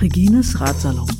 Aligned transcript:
Regines 0.00 0.54
Ratsalon. 0.58 1.19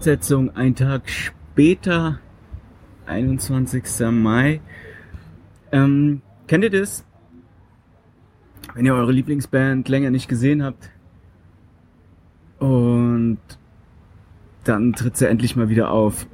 Fortsetzung 0.00 0.56
ein 0.56 0.74
Tag 0.74 1.10
später, 1.10 2.20
21. 3.04 3.84
Mai. 4.10 4.62
Ähm, 5.72 6.22
kennt 6.46 6.64
ihr 6.64 6.70
das? 6.70 7.04
Wenn 8.74 8.86
ihr 8.86 8.94
eure 8.94 9.12
Lieblingsband 9.12 9.86
länger 9.90 10.08
nicht 10.08 10.26
gesehen 10.26 10.64
habt 10.64 10.90
und 12.60 13.40
dann 14.64 14.94
tritt 14.94 15.18
sie 15.18 15.28
endlich 15.28 15.54
mal 15.54 15.68
wieder 15.68 15.90
auf 15.90 16.26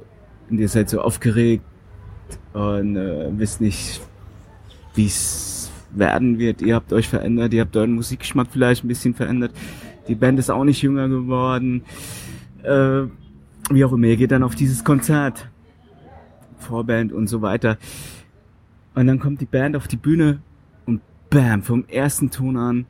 und 0.49 0.59
ihr 0.59 0.69
seid 0.69 0.87
so 0.87 1.01
aufgeregt 1.01 1.65
und 2.53 2.95
äh, 2.95 3.37
wisst 3.37 3.59
nicht, 3.59 3.99
wie 4.95 5.07
es 5.07 5.69
werden 5.91 6.39
wird. 6.39 6.61
Ihr 6.61 6.75
habt 6.75 6.93
euch 6.93 7.09
verändert, 7.09 7.53
ihr 7.53 7.63
habt 7.63 7.75
euren 7.75 7.95
Musikgeschmack 7.95 8.47
vielleicht 8.49 8.85
ein 8.85 8.87
bisschen 8.87 9.13
verändert. 9.13 9.51
Die 10.07 10.15
Band 10.15 10.39
ist 10.39 10.49
auch 10.49 10.63
nicht 10.63 10.81
jünger 10.81 11.09
geworden. 11.09 11.83
Äh, 12.63 13.07
wie 13.69 13.83
auch 13.85 13.93
immer, 13.93 14.07
ihr 14.07 14.17
geht 14.17 14.31
dann 14.31 14.43
auf 14.43 14.55
dieses 14.55 14.83
Konzert. 14.83 15.49
Vorband 16.57 17.13
und 17.13 17.27
so 17.27 17.41
weiter. 17.41 17.77
Und 18.95 19.07
dann 19.07 19.19
kommt 19.19 19.41
die 19.41 19.45
Band 19.45 19.75
auf 19.75 19.87
die 19.87 19.97
Bühne 19.97 20.39
und 20.85 21.01
bam, 21.29 21.61
vom 21.61 21.85
ersten 21.87 22.31
Ton 22.31 22.57
an 22.57 22.85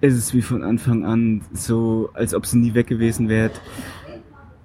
ist 0.00 0.14
es 0.14 0.34
wie 0.34 0.42
von 0.42 0.62
Anfang 0.62 1.04
an 1.04 1.42
so, 1.52 2.10
als 2.14 2.34
ob 2.34 2.46
sie 2.46 2.58
nie 2.58 2.74
weg 2.74 2.86
gewesen 2.86 3.28
wärt. 3.28 3.60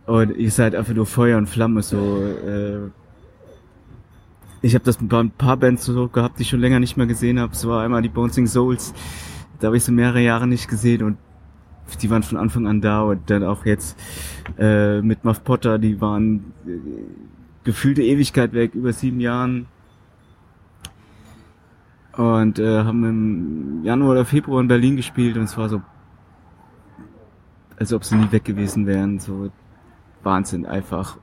Und 0.06 0.36
ihr 0.36 0.52
seid 0.52 0.76
einfach 0.76 0.94
nur 0.94 1.06
Feuer 1.06 1.38
und 1.38 1.48
Flamme, 1.48 1.82
so, 1.82 2.22
äh, 2.24 2.90
ich 4.62 4.74
habe 4.74 4.84
das 4.84 5.00
mit 5.00 5.14
ein 5.14 5.32
paar 5.32 5.56
Bands 5.56 5.86
so 5.86 6.10
gehabt, 6.10 6.40
die 6.40 6.42
ich 6.42 6.50
schon 6.50 6.60
länger 6.60 6.80
nicht 6.80 6.98
mehr 6.98 7.06
gesehen 7.06 7.40
habe. 7.40 7.54
Es 7.54 7.66
war 7.66 7.84
einmal 7.84 8.02
die 8.02 8.10
Bouncing 8.10 8.48
Souls, 8.48 8.94
da 9.60 9.68
habe 9.68 9.78
ich 9.78 9.84
so 9.84 9.92
mehrere 9.92 10.22
Jahre 10.22 10.48
nicht 10.48 10.68
gesehen 10.68 11.04
und 11.04 11.18
die 11.98 12.10
waren 12.10 12.24
von 12.24 12.38
Anfang 12.38 12.68
an 12.68 12.82
da 12.82 13.02
und 13.02 13.30
dann 13.30 13.44
auch 13.44 13.66
jetzt 13.66 13.98
äh, 14.58 15.02
mit 15.02 15.24
Muff 15.24 15.44
Potter, 15.44 15.78
die 15.80 16.00
waren 16.02 16.54
äh, 16.66 16.72
gefühlte 17.64 18.02
Ewigkeit 18.02 18.54
weg, 18.54 18.74
über 18.76 18.94
sieben 18.94 19.20
Jahren 19.20 19.68
und 22.14 22.60
äh, 22.60 22.84
haben 22.84 23.04
im 23.06 23.84
Januar 23.84 24.12
oder 24.12 24.26
Februar 24.26 24.62
in 24.62 24.68
Berlin 24.68 24.98
gespielt 24.98 25.38
und 25.38 25.44
es 25.44 25.58
war 25.58 25.70
so, 25.70 25.82
als 27.78 27.94
ob 27.94 28.04
sie 28.04 28.16
nie 28.16 28.32
weg 28.32 28.44
gewesen 28.44 28.86
wären, 28.86 29.20
so 29.20 29.52
Wahnsinn 30.24 30.66
einfach. 30.66 31.18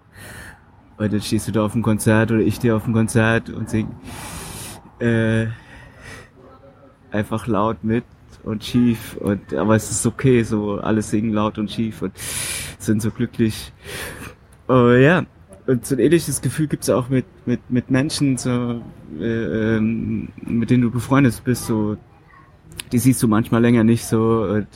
Und 0.97 1.13
dann 1.13 1.21
stehst 1.21 1.49
du 1.49 1.53
da 1.53 1.65
auf 1.65 1.73
dem 1.73 1.83
Konzert 1.83 2.31
oder 2.31 2.41
ich 2.41 2.55
stehe 2.55 2.75
auf 2.75 2.85
dem 2.85 2.95
Konzert 2.95 3.51
und 3.51 3.69
sing 3.69 3.89
äh, 4.99 5.49
einfach 7.11 7.47
laut 7.47 7.85
mit 7.85 8.05
und 8.47 8.65
schief 8.65 9.17
und 9.17 9.53
aber 9.55 9.77
es 9.77 9.91
ist 9.91 10.07
okay, 10.07 10.43
so 10.43 10.79
alles 10.79 11.11
singen 11.11 11.33
laut 11.33 11.59
und 11.59 11.71
schief 11.71 12.01
und 12.03 12.13
sind 12.79 13.03
so 13.03 13.11
glücklich. 13.11 13.73
Oh 14.69 14.91
ja, 14.91 15.27
und 15.67 15.85
so 15.85 15.97
ein 15.97 15.99
ähnliches 15.99 16.41
Gefühl 16.41 16.69
gibt's 16.69 16.89
auch 16.89 17.09
mit, 17.09 17.27
mit, 17.45 17.61
mit 17.71 17.91
Menschen, 17.91 18.37
so, 18.37 18.81
äh, 19.21 19.77
ähm, 19.77 20.29
mit 20.45 20.71
denen 20.71 20.83
du 20.83 20.91
befreundet 20.91 21.43
bist, 21.45 21.67
so, 21.67 21.97
die 22.93 22.99
siehst 22.99 23.23
du 23.23 23.29
manchmal 23.29 23.63
länger 23.63 23.83
nicht 23.83 24.05
so 24.05 24.45
und 24.45 24.69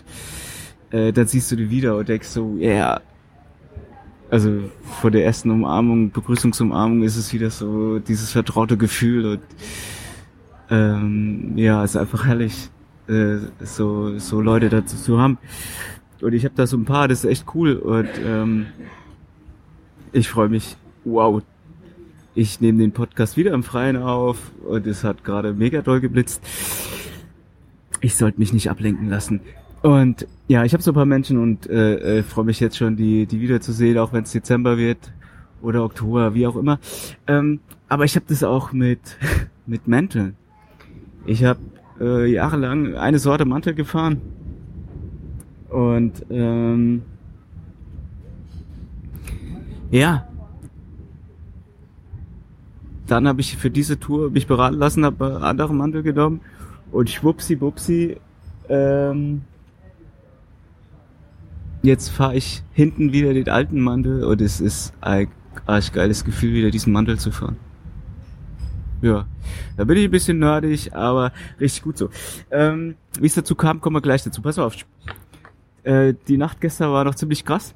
äh, 0.91 1.13
dann 1.13 1.29
siehst 1.29 1.51
du 1.53 1.57
die 1.57 1.71
wieder 1.71 1.97
und 1.97 2.09
denkst 2.09 2.29
so, 2.29 2.57
ja, 2.59 2.69
yeah. 2.69 3.01
also 4.31 4.71
vor 5.01 5.13
der 5.13 5.25
ersten 5.25 5.51
Umarmung, 5.51 6.11
Begrüßungsumarmung 6.11 7.03
ist 7.03 7.17
es 7.17 7.33
wieder 7.33 7.51
so 7.51 8.01
dieses 8.01 8.33
vertraute 8.33 8.77
Gefühl 8.77 9.27
und 9.27 9.43
ähm, 10.71 11.53
ja, 11.57 11.85
ist 11.85 11.97
einfach 11.97 12.27
herrlich, 12.27 12.71
äh, 13.11 13.39
so, 13.61 14.19
so 14.19 14.41
Leute 14.41 14.69
dazu 14.69 14.97
zu 14.97 15.21
haben. 15.21 15.39
Und 16.21 16.33
ich 16.33 16.45
habe 16.45 16.55
da 16.55 16.67
so 16.67 16.77
ein 16.77 16.85
paar, 16.85 17.09
das 17.09 17.25
ist 17.25 17.31
echt 17.31 17.47
cool 17.55 17.75
und 17.75 18.09
ähm, 18.25 18.67
ich 20.13 20.29
freue 20.29 20.49
mich. 20.49 20.77
Wow. 21.05 21.43
Ich 22.35 22.61
nehme 22.61 22.79
den 22.79 22.93
Podcast 22.93 23.37
wieder 23.37 23.53
im 23.53 23.63
Freien 23.63 23.97
auf 23.97 24.53
und 24.67 24.87
es 24.87 25.03
hat 25.03 25.25
gerade 25.25 25.53
mega 25.53 25.83
doll 25.83 26.01
geblitzt. 26.01 26.43
Ich 28.01 28.15
sollte 28.15 28.39
mich 28.39 28.53
nicht 28.53 28.71
ablenken 28.71 29.09
lassen. 29.09 29.41
Und 29.83 30.27
ja, 30.47 30.65
ich 30.65 30.73
habe 30.73 30.83
so 30.83 30.93
ein 30.93 30.95
paar 30.95 31.07
Menschen 31.07 31.39
und 31.39 31.69
äh, 31.69 32.19
äh, 32.19 32.23
freue 32.23 32.45
mich 32.45 32.61
jetzt 32.61 32.77
schon, 32.77 32.97
die, 32.97 33.27
die 33.27 33.41
wiederzusehen, 33.41 33.99
auch 33.99 34.13
wenn 34.13 34.25
es 34.25 34.33
Dezember 34.33 34.77
wird 34.77 35.13
oder 35.63 35.83
Oktober, 35.85 36.35
wie 36.35 36.47
auch 36.47 36.57
immer. 36.57 36.79
Ähm, 37.27 37.61
aber 37.89 38.05
ich 38.05 38.15
habe 38.15 38.27
das 38.29 38.45
auch 38.45 38.73
mit, 38.73 39.01
mit 39.67 39.89
Mänteln. 39.89 40.37
Ich 41.27 41.45
habe 41.45 41.61
äh, 42.01 42.27
jahrelang 42.27 42.95
eine 42.95 43.19
Sorte 43.19 43.45
Mantel 43.45 43.75
gefahren. 43.75 44.21
Und 45.69 46.25
ähm, 46.31 47.03
ja. 49.91 50.27
Dann 53.07 53.27
habe 53.27 53.41
ich 53.41 53.57
für 53.57 53.71
diese 53.71 53.99
Tour 53.99 54.31
mich 54.31 54.47
beraten 54.47 54.79
lassen, 54.79 55.05
habe 55.05 55.41
andere 55.43 55.75
Mantel 55.75 56.03
genommen 56.03 56.41
und 56.93 57.11
schwuppsi 57.11 57.57
bupsi 57.57 58.17
ähm, 58.69 59.43
jetzt 61.83 62.09
fahre 62.11 62.37
ich 62.37 62.63
hinten 62.73 63.13
wieder 63.13 63.35
den 63.35 63.49
alten 63.49 63.81
Mantel 63.81 64.25
und 64.25 64.41
es 64.41 64.61
ist 64.61 64.93
ein 65.01 65.29
geiles 65.93 66.25
Gefühl, 66.25 66.55
wieder 66.55 66.71
diesen 66.71 66.93
Mantel 66.93 67.19
zu 67.19 67.31
fahren. 67.31 67.57
Ja, 69.03 69.27
da 69.77 69.85
bin 69.85 69.97
ich 69.97 70.05
ein 70.05 70.11
bisschen 70.11 70.39
nerdig, 70.39 70.95
aber 70.95 71.33
richtig 71.59 71.83
gut 71.83 71.97
so. 71.97 72.11
Ähm, 72.51 72.97
Wie 73.19 73.27
es 73.27 73.35
dazu 73.35 73.55
kam, 73.55 73.81
kommen 73.81 73.97
wir 73.97 74.03
gleich 74.03 74.23
dazu. 74.23 74.43
Pass 74.43 74.59
auf. 74.59 74.77
Äh, 75.83 76.15
die 76.29 76.37
Nacht 76.37 76.61
gestern 76.61 76.93
war 76.93 77.05
noch 77.05 77.15
ziemlich 77.15 77.45
krass. 77.45 77.75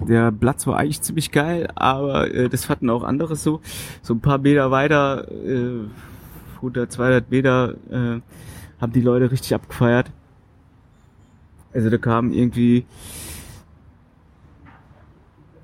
Der 0.00 0.32
Platz 0.32 0.66
war 0.66 0.78
eigentlich 0.78 1.00
ziemlich 1.00 1.30
geil, 1.30 1.68
aber 1.74 2.32
äh, 2.32 2.48
das 2.48 2.68
hatten 2.68 2.90
auch 2.90 3.04
andere 3.04 3.36
so. 3.36 3.60
So 4.02 4.14
ein 4.14 4.20
paar 4.20 4.38
Meter 4.38 4.70
weiter, 4.70 5.30
äh, 5.30 5.86
100, 6.56 6.92
200 6.92 7.30
Meter, 7.30 7.74
äh, 7.90 8.20
haben 8.80 8.92
die 8.92 9.00
Leute 9.00 9.30
richtig 9.30 9.54
abgefeiert. 9.54 10.10
Also 11.72 11.88
da 11.88 11.98
kamen 11.98 12.32
irgendwie 12.32 12.84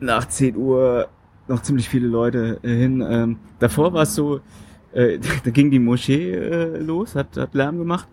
nach 0.00 0.26
10 0.26 0.56
Uhr 0.56 1.08
noch 1.48 1.62
ziemlich 1.62 1.88
viele 1.88 2.06
Leute 2.06 2.58
äh, 2.62 2.68
hin. 2.68 3.04
Ähm, 3.08 3.36
davor 3.58 3.92
war 3.92 4.02
es 4.02 4.14
so, 4.14 4.40
äh, 4.92 5.18
da 5.44 5.50
ging 5.50 5.70
die 5.70 5.78
Moschee 5.78 6.32
äh, 6.32 6.78
los, 6.78 7.14
hat, 7.14 7.36
hat 7.36 7.54
Lärm 7.54 7.78
gemacht. 7.78 8.08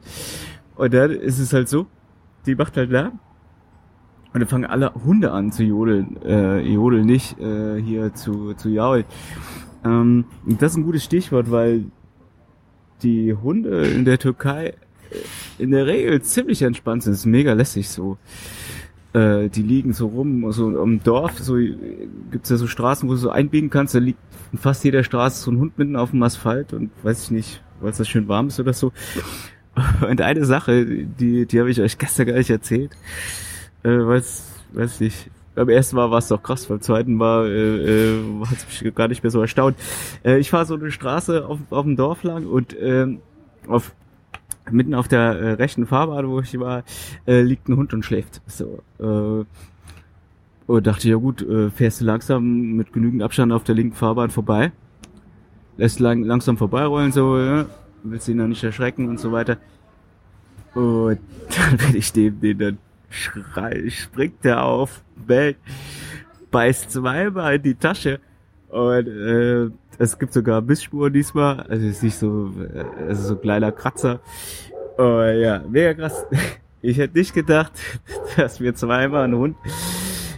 Und 0.75 0.94
da 0.94 1.06
ist 1.06 1.40
es 1.40 1.53
halt 1.53 1.69
so, 1.69 1.88
die 2.45 2.56
macht 2.56 2.78
halt 2.78 2.90
Lärm. 2.90 3.19
Und 4.34 4.41
dann 4.41 4.50
fangen 4.50 4.66
alle 4.66 4.94
Hunde 4.94 5.31
an 5.31 5.51
zu 5.54 5.63
jodeln, 5.63 6.21
äh, 6.24 6.59
jodeln 6.59 7.06
nicht, 7.06 7.39
äh, 7.39 7.81
hier 7.81 8.13
zu, 8.13 8.54
zu 8.54 8.68
jaulen. 8.68 9.06
Ähm, 9.86 10.25
das 10.45 10.71
ist 10.71 10.77
ein 10.77 10.83
gutes 10.83 11.06
Stichwort, 11.06 11.51
weil 11.51 11.86
die 13.01 13.33
Hunde 13.33 13.88
in 13.88 14.04
der 14.04 14.19
Türkei 14.19 14.68
äh, 14.68 14.74
in 15.57 15.71
der 15.71 15.86
Regel 15.86 16.21
ziemlich 16.21 16.62
entspannt 16.63 17.04
sind. 17.04 17.13
Das 17.13 17.19
ist 17.19 17.25
mega 17.25 17.54
lässig 17.54 17.88
so. 17.88 18.18
Äh, 19.15 19.50
die 19.50 19.62
liegen 19.62 19.94
so 19.94 20.07
rum, 20.07 20.51
so 20.51 20.81
im 20.81 21.01
Dorf, 21.03 21.39
so 21.39 21.56
gibt's 22.31 22.50
ja 22.50 22.57
so 22.57 22.67
Straßen, 22.67 23.07
wo 23.07 23.13
du 23.13 23.19
so 23.19 23.29
einbiegen 23.29 23.69
kannst, 23.69 23.95
da 23.95 24.00
liegt 24.00 24.19
in 24.51 24.59
fast 24.59 24.83
jeder 24.83 25.03
Straße 25.03 25.41
so 25.41 25.51
ein 25.51 25.59
Hund 25.59 25.77
mitten 25.77 25.95
auf 25.95 26.12
dem 26.12 26.21
Asphalt 26.23 26.73
und 26.73 26.91
weiß 27.03 27.23
ich 27.23 27.31
nicht, 27.31 27.63
weil 27.79 27.91
es 27.91 27.97
da 27.97 28.03
schön 28.03 28.27
warm 28.27 28.47
ist 28.47 28.59
oder 28.59 28.73
so. 28.73 28.91
Und 30.09 30.21
eine 30.21 30.45
Sache, 30.45 30.85
die, 30.85 31.45
die 31.45 31.59
habe 31.59 31.69
ich 31.69 31.81
euch 31.81 31.97
gestern 31.97 32.27
gar 32.27 32.38
nicht 32.38 32.50
erzählt 32.50 32.91
äh, 33.85 34.06
weiß, 34.06 34.44
weiß 34.73 35.00
nicht. 35.01 35.29
Beim 35.53 35.69
ersten 35.69 35.95
Mal 35.95 36.11
war 36.11 36.18
es 36.18 36.27
doch 36.27 36.44
krass, 36.44 36.65
beim 36.65 36.81
zweiten 36.81 37.13
Mal 37.13 37.47
äh, 37.47 38.15
äh, 38.18 38.45
hat 38.45 38.57
es 38.57 38.83
mich 38.83 38.94
gar 38.94 39.07
nicht 39.07 39.23
mehr 39.23 39.31
so 39.31 39.39
erstaunt. 39.39 39.77
Äh, 40.23 40.39
ich 40.39 40.50
fahre 40.50 40.65
so 40.65 40.75
eine 40.75 40.91
Straße 40.91 41.45
auf, 41.47 41.59
auf 41.69 41.85
dem 41.85 41.95
Dorf 41.95 42.23
lang 42.23 42.45
und 42.45 42.75
ähm, 42.77 43.19
auf 43.68 43.94
mitten 44.71 44.94
auf 44.94 45.07
der 45.07 45.19
äh, 45.19 45.51
rechten 45.53 45.85
Fahrbahn, 45.85 46.27
wo 46.27 46.39
ich 46.39 46.59
war, 46.59 46.83
äh, 47.27 47.41
liegt 47.41 47.67
ein 47.69 47.75
Hund 47.77 47.94
und 47.94 48.03
schläft. 48.03 48.41
So. 48.47 48.81
Äh, 49.00 49.45
Und 50.67 50.88
dachte, 50.88 51.07
ja 51.09 51.15
gut, 51.17 51.41
äh, 51.44 51.69
fährst 51.69 52.01
du 52.01 52.06
langsam 52.06 52.71
mit 52.75 52.91
genügend 52.91 53.21
Abstand 53.21 53.51
auf 53.51 53.63
der 53.63 53.75
linken 53.75 53.95
Fahrbahn 53.95 54.31
vorbei. 54.31 54.71
Lässt 55.77 56.00
lang, 56.00 56.23
langsam 56.23 56.57
vorbeirollen, 56.57 57.12
so, 57.12 57.38
ja. 57.38 57.65
Willst 58.03 58.27
ihn 58.29 58.38
noch 58.38 58.47
nicht 58.47 58.63
erschrecken 58.63 59.07
und 59.09 59.19
so 59.19 59.31
weiter. 59.31 59.57
Und 60.73 61.19
dann 61.56 61.77
bin 61.77 61.95
ich 61.95 62.13
neben 62.15 62.39
den, 62.39 62.57
dann 62.57 62.77
schrei, 63.09 63.89
springt 63.89 64.44
der 64.44 64.63
auf, 64.63 65.03
bellt, 65.15 65.57
beißt 66.51 66.91
zweimal 66.91 67.56
in 67.56 67.61
die 67.63 67.75
Tasche. 67.75 68.19
Und 68.69 69.07
äh, 69.07 69.69
es 69.97 70.18
gibt 70.18 70.33
sogar 70.33 70.62
Bissspuren 70.62 71.13
diesmal. 71.13 71.62
Also 71.62 71.86
es 71.86 71.97
ist 71.97 72.03
nicht 72.03 72.18
so, 72.18 72.51
äh, 72.74 73.07
also 73.07 73.30
so 73.30 73.36
kleiner 73.36 73.71
Kratzer. 73.71 74.19
Oh 74.97 75.21
ja, 75.21 75.62
mega 75.69 75.94
krass. 75.94 76.25
Ich 76.81 77.00
hätte 77.00 77.18
nicht 77.18 77.33
gedacht, 77.33 77.71
dass 78.38 78.59
mir 78.59 78.75
zweimal 78.75 79.24
ein 79.24 79.33
Hund 79.33 79.57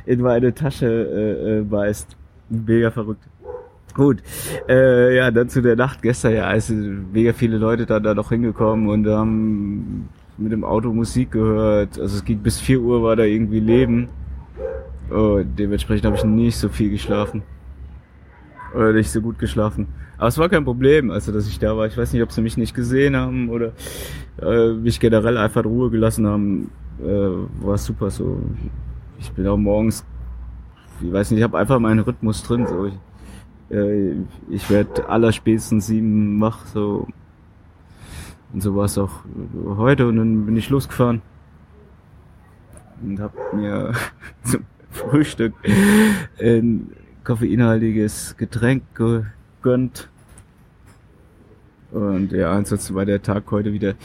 in 0.06 0.22
meine 0.22 0.54
Tasche 0.54 0.88
äh, 0.88 1.58
äh, 1.58 1.62
beißt. 1.62 2.16
Mega 2.50 2.90
verrückt. 2.90 3.28
Gut, 3.94 4.24
äh, 4.70 5.18
ja, 5.18 5.30
dann 5.30 5.50
zu 5.50 5.62
der 5.62 5.76
Nacht 5.76 6.02
gestern, 6.02 6.36
ja, 6.36 6.58
sind 6.62 7.12
mega 7.12 7.34
viele 7.34 7.58
Leute 7.58 7.86
da, 7.86 8.00
da 8.00 8.14
noch 8.14 8.30
hingekommen 8.30 8.88
und 8.88 9.08
haben 9.08 10.08
mit 10.38 10.54
dem 10.54 10.64
Auto 10.64 10.94
Musik 10.94 11.32
gehört. 11.32 12.00
Also 12.00 12.16
es 12.16 12.24
ging 12.24 12.40
bis 12.40 12.62
4 12.62 12.80
Uhr 12.80 13.04
war 13.04 13.18
da 13.18 13.24
irgendwie 13.24 13.60
Leben. 13.60 14.08
Und 15.10 15.58
dementsprechend 15.58 16.06
habe 16.06 16.16
ich 16.16 16.24
nicht 16.24 16.58
so 16.58 16.70
viel 16.70 16.92
geschlafen. 16.92 17.44
Oder 18.74 18.94
nicht 18.94 19.10
so 19.10 19.22
gut 19.22 19.40
geschlafen. 19.40 19.88
Aber 20.18 20.28
es 20.28 20.38
war 20.38 20.50
kein 20.50 20.66
Problem, 20.66 21.12
also 21.12 21.32
dass 21.32 21.48
ich 21.48 21.60
da 21.60 21.78
war. 21.78 21.88
Ich 21.88 21.98
weiß 21.98 22.14
nicht, 22.14 22.24
ob 22.24 22.32
sie 22.32 22.42
mich 22.42 22.58
nicht 22.58 22.74
gesehen 22.74 23.16
haben 23.16 23.50
oder 23.50 23.72
äh, 24.42 24.74
mich 24.74 25.00
generell 25.00 25.38
einfach 25.38 25.64
in 25.64 25.70
Ruhe 25.70 25.90
gelassen 25.90 26.28
haben. 26.28 26.72
Äh, 27.00 27.66
war 27.66 27.78
super 27.78 28.10
so. 28.10 28.42
Ich 29.20 29.32
bin 29.32 29.48
auch 29.48 29.58
morgens, 29.58 30.06
ich 31.02 31.12
weiß 31.12 31.32
nicht, 31.32 31.40
ich 31.40 31.44
habe 31.44 31.58
einfach 31.58 31.80
meinen 31.80 32.00
Rhythmus 32.00 32.44
drin. 32.44 32.66
So. 32.68 32.86
Ich, 32.86 33.76
äh, 33.76 34.16
ich 34.50 34.70
werde 34.70 35.08
allerspätestens 35.08 35.88
sieben 35.88 36.42
wach. 36.42 36.66
So. 36.66 37.08
Und 38.54 38.62
so 38.62 38.76
war 38.76 38.86
es 38.86 38.98
auch 38.98 39.12
heute 39.78 40.08
und 40.08 40.18
dann 40.18 40.46
bin 40.46 40.56
ich 40.56 40.70
losgefahren 40.70 41.22
und 43.02 43.20
habe 43.20 43.34
mir 43.54 43.94
zum 44.44 44.64
Frühstück 44.90 45.54
ein 46.40 46.92
koffeinhaltiges 47.28 48.38
Getränk 48.38 48.84
gegönnt. 48.96 50.08
Und 51.92 52.32
ja, 52.32 52.54
ansonsten 52.54 52.96
war 52.96 53.06
der 53.06 53.22
Tag 53.22 53.52
heute 53.52 53.74
wieder 53.74 53.96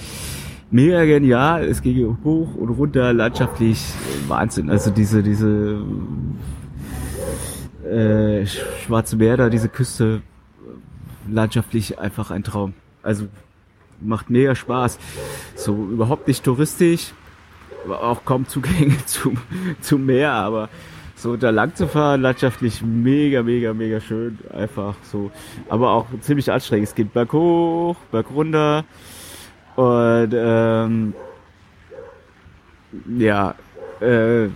mega 0.73 1.05
genial. 1.05 1.65
Es 1.65 1.83
ging 1.83 2.19
hoch 2.25 2.57
und 2.57 2.71
runter, 2.71 3.13
landschaftlich 3.13 3.81
Wahnsinn. 4.27 4.71
Also 4.71 4.91
diese, 4.91 5.23
diese 5.23 5.85
äh, 7.85 8.45
Schwarze 8.85 9.15
Meer 9.15 9.37
da, 9.37 9.51
diese 9.51 9.69
Küste, 9.69 10.23
landschaftlich 11.29 12.01
einfach 12.01 12.33
ein 12.33 12.43
Traum. 12.43 12.75
Also 13.05 13.29
macht 14.01 14.31
mega 14.31 14.57
Spaß. 14.57 14.99
So 15.55 15.77
überhaupt 15.77 16.27
nicht 16.27 16.43
touristisch, 16.43 17.13
auch 17.89 18.25
kaum 18.25 18.49
Zugänge 18.49 18.97
zum, 19.07 19.37
zum 19.81 20.07
Meer, 20.07 20.33
aber 20.33 20.69
so 21.23 21.37
da 21.37 21.51
lang 21.51 21.75
zu 21.75 21.87
fahren, 21.87 22.21
landschaftlich 22.21 22.83
mega, 22.83 23.43
mega, 23.43 23.73
mega 23.73 24.01
schön. 24.01 24.39
Einfach 24.53 24.97
so. 25.05 25.31
Aber 25.69 25.93
auch 25.93 26.07
ziemlich 26.21 26.51
anstrengend. 26.51 26.89
Es 26.89 26.95
geht 26.95 27.13
berg 27.13 27.33
hoch, 27.33 27.97
berg 28.11 28.27
runter. 28.35 28.85
Und 29.77 30.35
ähm, 30.35 31.15
ja, 33.17 33.55
äh, 34.01 34.47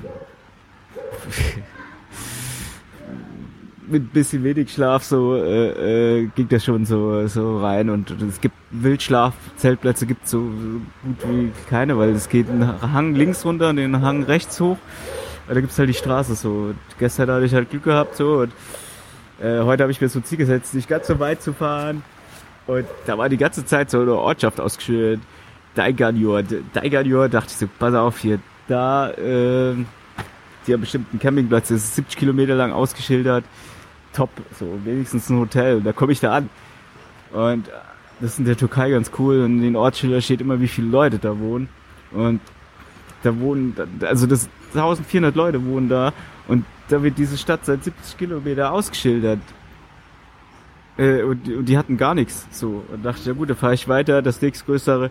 mit 3.89 4.13
bisschen 4.13 4.43
wenig 4.43 4.73
Schlaf 4.73 5.05
so 5.05 5.37
äh, 5.37 6.23
äh, 6.23 6.27
ging 6.35 6.49
das 6.49 6.65
schon 6.65 6.85
so 6.85 7.27
so 7.29 7.61
rein 7.61 7.89
und 7.89 8.11
es 8.21 8.41
gibt 8.41 8.57
Wildschlaf 8.73 9.35
Zeltplätze 9.57 10.07
gibt 10.07 10.27
so 10.27 10.41
gut 10.41 11.17
wie 11.29 11.53
keine, 11.71 11.97
weil 11.97 12.11
es 12.11 12.29
geht 12.29 12.51
einen 12.51 12.83
Hang 12.93 13.15
links 13.15 13.45
runter 13.45 13.71
und 13.71 13.77
den 13.77 14.03
Hang 14.03 14.25
rechts 14.25 14.61
hoch. 14.61 14.77
Da 15.49 15.61
gibt's 15.61 15.79
halt 15.79 15.89
die 15.89 15.95
Straße 15.95 16.35
so. 16.35 16.51
Und 16.51 16.79
gestern 16.99 17.31
hatte 17.31 17.45
ich 17.45 17.55
halt 17.55 17.71
Glück 17.71 17.85
gehabt 17.85 18.17
so 18.17 18.41
und 18.41 18.53
äh, 19.41 19.61
heute 19.61 19.83
habe 19.83 19.93
ich 19.93 20.01
mir 20.01 20.09
so 20.09 20.19
ein 20.19 20.25
Ziel 20.25 20.39
gesetzt, 20.39 20.75
nicht 20.75 20.89
ganz 20.89 21.07
so 21.07 21.19
weit 21.19 21.43
zu 21.43 21.53
fahren. 21.53 22.03
Und 22.67 22.87
da 23.07 23.17
war 23.17 23.29
die 23.29 23.37
ganze 23.37 23.65
Zeit 23.65 23.91
so 23.91 24.01
eine 24.01 24.15
Ortschaft 24.15 24.61
ausgeschildert. 24.61 25.21
Daiganjor. 25.75 26.43
Daiganjor 26.73 27.29
dachte 27.29 27.49
ich 27.51 27.57
so, 27.59 27.69
pass 27.79 27.95
auf 27.95 28.19
hier, 28.19 28.41
da, 28.67 29.11
äh, 29.11 29.75
die 30.67 30.73
haben 30.73 30.81
bestimmt 30.81 31.09
einen 31.13 31.21
Campingplatz, 31.21 31.69
das 31.69 31.85
ist 31.85 31.97
70 31.97 32.19
Kilometer 32.19 32.55
lang 32.55 32.73
ausgeschildert 32.73 33.45
top, 34.17 34.31
so 34.59 34.79
wenigstens 34.85 35.29
ein 35.29 35.39
Hotel. 35.39 35.77
Und 35.77 35.85
da 35.85 35.93
komme 35.93 36.13
ich 36.13 36.21
da 36.21 36.33
an. 36.33 36.49
Und 37.33 37.69
das 38.21 38.33
ist 38.33 38.39
in 38.39 38.47
der 38.47 38.57
Türkei 38.57 38.91
ganz 38.91 39.11
cool. 39.19 39.43
Und 39.43 39.59
in 39.59 39.63
den 39.63 39.77
Ortsschildern 39.77 40.23
steht 40.23 40.41
immer, 40.41 40.61
wie 40.61 40.69
viele 40.69 40.89
Leute 40.89 41.19
da 41.19 41.39
wohnen. 41.39 41.69
Und 42.13 42.41
da 43.27 43.39
wohnen, 43.39 43.75
also 44.01 44.27
das 44.27 44.49
1400 44.69 45.35
Leute 45.35 45.65
wohnen 45.65 45.89
da. 45.89 46.13
Und 46.49 46.65
da 46.89 47.03
wird 47.03 47.19
diese 47.19 47.37
Stadt 47.37 47.65
seit 47.65 47.85
70 47.85 48.17
Kilometer 48.17 48.73
ausgeschildert. 48.73 49.41
Äh, 50.97 51.23
und, 51.23 51.49
und 51.49 51.67
die 51.67 51.77
hatten 51.77 51.97
gar 51.97 52.15
nichts. 52.15 52.47
So. 52.51 52.85
Und 52.93 53.05
dachte 53.05 53.21
ich, 53.21 53.27
ja 53.27 53.33
gut, 53.33 53.51
da 53.51 53.55
fahre 53.55 53.75
ich 53.75 53.89
weiter. 53.89 54.23
Das 54.23 54.41
nächstgrößere 54.41 55.11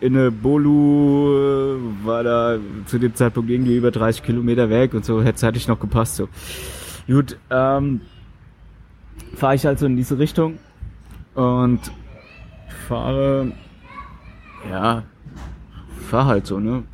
in 0.00 0.40
Bolu 0.40 1.34
äh, 1.34 2.06
war 2.06 2.22
da 2.22 2.58
zu 2.86 2.98
dem 2.98 3.14
Zeitpunkt 3.14 3.50
irgendwie 3.50 3.76
über 3.76 3.90
30 3.90 4.22
Kilometer 4.22 4.70
weg 4.70 4.94
und 4.94 5.04
so 5.04 5.20
hätte 5.20 5.34
es 5.34 5.40
zeitlich 5.40 5.66
noch 5.66 5.80
gepasst. 5.80 6.16
So. 6.16 6.28
Gut, 7.06 7.36
ähm, 7.50 8.02
fahre 9.34 9.54
ich 9.56 9.66
also 9.66 9.86
in 9.86 9.96
diese 9.96 10.18
Richtung 10.18 10.58
und 11.34 11.80
fahre, 12.86 13.52
ja, 14.70 15.02
fahre 16.08 16.26
halt 16.26 16.46
so, 16.46 16.60
ne? 16.60 16.84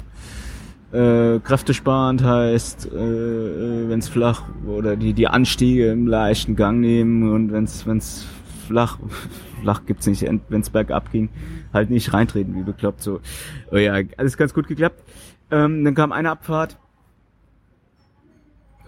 Äh, 0.95 1.41
kräftesparend 1.41 2.23
heißt, 2.23 2.87
äh, 2.93 2.97
äh 2.97 3.89
wenn 3.89 3.99
es 3.99 4.09
flach 4.09 4.45
oder 4.65 4.95
die 4.95 5.13
die 5.13 5.27
Anstiege 5.27 5.91
im 5.91 6.07
leichten 6.07 6.55
Gang 6.55 6.79
nehmen 6.79 7.33
und 7.33 7.53
wenn 7.53 7.65
es 7.65 8.27
flach 8.69 8.99
flach 9.61 9.87
gibt's 9.87 10.07
nicht, 10.07 10.23
wenn 10.23 10.61
es 10.61 10.71
bergab 10.71 11.11
ging, 11.11 11.31
halt 11.73 11.91
nicht 11.91 12.13
reintreten 12.13 12.55
wie 12.55 12.63
bekloppt 12.63 13.03
so. 13.03 13.21
Oh 13.73 13.77
ja, 13.77 13.95
alles 14.17 14.37
ganz 14.37 14.55
gut 14.55 14.69
geklappt. 14.69 15.03
Ähm, 15.51 15.85
dann 15.85 15.97
kam 15.97 16.13
eine 16.13 16.31
Abfahrt 16.31 16.79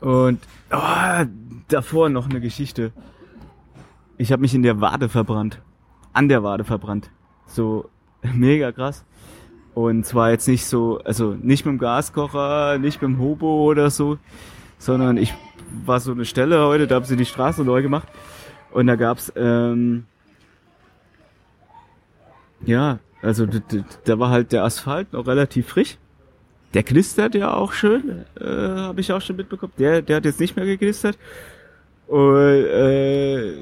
und 0.01 0.39
oh, 0.71 1.25
davor 1.67 2.09
noch 2.09 2.31
eine 2.31 2.41
Geschichte. 2.41 2.93
Ich 4.17 4.31
habe 4.31 4.43
mich 4.43 4.55
in 4.55 4.63
der 4.63 4.81
Wade 4.81 5.09
verbrannt. 5.09 5.61
An 6.13 6.29
der 6.29 6.45
Wade 6.45 6.63
verbrannt. 6.63 7.11
So 7.47 7.91
mega 8.23 8.71
krass. 8.71 9.05
Und 9.77 10.07
zwar 10.07 10.31
jetzt 10.31 10.49
nicht 10.49 10.65
so, 10.65 11.01
also 11.05 11.37
nicht 11.39 11.67
mit 11.67 11.75
dem 11.75 11.79
Gaskocher, 11.79 12.79
nicht 12.79 13.03
mit 13.03 13.11
dem 13.11 13.19
Hobo 13.19 13.65
oder 13.65 13.91
so, 13.91 14.17
sondern 14.79 15.19
ich 15.19 15.35
war 15.85 16.01
so 16.01 16.13
eine 16.13 16.25
Stelle 16.25 16.65
heute, 16.65 16.87
da 16.87 16.95
haben 16.95 17.05
sie 17.05 17.15
die 17.15 17.27
Straße 17.27 17.63
neu 17.63 17.83
gemacht. 17.83 18.09
Und 18.71 18.87
da 18.87 18.97
gab's 18.97 19.31
ähm, 19.37 20.07
ja, 22.65 23.01
also 23.21 23.47
da 24.05 24.19
war 24.19 24.31
halt 24.31 24.53
der 24.53 24.65
Asphalt 24.65 25.13
noch 25.13 25.27
relativ 25.27 25.69
frisch. 25.69 25.99
Der 26.73 26.83
knistert 26.83 27.35
ja 27.35 27.53
auch 27.53 27.75
schön, 27.75 28.25
äh, 28.41 28.47
habe 28.47 29.03
ich 29.03 29.13
auch 29.13 29.21
schon 29.21 29.37
mitbekommen. 29.37 29.75
Der, 29.79 30.01
der 30.01 30.17
hat 30.17 30.25
jetzt 30.25 30.41
nicht 30.41 30.57
mehr 30.57 30.65
geknistert. 30.65 31.19
Und 32.07 32.35
äh, 32.35 33.53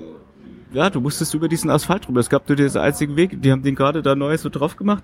ja, 0.73 0.90
du 0.90 1.00
musstest 1.00 1.35
über 1.35 1.49
diesen 1.49 1.71
Asphalt 1.71 2.06
drüber. 2.06 2.21
Es 2.21 2.30
gab 2.30 2.49
nur 2.49 2.54
den 2.54 2.76
einzigen 2.76 3.16
Weg. 3.16 3.42
Die 3.42 3.50
haben 3.50 3.64
den 3.64 3.75
gerade 3.75 4.00
da 4.00 4.14
neu 4.14 4.38
so 4.38 4.49
drauf 4.49 4.76
gemacht. 4.76 5.02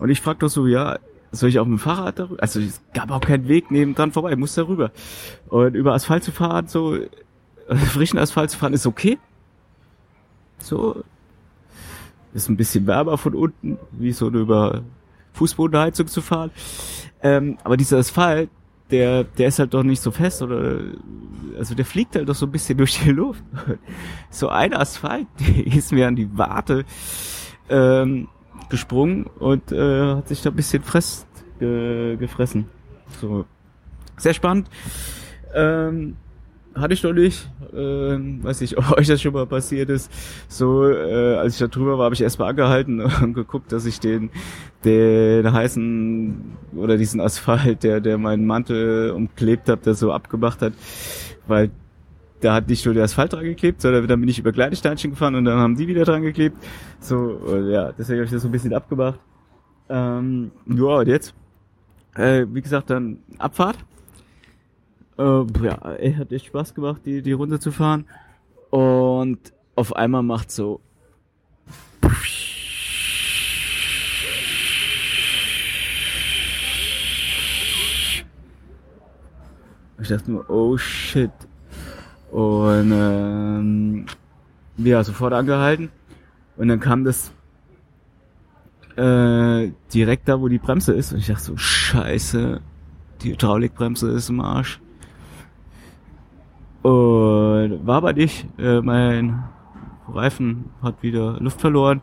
Und 0.00 0.10
ich 0.10 0.20
frag 0.20 0.40
doch 0.40 0.48
so, 0.48 0.66
ja, 0.66 0.98
soll 1.30 1.48
ich 1.48 1.58
auf 1.58 1.66
dem 1.66 1.78
Fahrrad 1.78 2.18
darüber? 2.18 2.42
Also 2.42 2.60
es 2.60 2.80
gab 2.92 3.10
auch 3.10 3.20
keinen 3.20 3.46
Weg 3.46 3.70
neben 3.70 3.94
dran 3.94 4.12
vorbei, 4.12 4.32
ich 4.32 4.38
musste 4.38 4.62
darüber. 4.62 4.90
Und 5.48 5.74
über 5.74 5.92
Asphalt 5.94 6.24
zu 6.24 6.32
fahren, 6.32 6.66
so 6.66 6.98
frischen 7.76 8.18
Asphalt 8.18 8.50
zu 8.50 8.58
fahren, 8.58 8.72
ist 8.72 8.86
okay. 8.86 9.18
So 10.58 11.04
ist 12.32 12.48
ein 12.48 12.56
bisschen 12.56 12.86
wärmer 12.86 13.18
von 13.18 13.34
unten, 13.34 13.78
wie 13.92 14.12
so 14.12 14.28
über 14.28 14.82
Fußbodenheizung 15.34 16.06
zu 16.08 16.20
fahren. 16.20 16.50
Ähm, 17.22 17.58
aber 17.64 17.76
dieser 17.76 17.98
Asphalt, 17.98 18.50
der, 18.90 19.24
der 19.24 19.48
ist 19.48 19.58
halt 19.58 19.74
doch 19.74 19.82
nicht 19.82 20.02
so 20.02 20.10
fest 20.10 20.42
oder 20.42 20.80
also 21.58 21.74
der 21.74 21.84
fliegt 21.84 22.16
halt 22.16 22.28
doch 22.28 22.34
so 22.34 22.46
ein 22.46 22.52
bisschen 22.52 22.78
durch 22.78 22.98
die 23.00 23.10
Luft. 23.10 23.42
So 24.30 24.48
ein 24.48 24.74
Asphalt, 24.74 25.26
der 25.40 25.66
ist 25.66 25.92
mir 25.92 26.08
an 26.08 26.16
die 26.16 26.36
Warte 26.36 26.84
ähm, 27.68 28.28
gesprungen 28.70 29.26
und 29.38 29.72
äh, 29.72 30.14
hat 30.16 30.28
sich 30.28 30.42
da 30.42 30.50
ein 30.50 30.56
bisschen 30.56 30.82
fress, 30.82 31.26
ge, 31.58 32.16
gefressen. 32.16 32.66
So 33.20 33.44
sehr 34.16 34.34
spannend. 34.34 34.68
Ähm, 35.54 36.16
hatte 36.74 36.94
ich 36.94 37.02
noch 37.02 37.12
nicht. 37.12 37.50
Ähm, 37.74 38.42
weiß 38.42 38.60
nicht, 38.60 38.78
ob 38.78 38.92
euch 38.96 39.08
das 39.08 39.20
schon 39.20 39.32
mal 39.32 39.46
passiert 39.46 39.90
ist. 39.90 40.10
So, 40.48 40.88
äh, 40.88 41.36
als 41.36 41.54
ich 41.54 41.58
da 41.58 41.66
drüber 41.66 41.98
war, 41.98 42.04
habe 42.04 42.14
ich 42.14 42.22
erstmal 42.22 42.50
angehalten 42.50 43.00
und 43.22 43.34
geguckt, 43.34 43.72
dass 43.72 43.86
ich 43.86 44.00
den, 44.00 44.30
den 44.84 45.52
heißen 45.52 46.56
oder 46.76 46.96
diesen 46.96 47.20
Asphalt, 47.20 47.82
der, 47.82 48.00
der 48.00 48.18
meinen 48.18 48.46
Mantel 48.46 49.10
umklebt 49.10 49.68
hat, 49.68 49.86
der 49.86 49.94
so 49.94 50.12
abgemacht 50.12 50.62
hat, 50.62 50.72
weil 51.46 51.70
da 52.40 52.54
hat 52.54 52.68
nicht 52.68 52.84
nur 52.84 52.94
der 52.94 53.04
Asphalt 53.04 53.32
dran 53.32 53.44
geklebt, 53.44 53.80
sondern 53.82 54.06
dann 54.06 54.20
bin 54.20 54.28
ich 54.28 54.38
über 54.38 54.52
Kleidesteinchen 54.52 55.10
gefahren 55.10 55.34
und 55.34 55.44
dann 55.44 55.58
haben 55.58 55.76
die 55.76 55.88
wieder 55.88 56.04
dran 56.04 56.22
geklebt. 56.22 56.56
So, 56.98 57.38
ja, 57.68 57.92
deswegen 57.92 58.18
habe 58.18 58.24
ich 58.24 58.30
das 58.30 58.42
so 58.42 58.48
ein 58.48 58.52
bisschen 58.52 58.74
abgemacht. 58.74 59.20
Ähm, 59.88 60.50
ja, 60.66 60.84
und 60.84 61.08
jetzt? 61.08 61.34
Äh, 62.14 62.46
wie 62.50 62.62
gesagt, 62.62 62.90
dann 62.90 63.18
Abfahrt. 63.38 63.76
Äh, 65.18 65.44
ja, 65.62 65.92
ey, 65.98 66.14
hat 66.14 66.32
echt 66.32 66.46
Spaß 66.46 66.74
gemacht, 66.74 67.02
die, 67.04 67.22
die 67.22 67.32
Runde 67.32 67.60
zu 67.60 67.72
fahren. 67.72 68.06
Und 68.70 69.52
auf 69.74 69.94
einmal 69.96 70.22
macht 70.22 70.50
so 70.50 70.80
ich 80.00 80.08
dachte 80.08 80.30
nur, 80.30 80.48
oh 80.48 80.76
shit. 80.76 81.30
Und 82.30 82.92
ähm, 82.92 84.06
ja, 84.76 85.02
sofort 85.02 85.32
angehalten. 85.32 85.90
Und 86.56 86.68
dann 86.68 86.80
kam 86.80 87.04
das 87.04 87.32
äh, 88.96 89.72
direkt 89.92 90.28
da, 90.28 90.40
wo 90.40 90.48
die 90.48 90.58
Bremse 90.58 90.92
ist. 90.92 91.12
Und 91.12 91.18
ich 91.18 91.26
dachte 91.26 91.42
so, 91.42 91.56
scheiße, 91.56 92.60
die 93.22 93.32
Hydraulikbremse 93.32 94.10
ist 94.10 94.28
im 94.28 94.40
Arsch. 94.40 94.80
Und 96.82 97.86
war 97.86 97.96
aber 97.96 98.12
nicht. 98.12 98.46
Äh, 98.58 98.80
mein 98.80 99.44
Reifen 100.08 100.66
hat 100.82 101.02
wieder 101.02 101.38
Luft 101.40 101.60
verloren. 101.60 102.00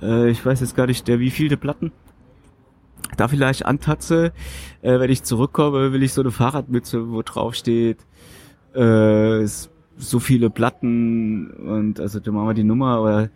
Äh, 0.00 0.30
ich 0.30 0.44
weiß 0.44 0.60
jetzt 0.60 0.76
gar 0.76 0.86
nicht, 0.86 1.08
der 1.08 1.18
wie 1.18 1.30
viele 1.30 1.56
Platten. 1.56 1.92
Da 3.16 3.28
vielleicht 3.28 3.66
antatze, 3.66 4.32
äh, 4.80 4.98
wenn 4.98 5.10
ich 5.10 5.22
zurückkomme, 5.22 5.92
will 5.92 6.02
ich 6.02 6.12
so 6.12 6.22
eine 6.22 6.30
Fahrradmütze, 6.30 7.10
wo 7.10 7.22
drauf 7.22 7.54
steht, 7.54 7.98
äh, 8.74 9.46
so 9.96 10.18
viele 10.20 10.50
Platten 10.50 11.50
und 11.50 12.00
also 12.00 12.20
da 12.20 12.30
machen 12.30 12.48
wir 12.48 12.54
die 12.54 12.64
Nummer 12.64 13.02
oder 13.02 13.30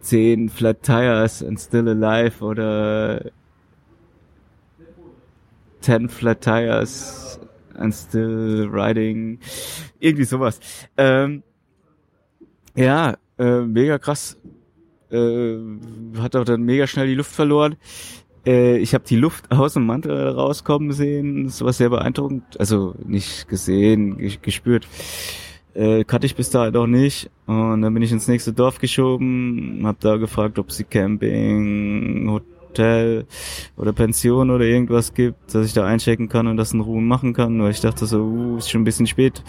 10 0.00 0.48
Flat 0.48 0.82
Tires 0.82 1.42
and 1.42 1.60
Still 1.60 1.88
Alive 1.88 2.44
oder 2.44 3.30
10 5.80 6.08
Flat 6.08 6.40
Tires 6.40 7.40
and 7.74 7.94
Still 7.94 8.68
Riding. 8.70 9.40
Irgendwie 9.98 10.24
sowas. 10.24 10.60
Ähm, 10.96 11.42
ja, 12.76 13.16
äh, 13.38 13.60
mega 13.62 13.98
krass. 13.98 14.38
Äh, 15.10 15.58
hat 16.18 16.36
auch 16.36 16.44
dann 16.44 16.62
mega 16.62 16.86
schnell 16.86 17.06
die 17.06 17.14
Luft 17.14 17.32
verloren. 17.32 17.76
Äh, 18.46 18.78
ich 18.78 18.94
habe 18.94 19.04
die 19.04 19.16
Luft 19.16 19.50
aus 19.50 19.74
dem 19.74 19.84
Mantel 19.86 20.28
rauskommen 20.28 20.92
sehen. 20.92 21.44
Das 21.44 21.62
war 21.62 21.72
sehr 21.72 21.90
beeindruckend. 21.90 22.58
Also 22.58 22.94
nicht 23.04 23.48
gesehen, 23.48 24.16
gespürt. 24.40 24.86
Äh, 25.74 26.04
kannte 26.04 26.26
ich 26.26 26.36
bis 26.36 26.50
dahin 26.50 26.72
noch 26.72 26.86
nicht. 26.86 27.30
Und 27.46 27.82
dann 27.82 27.92
bin 27.92 28.02
ich 28.02 28.12
ins 28.12 28.28
nächste 28.28 28.52
Dorf 28.52 28.78
geschoben, 28.78 29.82
habe 29.84 29.98
da 30.00 30.16
gefragt, 30.16 30.58
ob 30.58 30.72
sie 30.72 30.84
Camping, 30.84 32.30
Hotel 32.30 33.26
oder 33.76 33.92
Pension 33.92 34.50
oder 34.50 34.64
irgendwas 34.64 35.12
gibt, 35.12 35.54
dass 35.54 35.66
ich 35.66 35.74
da 35.74 35.84
einchecken 35.84 36.28
kann 36.28 36.46
und 36.46 36.56
das 36.56 36.72
in 36.72 36.80
Ruhe 36.80 37.02
machen 37.02 37.34
kann. 37.34 37.60
Weil 37.60 37.72
ich 37.72 37.80
dachte 37.80 38.06
so, 38.06 38.22
uh, 38.22 38.56
ist 38.56 38.70
schon 38.70 38.82
ein 38.82 38.84
bisschen 38.84 39.06
spät. 39.06 39.42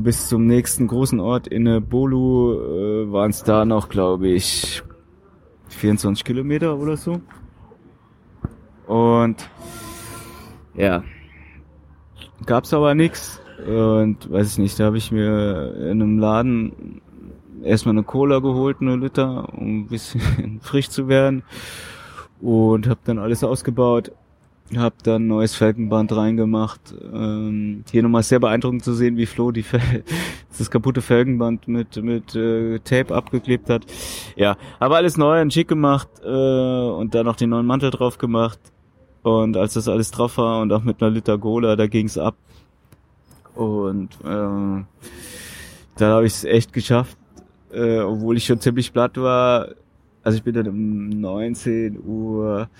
Bis 0.00 0.28
zum 0.28 0.46
nächsten 0.46 0.86
großen 0.86 1.18
Ort 1.18 1.46
in 1.46 1.82
Bolu 1.88 2.52
äh, 2.52 3.12
waren 3.12 3.30
es 3.30 3.42
da 3.42 3.64
noch, 3.64 3.88
glaube 3.88 4.28
ich, 4.28 4.82
24 5.68 6.24
Kilometer 6.24 6.76
oder 6.76 6.96
so. 6.96 7.22
Und 8.88 9.48
ja, 10.74 11.04
gab's 12.46 12.72
aber 12.72 12.94
nix. 12.94 13.40
Und 13.66 14.30
weiß 14.30 14.52
ich 14.52 14.58
nicht, 14.58 14.80
da 14.80 14.84
habe 14.84 14.98
ich 14.98 15.12
mir 15.12 15.74
in 15.74 16.02
einem 16.02 16.18
Laden 16.18 17.02
erstmal 17.62 17.94
eine 17.94 18.04
Cola 18.04 18.38
geholt, 18.38 18.78
eine 18.80 18.96
Liter, 18.96 19.52
um 19.52 19.80
ein 19.80 19.86
bisschen 19.88 20.60
frisch 20.62 20.88
zu 20.88 21.08
werden. 21.08 21.42
Und 22.40 22.88
habe 22.88 23.00
dann 23.04 23.18
alles 23.18 23.44
ausgebaut. 23.44 24.12
Hab 24.76 25.02
dann 25.02 25.26
neues 25.26 25.54
Felgenband 25.54 26.14
reingemacht. 26.14 26.94
Ähm, 27.12 27.84
hier 27.90 28.02
nochmal 28.02 28.22
sehr 28.22 28.38
beeindruckend 28.38 28.84
zu 28.84 28.92
sehen, 28.92 29.16
wie 29.16 29.24
Flo 29.24 29.50
die 29.50 29.62
Fel 29.62 29.80
das 30.58 30.70
kaputte 30.70 31.00
Felgenband 31.00 31.68
mit 31.68 31.96
mit 32.02 32.36
äh, 32.36 32.78
Tape 32.80 33.14
abgeklebt 33.14 33.70
hat. 33.70 33.86
Ja, 34.36 34.56
aber 34.78 34.96
alles 34.96 35.16
neu 35.16 35.40
und 35.40 35.54
schick 35.54 35.68
gemacht 35.68 36.08
äh, 36.22 36.28
und 36.28 37.14
dann 37.14 37.24
noch 37.24 37.36
den 37.36 37.50
neuen 37.50 37.66
Mantel 37.66 37.90
drauf 37.90 38.18
gemacht. 38.18 38.58
Und 39.28 39.58
als 39.58 39.74
das 39.74 39.88
alles 39.88 40.10
drauf 40.10 40.38
war 40.38 40.62
und 40.62 40.72
auch 40.72 40.82
mit 40.82 41.02
einer 41.02 41.10
Liter 41.10 41.36
Gola, 41.36 41.76
da 41.76 41.86
ging's 41.86 42.16
ab. 42.16 42.34
Und 43.54 44.14
äh, 44.24 44.84
da 45.96 46.08
habe 46.08 46.26
ich 46.26 46.32
es 46.32 46.44
echt 46.44 46.72
geschafft, 46.72 47.18
äh, 47.70 47.98
obwohl 47.98 48.38
ich 48.38 48.46
schon 48.46 48.58
ziemlich 48.58 48.90
platt 48.90 49.18
war. 49.18 49.68
Also 50.22 50.38
ich 50.38 50.44
bin 50.44 50.54
dann 50.54 50.68
um 50.68 51.08
19 51.10 52.02
Uhr 52.06 52.70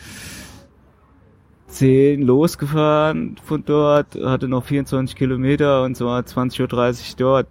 10 1.66 2.22
losgefahren 2.22 3.36
von 3.44 3.62
dort, 3.66 4.14
hatte 4.14 4.48
noch 4.48 4.64
24 4.64 5.16
Kilometer 5.16 5.82
und 5.82 5.98
zwar 5.98 6.22
20.30 6.22 6.62
Uhr 6.62 7.16
dort 7.18 7.46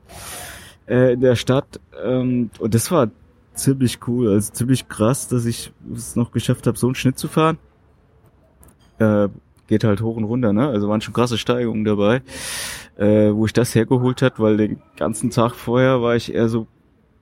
äh, 0.88 1.14
in 1.14 1.22
der 1.22 1.36
Stadt. 1.36 1.80
Ähm, 2.04 2.50
und 2.58 2.74
das 2.74 2.90
war 2.90 3.12
ziemlich 3.54 4.00
cool, 4.08 4.30
also 4.30 4.52
ziemlich 4.54 4.88
krass, 4.88 5.28
dass 5.28 5.46
ich 5.46 5.72
es 5.94 6.16
noch 6.16 6.32
geschafft 6.32 6.66
habe, 6.66 6.80
so 6.80 6.88
einen 6.88 6.96
Schnitt 6.96 7.20
zu 7.20 7.28
fahren 7.28 7.60
äh, 9.00 9.30
geht 9.68 9.84
halt 9.84 10.02
hoch 10.02 10.16
und 10.16 10.24
runter, 10.24 10.54
ne? 10.54 10.68
Also 10.68 10.88
waren 10.90 11.02
schon 11.02 11.14
krasse 11.14 11.38
Steigungen 11.38 11.84
dabei, 11.84 12.22
äh, 12.98 13.32
wo 13.32 13.46
ich 13.46 13.54
das 13.54 13.76
hergeholt 13.76 14.22
hat, 14.22 14.40
weil 14.40 14.58
den 14.58 14.82
ganzen 14.96 15.30
Tag 15.30 15.56
vorher 15.56 16.02
war 16.02 16.16
ich 16.16 16.34
eher 16.34 16.50
so 16.50 16.68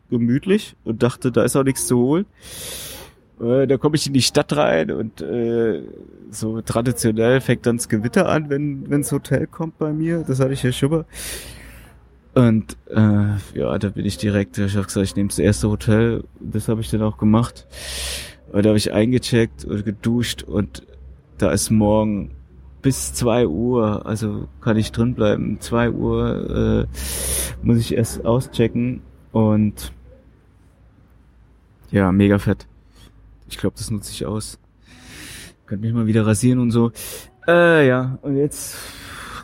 gemütlich 0.10 0.75
und 0.84 1.01
dachte, 1.03 1.32
da 1.32 1.44
ist 1.44 1.55
auch 1.55 1.63
nichts 1.63 1.88
zu 1.88 1.98
holen. 1.98 2.25
Äh, 3.41 3.67
da 3.67 3.77
komme 3.77 3.96
ich 3.96 4.08
in 4.08 4.13
die 4.13 4.22
Stadt 4.22 4.55
rein 4.55 4.91
und 4.91 5.22
äh, 5.22 5.82
so 6.29 6.62
traditionell 6.62 7.41
fängt 7.41 7.65
dann 7.65 7.77
das 7.77 7.89
Gewitter 7.89 8.29
an, 8.29 8.50
wenn 8.50 8.89
wenns 8.89 9.12
Hotel 9.12 9.48
kommt 9.48 9.77
bei 9.77 9.91
mir. 9.91 10.24
Das 10.25 10.39
hatte 10.39 10.53
ich 10.53 10.63
ja 10.63 10.72
schon 10.72 10.91
mal. 10.91 11.05
Und 12.34 12.75
äh, 12.89 13.58
ja, 13.58 13.77
da 13.79 13.89
bin 13.89 14.05
ich 14.05 14.17
direkt, 14.17 14.58
ich 14.58 14.75
habe 14.75 14.86
gesagt, 14.86 15.05
ich 15.05 15.15
nehme 15.15 15.29
das 15.29 15.39
erste 15.39 15.70
Hotel. 15.70 16.24
Das 16.39 16.67
habe 16.67 16.82
ich 16.82 16.89
dann 16.89 17.01
auch 17.01 17.17
gemacht. 17.17 17.65
Und 18.51 18.65
da 18.65 18.70
habe 18.70 18.77
ich 18.77 18.91
eingecheckt 18.91 19.63
und 19.63 19.86
geduscht 19.86 20.44
und 20.44 20.84
da 21.38 21.51
ist 21.51 21.70
morgen 21.70 22.32
bis 22.82 23.13
zwei 23.13 23.48
Uhr, 23.48 24.06
also 24.06 24.48
kann 24.62 24.77
ich 24.77 24.92
drin 24.92 25.15
bleiben. 25.15 25.58
Zwei 25.60 25.89
Uhr 25.89 26.86
äh, 26.86 27.65
muss 27.65 27.77
ich 27.77 27.96
erst 27.96 28.25
auschecken 28.25 29.01
und 29.32 29.92
ja, 31.92 32.12
mega 32.12 32.38
fett. 32.38 32.68
Ich 33.50 33.58
glaube, 33.58 33.75
das 33.77 33.89
nutze 33.89 34.12
ich 34.12 34.25
aus. 34.25 34.60
Könnt 35.65 35.82
mich 35.82 35.94
mal 35.94 36.06
wieder 36.06 36.27
rasieren 36.27 36.60
und 36.60 36.72
so. 36.72 36.92
Äh, 37.48 37.88
ja, 37.88 38.20
und 38.22 38.38
jetzt 38.38 38.77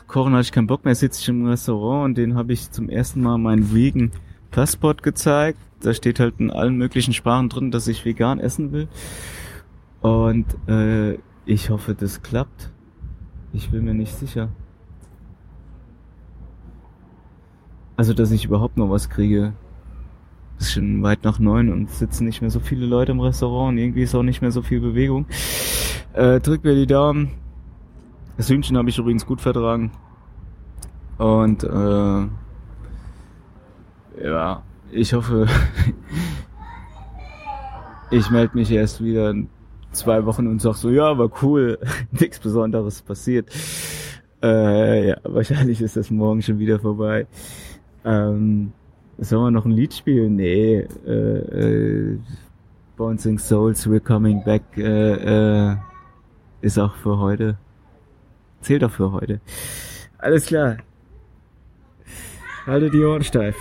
kochen 0.06 0.34
hatte 0.34 0.42
ich 0.42 0.52
keinen 0.52 0.66
Bock 0.66 0.84
mehr, 0.84 0.94
sitze 0.94 1.20
ich 1.20 1.28
im 1.28 1.46
Restaurant 1.46 2.04
und 2.04 2.18
den 2.18 2.36
habe 2.36 2.52
ich 2.52 2.70
zum 2.70 2.88
ersten 2.88 3.22
Mal 3.22 3.38
meinen 3.38 3.74
Vegan 3.74 4.12
Passport 4.52 5.02
gezeigt. 5.02 5.58
Da 5.80 5.94
steht 5.94 6.20
halt 6.20 6.34
in 6.38 6.50
allen 6.50 6.76
möglichen 6.76 7.12
Sprachen 7.12 7.48
drin, 7.48 7.72
dass 7.72 7.88
ich 7.88 8.04
vegan 8.04 8.38
essen 8.38 8.70
will. 8.70 8.86
Und 10.00 10.46
äh, 10.68 11.18
ich 11.44 11.70
hoffe, 11.70 11.94
das 11.94 12.22
klappt. 12.22 12.70
Ich 13.52 13.70
bin 13.70 13.84
mir 13.84 13.94
nicht 13.94 14.14
sicher. 14.14 14.48
Also, 17.96 18.14
dass 18.14 18.30
ich 18.30 18.44
überhaupt 18.44 18.76
noch 18.76 18.90
was 18.90 19.10
kriege. 19.10 19.52
Es 20.58 20.66
ist 20.66 20.72
schon 20.74 21.02
weit 21.02 21.24
nach 21.24 21.38
neun 21.38 21.70
und 21.72 21.90
sitzen 21.90 22.24
nicht 22.24 22.40
mehr 22.40 22.50
so 22.50 22.60
viele 22.60 22.86
Leute 22.86 23.12
im 23.12 23.20
Restaurant 23.20 23.72
und 23.72 23.78
irgendwie 23.78 24.02
ist 24.02 24.14
auch 24.14 24.22
nicht 24.22 24.42
mehr 24.42 24.52
so 24.52 24.62
viel 24.62 24.80
Bewegung. 24.80 25.26
Äh, 26.12 26.40
drück 26.40 26.62
mir 26.64 26.74
die 26.74 26.86
Daumen. 26.86 27.32
Das 28.36 28.48
Hühnchen 28.48 28.76
habe 28.76 28.88
ich 28.88 28.98
übrigens 28.98 29.26
gut 29.26 29.40
vertragen. 29.40 29.90
Und 31.18 31.64
äh, 31.64 32.26
ja, 34.24 34.62
ich 34.90 35.14
hoffe, 35.14 35.46
ich 38.10 38.30
melde 38.30 38.56
mich 38.56 38.70
erst 38.70 39.02
wieder 39.02 39.34
zwei 39.92 40.24
Wochen 40.26 40.46
und 40.46 40.60
sag 40.60 40.74
so, 40.74 40.90
ja, 40.90 41.16
war 41.18 41.30
cool, 41.42 41.78
nichts 42.12 42.38
Besonderes 42.38 43.02
passiert. 43.02 43.50
Äh, 44.42 45.08
ja, 45.08 45.16
wahrscheinlich 45.22 45.80
ist 45.80 45.96
das 45.96 46.10
morgen 46.10 46.42
schon 46.42 46.58
wieder 46.58 46.80
vorbei. 46.80 47.26
Ähm, 48.04 48.72
sollen 49.18 49.44
wir 49.44 49.50
noch 49.50 49.64
ein 49.64 49.70
Lied 49.70 49.94
spielen? 49.94 50.36
Nee, 50.36 50.86
äh, 51.06 51.10
äh, 51.10 52.18
Bouncing 52.96 53.38
Souls, 53.38 53.86
We're 53.86 54.00
Coming 54.00 54.42
Back 54.44 54.62
äh, 54.76 55.70
äh, 55.70 55.76
ist 56.60 56.78
auch 56.78 56.94
für 56.96 57.18
heute. 57.18 57.56
Zählt 58.60 58.84
auch 58.84 58.90
für 58.90 59.12
heute. 59.12 59.40
Alles 60.18 60.46
klar. 60.46 60.78
Halte 62.66 62.90
die 62.90 63.04
Ohren 63.04 63.24
steif. 63.24 63.56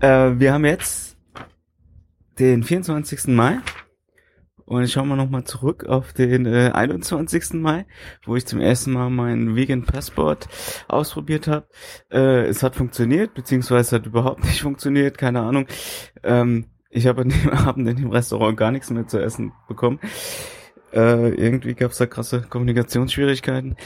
Äh, 0.00 0.38
wir 0.38 0.52
haben 0.52 0.64
jetzt 0.64 1.16
den 2.38 2.62
24. 2.62 3.28
Mai 3.28 3.58
und 4.64 4.82
ich 4.84 4.92
schaue 4.92 5.06
mal 5.06 5.16
nochmal 5.16 5.44
zurück 5.44 5.86
auf 5.86 6.12
den 6.12 6.46
äh, 6.46 6.70
21. 6.72 7.54
Mai, 7.54 7.86
wo 8.24 8.36
ich 8.36 8.46
zum 8.46 8.60
ersten 8.60 8.92
Mal 8.92 9.10
meinen 9.10 9.56
Vegan 9.56 9.84
Passport 9.84 10.48
ausprobiert 10.88 11.48
habe. 11.48 11.66
Äh, 12.12 12.46
es 12.46 12.62
hat 12.62 12.76
funktioniert, 12.76 13.34
beziehungsweise 13.34 13.96
hat 13.96 14.06
überhaupt 14.06 14.44
nicht 14.44 14.60
funktioniert, 14.60 15.18
keine 15.18 15.40
Ahnung. 15.40 15.66
Ähm, 16.22 16.66
ich 16.90 17.06
habe 17.06 17.22
an 17.22 17.30
dem 17.30 17.48
Abend 17.50 17.88
in 17.88 17.96
dem 17.96 18.10
Restaurant 18.10 18.56
gar 18.56 18.70
nichts 18.70 18.90
mehr 18.90 19.06
zu 19.06 19.18
essen 19.18 19.52
bekommen. 19.68 20.00
Äh, 20.92 21.30
irgendwie 21.34 21.74
gab 21.74 21.90
es 21.90 21.98
da 21.98 22.06
krasse 22.06 22.42
Kommunikationsschwierigkeiten. 22.42 23.76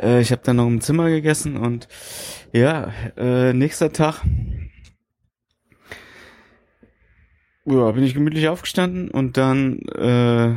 Äh, 0.00 0.20
ich 0.20 0.32
habe 0.32 0.42
dann 0.44 0.56
noch 0.56 0.66
im 0.66 0.80
Zimmer 0.80 1.08
gegessen 1.08 1.56
und 1.56 1.88
ja, 2.52 2.92
äh, 3.16 3.52
nächster 3.52 3.92
Tag 3.92 4.22
ja, 7.70 7.90
bin 7.92 8.04
ich 8.04 8.14
gemütlich 8.14 8.48
aufgestanden 8.48 9.10
und 9.10 9.36
dann, 9.36 9.80
äh, 9.94 10.54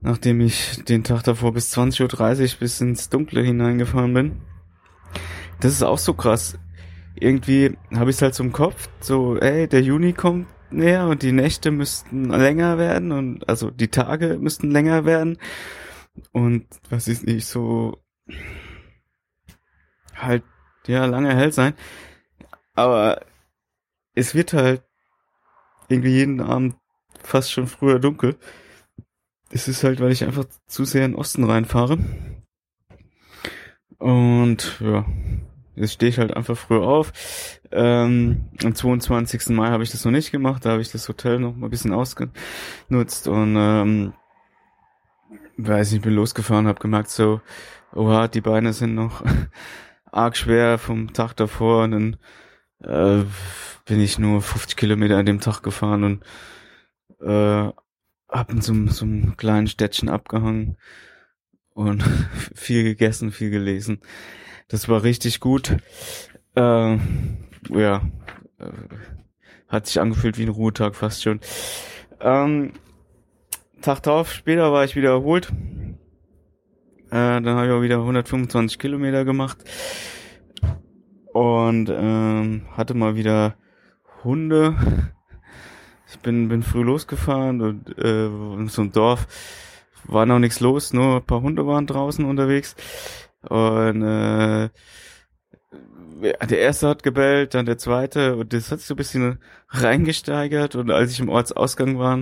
nachdem 0.00 0.40
ich 0.40 0.84
den 0.84 1.04
Tag 1.04 1.22
davor 1.22 1.52
bis 1.52 1.76
20.30 1.76 2.54
Uhr 2.54 2.58
bis 2.60 2.80
ins 2.80 3.08
Dunkle 3.08 3.42
hineingefahren 3.42 4.14
bin, 4.14 4.40
das 5.60 5.72
ist 5.72 5.82
auch 5.82 5.98
so 5.98 6.14
krass. 6.14 6.58
Irgendwie 7.14 7.76
habe 7.94 8.10
ich 8.10 8.16
es 8.16 8.22
halt 8.22 8.34
so 8.34 8.44
im 8.44 8.52
Kopf, 8.52 8.88
so, 9.00 9.36
ey, 9.38 9.68
der 9.68 9.82
Juni 9.82 10.12
kommt 10.12 10.46
näher 10.70 11.06
und 11.06 11.22
die 11.22 11.32
Nächte 11.32 11.70
müssten 11.70 12.30
länger 12.30 12.78
werden 12.78 13.12
und 13.12 13.48
also 13.48 13.70
die 13.70 13.88
Tage 13.88 14.38
müssten 14.38 14.70
länger 14.70 15.04
werden. 15.04 15.38
Und 16.32 16.66
was 16.90 17.08
ist 17.08 17.26
nicht 17.26 17.46
so 17.46 17.98
halt 20.14 20.42
ja 20.86 21.04
lange 21.04 21.34
hell 21.34 21.52
sein, 21.52 21.74
aber 22.74 23.20
es 24.14 24.34
wird 24.34 24.52
halt 24.52 24.82
irgendwie 25.88 26.12
jeden 26.12 26.40
Abend 26.40 26.76
fast 27.22 27.52
schon 27.52 27.66
früher 27.66 27.98
dunkel. 27.98 28.36
Es 29.50 29.68
ist 29.68 29.84
halt, 29.84 30.00
weil 30.00 30.12
ich 30.12 30.24
einfach 30.24 30.44
zu 30.66 30.84
sehr 30.84 31.04
in 31.04 31.12
den 31.12 31.18
Osten 31.18 31.44
reinfahre. 31.44 31.98
Und 33.98 34.78
ja, 34.80 35.06
jetzt 35.74 35.94
stehe 35.94 36.10
ich 36.10 36.18
halt 36.18 36.36
einfach 36.36 36.56
früher 36.56 36.82
auf. 36.82 37.12
Ähm, 37.72 38.48
am 38.62 38.74
22. 38.74 39.50
Mai 39.50 39.68
habe 39.68 39.82
ich 39.82 39.90
das 39.90 40.04
noch 40.04 40.12
nicht 40.12 40.30
gemacht, 40.30 40.64
da 40.64 40.70
habe 40.70 40.82
ich 40.82 40.90
das 40.90 41.08
Hotel 41.08 41.38
noch 41.38 41.54
mal 41.54 41.66
ein 41.66 41.70
bisschen 41.70 41.92
ausgenutzt 41.92 43.28
und 43.28 43.56
ähm, 43.56 44.12
weiß 45.56 45.92
nicht, 45.92 46.02
bin 46.02 46.14
losgefahren, 46.14 46.66
habe 46.66 46.80
gemerkt 46.80 47.10
so, 47.10 47.40
oha, 47.94 48.28
die 48.28 48.40
Beine 48.40 48.72
sind 48.72 48.94
noch 48.94 49.22
arg 50.12 50.36
schwer 50.36 50.78
vom 50.78 51.12
Tag 51.12 51.34
davor 51.34 51.84
und 51.84 51.90
dann 51.90 52.16
äh, 52.82 53.24
bin 53.84 54.00
ich 54.00 54.18
nur 54.18 54.42
50 54.42 54.76
Kilometer 54.76 55.16
an 55.16 55.26
dem 55.26 55.40
Tag 55.40 55.62
gefahren 55.62 56.04
und 56.04 56.24
äh, 57.20 57.72
hab 58.28 58.50
in 58.50 58.60
so, 58.60 58.74
so 58.88 59.04
einem 59.04 59.36
kleinen 59.36 59.66
Städtchen 59.66 60.08
abgehangen 60.08 60.76
und 61.74 62.02
viel 62.54 62.84
gegessen, 62.84 63.32
viel 63.32 63.50
gelesen. 63.50 64.00
Das 64.68 64.88
war 64.88 65.02
richtig 65.02 65.40
gut. 65.40 65.76
Äh, 66.54 66.98
ja, 67.70 68.02
äh, 68.58 68.72
hat 69.68 69.86
sich 69.86 70.00
angefühlt 70.00 70.38
wie 70.38 70.44
ein 70.44 70.50
Ruhetag 70.50 70.94
fast 70.94 71.22
schon. 71.22 71.40
Ähm, 72.20 72.72
Tag 73.80 74.02
drauf, 74.02 74.32
später 74.32 74.72
war 74.72 74.84
ich 74.84 74.96
wieder 74.96 75.10
erholt. 75.10 75.50
Äh, 77.06 77.40
dann 77.40 77.48
habe 77.48 77.66
ich 77.66 77.72
auch 77.72 77.82
wieder 77.82 77.98
125 77.98 78.78
Kilometer 78.78 79.24
gemacht 79.24 79.58
und 81.38 81.88
ähm, 81.88 82.62
hatte 82.76 82.94
mal 82.94 83.14
wieder 83.14 83.54
Hunde. 84.24 84.74
Ich 86.10 86.18
bin, 86.20 86.48
bin 86.48 86.62
früh 86.62 86.82
losgefahren 86.82 87.60
und 87.60 87.98
äh, 87.98 88.26
einem 88.26 88.92
Dorf 88.92 89.26
war 90.04 90.26
noch 90.26 90.38
nichts 90.38 90.58
los, 90.60 90.92
nur 90.92 91.16
ein 91.16 91.26
paar 91.26 91.42
Hunde 91.42 91.66
waren 91.66 91.86
draußen 91.86 92.24
unterwegs. 92.24 92.74
Und 93.42 94.02
äh, 94.02 94.70
der 96.20 96.58
erste 96.58 96.88
hat 96.88 97.04
gebellt, 97.04 97.54
dann 97.54 97.66
der 97.66 97.78
zweite 97.78 98.34
und 98.34 98.52
das 98.52 98.72
hat 98.72 98.80
sich 98.80 98.88
so 98.88 98.94
ein 98.94 98.96
bisschen 98.96 99.38
reingesteigert 99.68 100.74
und 100.74 100.90
als 100.90 101.12
ich 101.12 101.20
im 101.20 101.28
Ortsausgang 101.28 101.98
war, 101.98 102.18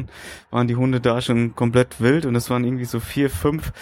waren 0.51 0.69
die 0.69 0.77
Hunde 0.77 1.01
da 1.01 1.23
schon 1.23 1.55
komplett 1.55 2.01
wild 2.01 2.27
und 2.27 2.35
es 2.35 2.51
waren 2.51 2.65
irgendwie 2.65 2.85
so 2.85 3.01
vier, 3.01 3.31
fünf 3.31 3.73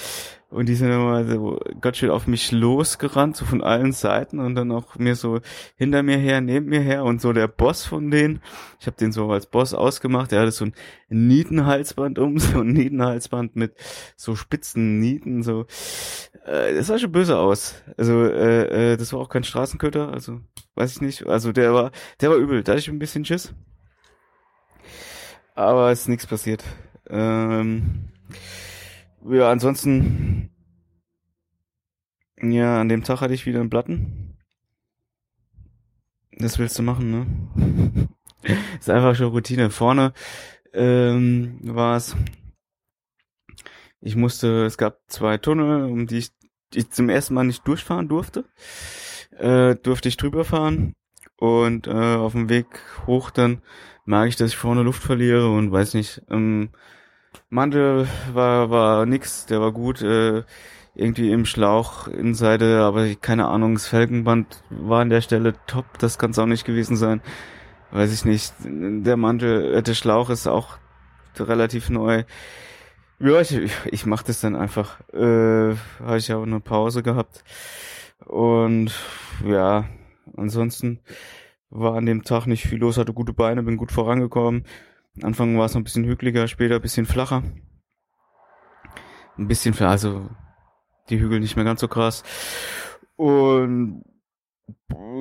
und 0.55 0.69
die 0.69 0.77
sind 0.77 0.91
immer 0.91 1.25
so 1.27 1.61
ganz 1.81 1.97
schön 1.97 2.11
auf 2.11 2.27
mich 2.27 2.53
losgerannt, 2.53 3.37
so 3.37 3.45
von 3.45 3.63
allen 3.63 3.93
Seiten 3.93 4.39
und 4.39 4.55
dann 4.55 4.71
auch 4.71 4.97
mir 4.97 5.17
so 5.17 5.41
hinter 5.77 6.03
mir 6.03 6.17
her, 6.17 6.41
neben 6.41 6.67
mir 6.67 6.81
her 6.81 7.05
und 7.05 7.21
so 7.21 7.33
der 7.33 7.49
Boss 7.49 7.85
von 7.85 8.11
denen. 8.11 8.41
Ich 8.79 8.87
habe 8.87 8.97
den 8.97 9.11
so 9.11 9.31
als 9.31 9.47
Boss 9.47 9.75
ausgemacht. 9.75 10.31
Der 10.31 10.41
hatte 10.41 10.53
so 10.53 10.67
ein 10.67 10.75
Nietenhalsband 11.09 12.19
um, 12.19 12.39
so 12.39 12.61
ein 12.61 12.69
Nietenhalsband 12.69 13.57
mit 13.57 13.75
so 14.17 14.37
spitzen 14.37 15.01
Nieten, 15.01 15.43
so. 15.43 15.67
Äh, 16.47 16.75
das 16.75 16.87
sah 16.87 16.99
schon 16.99 17.13
böse 17.13 17.37
aus. 17.37 17.75
Also 17.97 18.25
äh, 18.25 18.93
äh, 18.93 18.97
das 18.97 19.13
war 19.13 19.21
auch 19.21 19.29
kein 19.29 19.45
Straßenköter, 19.45 20.13
also 20.13 20.41
weiß 20.77 20.93
ich 20.93 21.01
nicht. 21.01 21.27
Also 21.27 21.53
der 21.53 21.75
war, 21.75 21.91
der 22.21 22.31
war 22.31 22.37
übel. 22.37 22.63
Da 22.63 22.73
hatte 22.73 22.81
ich 22.81 22.89
ein 22.89 22.99
bisschen 22.99 23.25
Schiss. 23.25 23.53
Aber 25.55 25.91
ist 25.91 26.09
nichts 26.09 26.27
passiert. 26.27 26.65
Ähm, 27.09 28.05
ja, 29.25 29.51
ansonsten, 29.51 30.51
ja, 32.41 32.81
an 32.81 32.89
dem 32.89 33.05
Tag 33.05 33.21
hatte 33.21 33.35
ich 33.35 33.47
wieder 33.47 33.61
einen 33.61 33.71
Platten. 33.71 34.37
Das 36.33 36.59
willst 36.59 36.79
du 36.79 36.83
machen, 36.83 37.11
ne? 37.11 38.09
ist 38.79 38.91
einfach 38.91 39.15
schon 39.15 39.29
Routine. 39.29 39.71
Vorne 39.71 40.13
ähm, 40.73 41.61
war 41.63 41.97
es, 41.97 42.17
ich 44.01 44.17
musste, 44.17 44.65
es 44.65 44.77
gab 44.77 44.99
zwei 45.07 45.39
Tunnel, 45.39 45.85
um 45.85 46.07
die 46.07 46.19
ich, 46.19 46.31
die 46.73 46.81
ich 46.81 46.91
zum 46.91 47.09
ersten 47.09 47.35
Mal 47.35 47.45
nicht 47.45 47.67
durchfahren 47.67 48.09
durfte. 48.09 48.45
Äh, 49.39 49.77
durfte 49.77 50.09
ich 50.09 50.17
drüber 50.17 50.45
fahren 50.45 50.95
und 51.37 51.87
äh, 51.87 51.91
auf 51.91 52.33
dem 52.33 52.49
Weg 52.49 52.67
hoch 53.07 53.31
dann 53.31 53.63
merke 54.05 54.29
ich, 54.29 54.37
dass 54.37 54.51
ich 54.51 54.57
vorne 54.57 54.83
Luft 54.83 55.03
verliere 55.03 55.51
und 55.51 55.73
weiß 55.73 55.95
nicht, 55.95 56.23
ähm, 56.31 56.71
Mantel 57.51 58.09
war, 58.33 58.71
war 58.71 59.07
nix, 59.07 59.47
der 59.47 59.61
war 59.61 59.73
gut, 59.73 60.03
äh, 60.03 60.43
irgendwie 60.95 61.33
im 61.33 61.45
Schlauch, 61.45 62.07
Innenseite, 62.09 62.81
aber 62.81 63.15
keine 63.17 63.47
Ahnung, 63.47 63.75
das 63.75 63.87
Felgenband 63.87 64.63
war 64.71 65.01
an 65.01 65.11
der 65.11 65.21
Stelle 65.21 65.55
top, 65.67 65.99
das 65.99 66.19
kann 66.19 66.31
es 66.31 66.39
auch 66.39 66.47
nicht 66.47 66.65
gewesen 66.65 66.97
sein. 66.97 67.21
Weiß 67.91 68.13
ich 68.13 68.25
nicht. 68.25 68.53
Der 68.65 69.17
Mantel, 69.17 69.75
äh, 69.75 69.83
der 69.83 69.95
Schlauch 69.95 70.31
ist 70.31 70.47
auch 70.47 70.79
relativ 71.39 71.91
neu. 71.91 72.25
Ja, 73.21 73.41
ich, 73.41 73.59
ich 73.87 74.07
mach 74.07 74.23
das 74.23 74.41
dann 74.41 74.57
einfach. 74.57 75.01
Äh, 75.13 75.77
habe 76.01 76.19
ich 76.19 76.33
auch 76.33 76.43
eine 76.43 76.61
Pause 76.61 77.03
gehabt. 77.03 77.45
Und 78.27 78.93
ja, 79.47 79.85
ansonsten 80.37 81.01
war 81.71 81.95
an 81.95 82.07
dem 82.07 82.25
Tag 82.25 82.47
nicht 82.47 82.67
viel 82.67 82.79
los, 82.79 82.99
hatte 82.99 83.13
gute 83.13 83.33
Beine, 83.33 83.63
bin 83.63 83.77
gut 83.77 83.93
vorangekommen. 83.93 84.65
Anfang 85.23 85.57
war 85.57 85.67
es 85.67 85.75
noch 85.75 85.81
ein 85.81 85.85
bisschen 85.85 86.05
hügeliger, 86.05 86.49
später 86.49 86.77
ein 86.77 86.83
bisschen 86.83 87.07
flacher. 87.07 87.43
Ein 89.39 89.49
bisschen, 89.49 89.79
also 89.81 90.29
die 91.09 91.21
Hügel 91.21 91.41
nicht 91.41 91.57
mehr 91.57 91.65
ganz 91.65 91.81
so 91.81 91.89
krass. 91.89 92.23
Und 93.17 94.05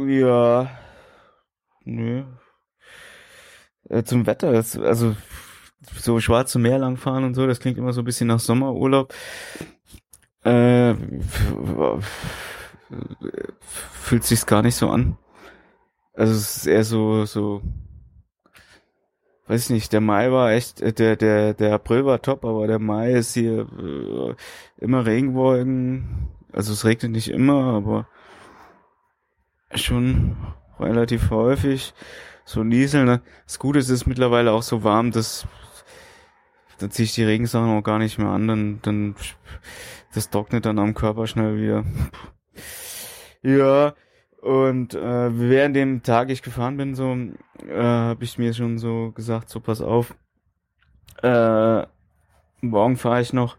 ja, 0.07 0.69
nö. 1.83 2.23
Äh, 3.89 4.03
zum 4.03 4.25
Wetter, 4.25 4.51
das, 4.51 4.77
also 4.77 5.15
so 5.81 6.19
schwarze 6.19 6.57
Meer 6.59 6.79
langfahren 6.79 7.23
und 7.23 7.33
so, 7.33 7.45
das 7.45 7.59
klingt 7.59 7.77
immer 7.77 7.93
so 7.93 8.01
ein 8.01 8.05
bisschen 8.05 8.27
nach 8.27 8.39
Sommerurlaub. 8.39 9.13
Äh, 10.43 10.95
fühlt 13.59 14.23
sich's 14.23 14.45
gar 14.45 14.61
nicht 14.61 14.75
so 14.75 14.89
an. 14.89 15.17
Also 16.13 16.33
es 16.33 16.57
ist 16.57 16.67
eher 16.67 16.83
so, 16.83 17.25
so 17.25 17.61
weiß 19.47 19.65
ich 19.65 19.69
nicht, 19.69 19.93
der 19.93 20.01
Mai 20.01 20.31
war 20.31 20.51
echt, 20.51 20.81
äh, 20.81 20.93
der, 20.93 21.15
der, 21.15 21.53
der 21.53 21.73
April 21.73 22.05
war 22.05 22.21
top, 22.21 22.45
aber 22.45 22.67
der 22.67 22.79
Mai 22.79 23.13
ist 23.13 23.33
hier 23.33 23.67
äh, 23.79 24.35
immer 24.77 25.05
Regenwolken. 25.05 26.29
Also 26.51 26.73
es 26.73 26.85
regnet 26.85 27.11
nicht 27.11 27.29
immer, 27.29 27.73
aber 27.73 28.07
schon 29.75 30.37
relativ 30.79 31.29
häufig. 31.29 31.93
So 32.45 32.63
Nieseln. 32.63 33.05
Ne? 33.05 33.21
Das 33.45 33.59
Gute 33.59 33.79
ist, 33.79 33.85
es 33.85 34.01
ist 34.01 34.07
mittlerweile 34.07 34.51
auch 34.51 34.63
so 34.63 34.83
warm, 34.83 35.11
dass 35.11 35.47
dann 36.79 36.91
ziehe 36.91 37.05
ich 37.05 37.13
die 37.13 37.23
Regensachen 37.23 37.69
auch 37.69 37.81
gar 37.81 37.99
nicht 37.99 38.17
mehr 38.17 38.27
an, 38.27 38.47
dann, 38.47 38.79
dann 38.81 39.15
das 40.13 40.29
trocknet 40.29 40.65
dann 40.65 40.79
am 40.79 40.93
Körper 40.93 41.27
schnell 41.27 41.57
wieder. 41.57 41.85
Ja, 43.41 43.93
und 44.43 44.93
äh, 44.93 45.39
während 45.39 45.75
dem 45.75 46.03
Tag 46.03 46.29
ich 46.29 46.41
gefahren 46.41 46.75
bin, 46.75 46.95
so 46.95 47.15
äh, 47.65 47.81
habe 47.81 48.23
ich 48.23 48.37
mir 48.37 48.53
schon 48.53 48.77
so 48.77 49.11
gesagt, 49.11 49.49
so 49.49 49.61
pass 49.61 49.81
auf, 49.81 50.15
äh, 51.21 51.83
morgen 52.61 52.97
fahre 52.97 53.21
ich 53.21 53.31
noch 53.31 53.57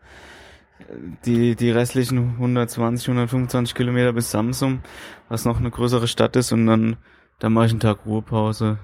die 1.25 1.57
die 1.57 1.71
restlichen 1.71 2.33
120, 2.33 3.09
125 3.09 3.75
Kilometer 3.75 4.13
bis 4.13 4.31
Samsung, 4.31 4.81
was 5.29 5.47
noch 5.47 5.59
eine 5.59 5.71
größere 5.71 6.07
Stadt 6.07 6.37
ist, 6.37 6.53
und 6.53 6.67
dann 6.67 6.97
dann 7.39 7.53
mache 7.55 7.67
ich 7.67 7.73
einen 7.73 7.81
Tag 7.81 8.05
Ruhepause. 8.05 8.79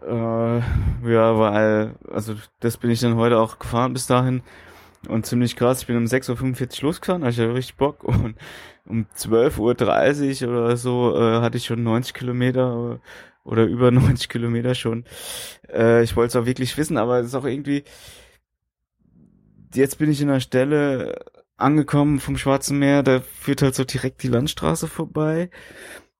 Äh, 0.00 0.58
ja, 0.58 1.38
weil, 1.38 1.96
also 2.12 2.34
das 2.60 2.76
bin 2.76 2.90
ich 2.90 3.00
dann 3.00 3.16
heute 3.16 3.38
auch 3.38 3.58
gefahren 3.58 3.92
bis 3.92 4.06
dahin. 4.06 4.42
Und 5.08 5.26
ziemlich 5.26 5.56
krass, 5.56 5.82
ich 5.82 5.86
bin 5.86 5.96
um 5.96 6.04
6.45 6.04 6.78
Uhr 6.78 6.88
losgefahren, 6.88 7.24
hatte 7.24 7.42
ich 7.42 7.48
richtig 7.48 7.76
Bock. 7.76 8.04
Und 8.04 8.36
um 8.86 9.06
12.30 9.16 10.46
Uhr 10.46 10.50
oder 10.50 10.76
so 10.76 11.16
äh, 11.16 11.40
hatte 11.40 11.56
ich 11.56 11.66
schon 11.66 11.82
90 11.82 12.14
Kilometer 12.14 13.00
oder 13.44 13.64
über 13.64 13.90
90 13.92 14.28
Kilometer 14.28 14.74
schon. 14.74 15.04
Äh, 15.72 16.02
ich 16.02 16.16
wollte 16.16 16.38
es 16.38 16.42
auch 16.42 16.46
wirklich 16.46 16.76
wissen, 16.76 16.96
aber 16.96 17.20
es 17.20 17.28
ist 17.28 17.34
auch 17.34 17.44
irgendwie. 17.44 17.84
Jetzt 19.74 19.98
bin 19.98 20.10
ich 20.10 20.20
in 20.20 20.30
einer 20.30 20.40
Stelle 20.40 21.24
angekommen 21.56 22.20
vom 22.20 22.36
Schwarzen 22.36 22.78
Meer, 22.78 23.02
da 23.02 23.20
führt 23.20 23.62
halt 23.62 23.74
so 23.74 23.84
direkt 23.84 24.22
die 24.22 24.28
Landstraße 24.28 24.86
vorbei 24.86 25.50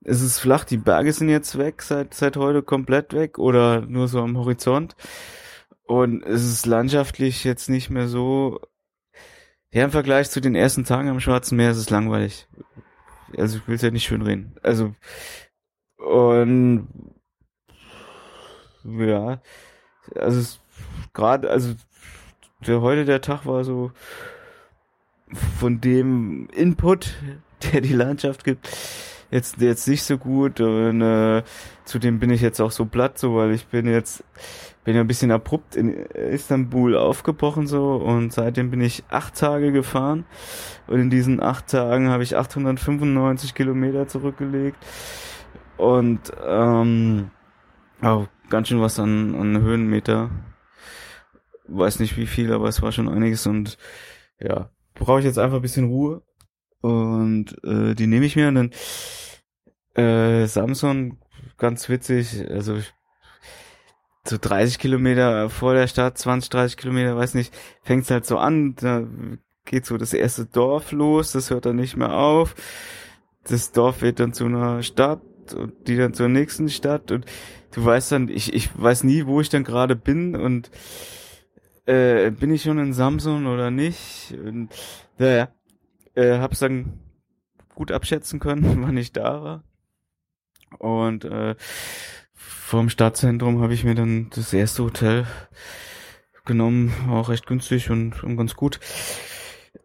es 0.05 0.21
ist 0.21 0.39
flach, 0.39 0.65
die 0.65 0.77
Berge 0.77 1.13
sind 1.13 1.29
jetzt 1.31 1.59
weg, 1.59 1.83
seit, 1.83 2.15
seit 2.15 2.37
heute 2.37 2.63
komplett 2.63 3.13
weg 3.15 3.39
oder 3.39 3.81
nur 3.81 4.07
so 4.09 4.21
am 4.21 4.37
Horizont. 4.37 4.97
Und 5.87 6.23
es 6.25 6.45
ist 6.45 6.67
landschaftlich 6.67 7.45
jetzt 7.45 7.69
nicht 7.69 7.91
mehr 7.91 8.09
so, 8.09 8.61
ja, 9.75 9.85
im 9.85 9.91
Vergleich 9.91 10.31
zu 10.31 10.41
den 10.41 10.55
ersten 10.55 10.85
Tagen 10.85 11.09
am 11.09 11.19
Schwarzen 11.19 11.57
Meer 11.57 11.73
ist 11.73 11.79
es 11.79 11.91
langweilig. 11.91 12.47
Also 13.37 13.59
ich 13.59 13.67
will 13.67 13.75
es 13.75 13.83
ja 13.83 13.91
nicht 13.91 14.05
schön 14.05 14.23
reden. 14.23 14.55
Also, 14.63 14.95
und, 15.99 16.87
ja, 18.85 19.43
also 20.15 20.59
gerade, 21.13 21.51
also 21.51 21.75
der 22.65 22.83
heute 22.83 23.05
der 23.05 23.21
Tag 23.21 23.47
war 23.47 23.65
so 23.65 23.91
von 25.59 25.81
dem 25.81 26.49
Input, 26.55 27.13
der 27.73 27.81
die 27.81 27.95
Landschaft 27.95 28.45
gibt, 28.45 28.69
jetzt 29.33 29.61
jetzt 29.61 29.89
nicht 29.89 30.05
so 30.05 30.19
gut 30.19 30.61
und 30.61 31.01
äh, 31.01 31.43
zudem 31.85 32.21
bin 32.21 32.31
ich 32.31 32.43
jetzt 32.43 32.61
auch 32.61 32.71
so 32.71 32.85
platt 32.85 33.19
so, 33.19 33.35
weil 33.35 33.51
ich 33.51 33.67
bin 33.67 33.89
jetzt 33.89 34.23
bin 34.85 34.95
ja 34.95 35.01
ein 35.01 35.07
bisschen 35.07 35.31
abrupt 35.31 35.77
in 35.77 35.93
Istanbul 35.93 36.97
aufgebrochen 36.97 37.67
so 37.67 37.97
und 37.97 38.33
seitdem 38.33 38.71
bin 38.71 38.81
ich 38.81 39.03
acht 39.09 39.35
Tage 39.35 39.73
gefahren 39.73 40.27
und 40.87 41.01
in 41.01 41.11
diesen 41.11 41.43
acht 41.43 41.69
Tagen 41.69 42.11
habe 42.11 42.23
ich 42.23 42.37
895 42.37 43.55
Kilometer 43.55 44.07
zurückgelegt 44.07 44.79
und 45.79 46.21
ähm, 46.47 47.31
auch 48.03 48.29
ganz 48.51 48.69
schön 48.69 48.81
was 48.81 48.99
an, 48.99 49.35
an 49.35 49.61
Höhenmeter. 49.61 50.31
Weiß 51.67 51.99
nicht 51.99 52.17
wie 52.19 52.27
viel, 52.27 52.53
aber 52.53 52.69
es 52.69 52.83
war 52.83 52.93
schon 52.93 53.09
einiges 53.09 53.47
und 53.47 53.79
ja, 54.39 54.71
brauche 54.95 55.21
ich 55.21 55.25
jetzt 55.25 55.39
einfach 55.39 55.57
ein 55.57 55.63
bisschen 55.63 55.87
Ruhe 55.87 56.23
und 56.83 57.57
äh, 57.65 57.95
die 57.95 58.07
nehme 58.07 58.27
ich 58.27 58.37
mir 58.37 58.49
und 58.49 58.55
dann 58.55 58.71
äh, 59.95 60.47
Samsung, 60.47 61.19
ganz 61.57 61.89
witzig, 61.89 62.45
also 62.51 62.79
so 64.27 64.39
30 64.41 64.79
Kilometer 64.79 65.51
vor 65.51 65.75
der 65.75 65.87
Stadt, 65.87 66.17
20, 66.17 66.51
30 66.51 66.77
Kilometer, 66.77 67.17
weiß 67.17 67.35
nicht, 67.35 67.55
fängt's 67.83 68.11
halt 68.11 68.27
so 68.27 68.39
an, 68.39 68.75
da 68.77 69.05
geht 69.65 69.87
so 69.87 69.97
das 69.97 70.13
erste 70.13 70.47
Dorf 70.47 70.93
los, 70.93 71.33
das 71.33 71.51
hört 71.51 71.67
dann 71.67 71.77
nicht 71.77 71.97
mehr 71.97 72.13
auf. 72.15 72.55
Das 73.45 73.73
Dorf 73.73 74.03
wird 74.03 74.21
dann 74.21 74.33
zu 74.33 74.47
einer 74.47 74.83
Stadt 74.83 75.21
und 75.55 75.87
die 75.87 75.97
dann 75.97 76.15
zur 76.15 76.29
nächsten 76.29 76.71
Stadt 76.71 77.11
und 77.11 77.27
du 77.73 77.85
weißt 77.85 78.13
dann, 78.13 78.29
ich, 78.29 78.55
ich 78.55 78.71
weiß 78.81 79.05
nie, 79.05 79.27
wo 79.27 79.41
ich 79.41 79.51
dann 79.51 79.65
gerade 79.65 79.97
bin 79.97 80.37
und 80.37 80.71
äh, 81.87 82.31
bin 82.31 82.53
ich 82.53 82.63
schon 82.63 82.79
in 82.79 82.95
Samsung 82.95 83.47
oder 83.47 83.71
nicht? 83.71 84.35
Und 84.43 84.71
naja, 85.19 85.49
äh, 86.15 86.39
hab's 86.39 86.61
dann 86.61 87.01
gut 87.75 87.93
abschätzen 87.93 88.41
können, 88.41 88.83
wann 88.87 88.97
ich 88.97 89.13
da 89.13 89.43
war. 89.43 89.65
Und 90.79 91.25
äh, 91.25 91.57
vom 92.47 92.89
Stadtzentrum 92.89 93.61
habe 93.61 93.75
ich 93.75 93.85
mir 93.85 93.95
dann 93.95 94.31
das 94.35 94.53
erste 94.53 94.85
Hotel 94.85 95.27
genommen, 96.45 96.93
war 97.07 97.21
auch 97.21 97.29
recht 97.29 97.47
günstig 97.47 97.91
und, 97.91 98.23
und 98.23 98.37
ganz 98.37 98.55
gut. 98.55 98.81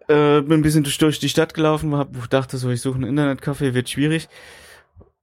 Äh, 0.07 0.41
bin 0.41 0.59
ein 0.59 0.61
bisschen 0.61 0.83
durch 0.83 1.19
die 1.19 1.29
Stadt 1.29 1.53
gelaufen, 1.53 1.95
hab, 1.95 2.29
dachte 2.29 2.57
so, 2.57 2.69
ich 2.69 2.81
suche 2.81 2.95
einen 2.95 3.17
Internetcafé, 3.17 3.73
wird 3.73 3.89
schwierig. 3.89 4.27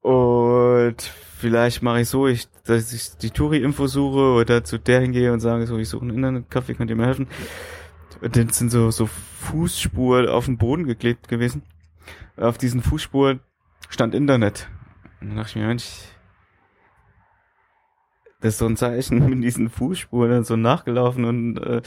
Und 0.01 0.97
vielleicht 1.39 1.83
mache 1.83 2.03
ich 2.03 2.09
so, 2.09 2.27
ich, 2.29 2.47
dass 2.65 2.93
ich 2.93 3.17
die 3.19 3.31
Touri-Info 3.31 3.87
suche 3.89 4.41
oder 4.41 4.63
zu 4.63 4.79
der 4.79 5.01
hingehe 5.01 5.33
und 5.33 5.41
sage 5.41 5.67
so, 5.67 5.77
ich 5.79 5.89
suche 5.89 6.05
einen 6.05 6.25
Internetcafé, 6.25 6.75
könnt 6.75 6.91
ihr 6.91 6.97
mir 6.97 7.07
helfen? 7.07 7.27
Und 8.21 8.37
dann 8.37 8.51
sind 8.51 8.71
so, 8.71 8.91
so 8.91 9.07
Fußspuren 9.07 10.29
auf 10.29 10.47
dem 10.47 10.57
Boden 10.57 10.87
geklebt 10.87 11.29
gewesen. 11.29 11.63
Auf 12.37 12.57
diesen 12.59 12.83
Fußspuren 12.83 13.41
stand 13.89 14.15
Internet. 14.15 14.69
Und 15.21 15.31
dann 15.31 15.37
dachte 15.39 15.51
ich 15.51 15.57
mir, 15.57 15.67
Mensch, 15.67 15.85
das 18.47 18.55
ist 18.55 18.59
so 18.59 18.67
ein 18.67 18.77
Zeichen 18.77 19.29
mit 19.29 19.43
diesen 19.43 19.69
Fußspuren 19.69 20.31
dann 20.31 20.45
so 20.45 20.57
nachgelaufen 20.57 21.25
und 21.25 21.59
äh, 21.59 21.83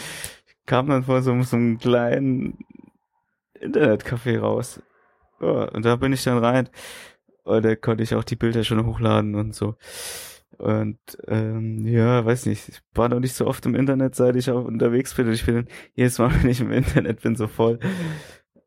kam 0.66 0.88
dann 0.88 1.04
vor 1.04 1.22
so, 1.22 1.42
so 1.42 1.56
einem 1.56 1.80
kleinen 1.80 2.60
Internetcafé 3.60 4.40
raus. 4.40 4.82
Ja, 5.42 5.66
und 5.70 5.86
da 5.86 5.96
bin 5.96 6.14
ich 6.14 6.24
dann 6.24 6.38
rein. 6.38 6.70
Und 7.44 7.64
da 7.66 7.76
konnte 7.76 8.04
ich 8.04 8.14
auch 8.14 8.24
die 8.24 8.36
Bilder 8.36 8.64
schon 8.64 8.86
hochladen 8.86 9.36
und 9.36 9.56
so. 9.56 9.76
Und 10.58 11.00
ähm, 11.28 11.88
ja, 11.88 12.26
weiß 12.26 12.46
nicht, 12.46 12.68
ich 12.68 12.82
war 12.94 13.08
noch 13.08 13.22
nicht 13.22 13.34
so 13.34 13.48
oft 13.48 13.66
im 13.66 13.76
Internet, 13.76 14.16
seit 14.16 14.36
ich 14.36 14.52
auch 14.52 14.66
unterwegs 14.66 15.14
bin. 15.14 15.28
Und 15.28 15.34
ich 15.34 15.46
bin 15.46 15.68
jedes 15.96 16.20
Mal, 16.20 16.32
wenn 16.42 16.50
ich 16.50 16.60
im 16.60 16.72
Internet 16.72 17.22
bin, 17.22 17.36
so 17.36 17.48
voll 17.48 17.80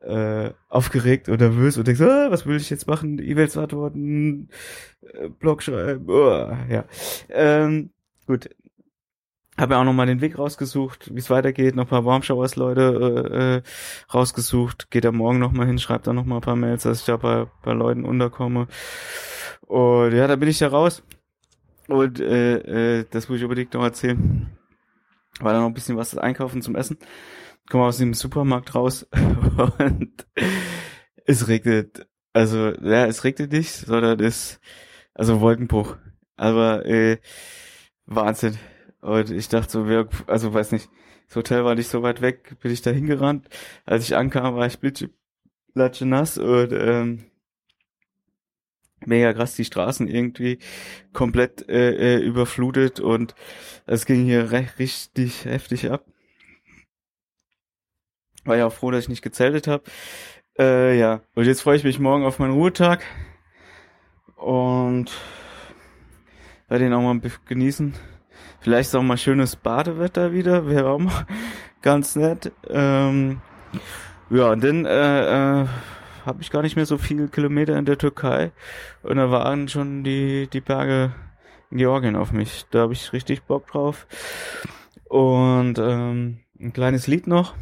äh, 0.03 0.53
aufgeregt 0.69 1.29
oder 1.29 1.49
nervös 1.49 1.79
und 1.79 1.87
denkst, 1.87 2.01
ah, 2.01 2.31
was 2.31 2.47
will 2.47 2.57
ich 2.57 2.71
jetzt 2.71 2.87
machen? 2.87 3.19
E-Mails 3.19 3.57
antworten, 3.57 4.49
äh, 5.03 5.29
Blog 5.29 5.63
schreiben, 5.63 6.05
oh, 6.09 6.57
ja. 6.69 6.85
Ähm, 7.29 7.91
gut. 8.27 8.51
Habe 9.59 9.75
ja 9.75 9.81
auch 9.81 9.85
nochmal 9.85 10.07
den 10.07 10.23
Weg 10.23 10.39
rausgesucht, 10.39 11.15
wie 11.15 11.19
es 11.19 11.29
weitergeht, 11.29 11.77
noch 11.77 11.85
ein 11.85 11.91
paar 11.91 12.07
Warmshowers 12.07 12.57
Leute 12.57 12.81
äh, 13.31 13.57
äh, 13.59 13.63
rausgesucht, 14.13 14.91
geht 14.91 15.05
da 15.05 15.13
morgen 15.13 15.39
nochmal 15.39 15.67
hin, 15.67 15.79
schreibt 15.79 16.07
da 16.07 16.15
nochmal 16.15 16.39
ein 16.39 16.43
paar 16.43 16.57
Mails, 16.57 16.85
dass 16.85 17.01
ich 17.01 17.05
da 17.05 17.19
bei, 17.19 17.47
bei 17.63 17.73
Leuten 17.73 18.05
unterkomme. 18.05 18.67
Und 19.61 20.15
ja, 20.15 20.27
da 20.27 20.37
bin 20.37 20.49
ich 20.49 20.59
da 20.59 20.69
raus. 20.69 21.03
Und 21.87 22.19
äh, 22.19 23.01
äh, 23.01 23.05
das 23.11 23.29
muss 23.29 23.39
ich 23.39 23.45
unbedingt 23.45 23.75
noch 23.75 23.83
erzählen. 23.83 24.51
War 25.41 25.53
da 25.53 25.61
noch 25.61 25.67
ein 25.67 25.75
bisschen 25.75 25.99
was 25.99 26.17
einkaufen 26.17 26.63
zum 26.63 26.75
Essen 26.75 26.97
komme 27.73 27.85
aus 27.85 27.97
dem 27.97 28.13
Supermarkt 28.13 28.75
raus 28.75 29.09
und 29.79 30.27
es 31.25 31.49
regnet. 31.49 32.07
Also, 32.35 32.71
ja, 32.83 33.07
es 33.07 33.25
regnet 33.25 33.51
nicht, 33.53 33.73
sondern 33.73 34.21
es, 34.21 34.61
also 35.15 35.41
Wolkenbruch. 35.41 35.97
Aber, 36.37 36.85
äh, 36.85 37.19
Wahnsinn. 38.05 38.59
Und 39.01 39.31
ich 39.31 39.49
dachte 39.49 39.71
so, 39.71 39.89
wer, 39.89 40.07
also 40.27 40.53
weiß 40.53 40.73
nicht, 40.73 40.91
das 41.29 41.37
Hotel 41.37 41.65
war 41.65 41.75
nicht 41.75 41.89
so 41.89 42.03
weit 42.03 42.21
weg, 42.21 42.59
bin 42.61 42.71
ich 42.71 42.83
da 42.83 42.91
hingerannt. 42.91 43.49
Als 43.87 44.05
ich 44.05 44.17
ankam, 44.17 44.55
war 44.55 44.67
ich 44.67 44.79
blitsche 44.79 45.09
nass 46.05 46.37
und, 46.37 46.73
ähm, 46.73 47.25
mega 49.07 49.33
krass 49.33 49.55
die 49.55 49.65
Straßen 49.65 50.09
irgendwie 50.09 50.59
komplett 51.15 51.67
äh, 51.71 52.19
äh, 52.19 52.23
überflutet 52.23 53.01
und 53.01 53.35
es 53.87 54.05
ging 54.05 54.27
hier 54.27 54.51
recht, 54.51 54.79
richtig 54.79 55.47
heftig 55.47 55.91
ab. 55.91 56.05
War 58.45 58.57
ja 58.57 58.67
auch 58.67 58.73
froh, 58.73 58.91
dass 58.91 59.05
ich 59.05 59.09
nicht 59.09 59.23
gezeltet 59.23 59.67
habe. 59.67 59.85
Äh, 60.59 60.99
ja, 60.99 61.21
und 61.35 61.47
jetzt 61.47 61.63
freue 61.63 61.77
ich 61.77 61.85
mich 61.85 61.99
morgen 61.99 62.25
auf 62.25 62.39
meinen 62.39 62.53
Ruhetag 62.53 63.03
und 64.37 65.11
werde 66.69 66.87
ihn 66.87 66.93
auch 66.93 67.01
mal 67.01 67.21
genießen. 67.47 67.95
Vielleicht 68.61 68.89
ist 68.89 68.95
auch 68.95 69.03
mal 69.03 69.17
schönes 69.17 69.57
Badewetter 69.57 70.33
wieder, 70.33 70.67
wäre 70.69 70.91
auch 70.91 70.99
mal 70.99 71.27
ganz 71.81 72.17
nett. 72.17 72.53
Ähm, 72.69 73.41
ja, 74.31 74.51
und 74.51 74.63
dann 74.63 74.85
äh, 74.85 75.63
äh, 75.63 75.67
habe 76.27 76.43
ich 76.43 76.51
gar 76.51 76.63
nicht 76.63 76.77
mehr 76.77 76.87
so 76.87 76.99
viele 76.99 77.29
Kilometer 77.29 77.77
in 77.77 77.85
der 77.85 77.99
Türkei 77.99 78.53
und 79.03 79.17
da 79.17 79.31
waren 79.31 79.69
schon 79.69 80.05
die, 80.05 80.49
die 80.53 80.61
Berge 80.61 81.13
in 81.71 81.79
Georgien 81.79 82.17
auf 82.17 82.33
mich. 82.33 82.67
Da 82.71 82.81
habe 82.81 82.93
ich 82.93 83.13
richtig 83.13 83.43
Bock 83.43 83.67
drauf. 83.69 84.07
Und 85.09 85.79
ähm, 85.79 86.41
ein 86.61 86.73
kleines 86.73 87.07
Lied 87.07 87.27
noch. 87.27 87.55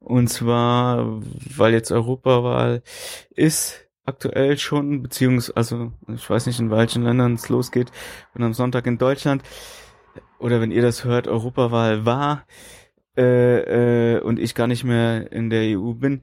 Und 0.00 0.28
zwar, 0.28 1.20
weil 1.56 1.72
jetzt 1.72 1.92
Europawahl 1.92 2.82
ist, 3.30 3.86
aktuell 4.06 4.58
schon, 4.58 5.02
beziehungsweise, 5.02 5.56
also 5.56 5.92
ich 6.08 6.28
weiß 6.28 6.46
nicht, 6.46 6.58
in 6.58 6.70
welchen 6.70 7.04
Ländern 7.04 7.34
es 7.34 7.48
losgeht, 7.48 7.92
und 8.34 8.42
am 8.42 8.54
Sonntag 8.54 8.86
in 8.86 8.98
Deutschland, 8.98 9.42
oder 10.38 10.60
wenn 10.60 10.72
ihr 10.72 10.82
das 10.82 11.04
hört, 11.04 11.28
Europawahl 11.28 12.06
war, 12.06 12.46
äh, 13.16 14.16
äh, 14.16 14.20
und 14.20 14.38
ich 14.38 14.54
gar 14.54 14.66
nicht 14.66 14.84
mehr 14.84 15.30
in 15.32 15.50
der 15.50 15.78
EU 15.78 15.92
bin, 15.92 16.22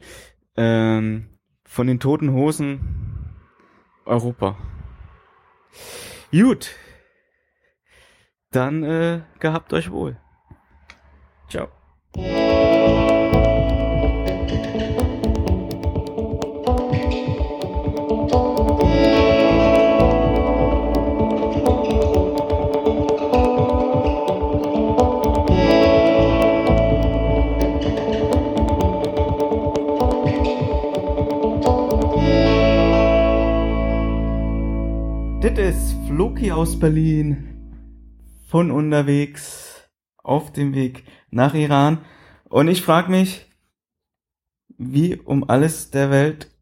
ähm, 0.55 1.29
von 1.63 1.87
den 1.87 1.99
toten 1.99 2.33
Hosen 2.33 2.79
Europa. 4.05 4.57
Gut. 6.31 6.75
Dann 8.51 8.83
äh, 8.83 9.21
gehabt 9.39 9.73
euch 9.73 9.91
wohl. 9.91 10.17
Ciao. 11.49 11.67
Floki 36.37 36.51
aus 36.51 36.77
Berlin 36.77 37.47
von 38.47 38.69
unterwegs 38.69 39.89
auf 40.17 40.53
dem 40.53 40.75
Weg 40.75 41.03
nach 41.31 41.55
Iran. 41.55 42.05
Und 42.43 42.67
ich 42.67 42.83
frage 42.83 43.09
mich, 43.09 43.47
wie 44.77 45.15
um 45.15 45.49
alles 45.49 45.89
der 45.89 46.11
Welt 46.11 46.55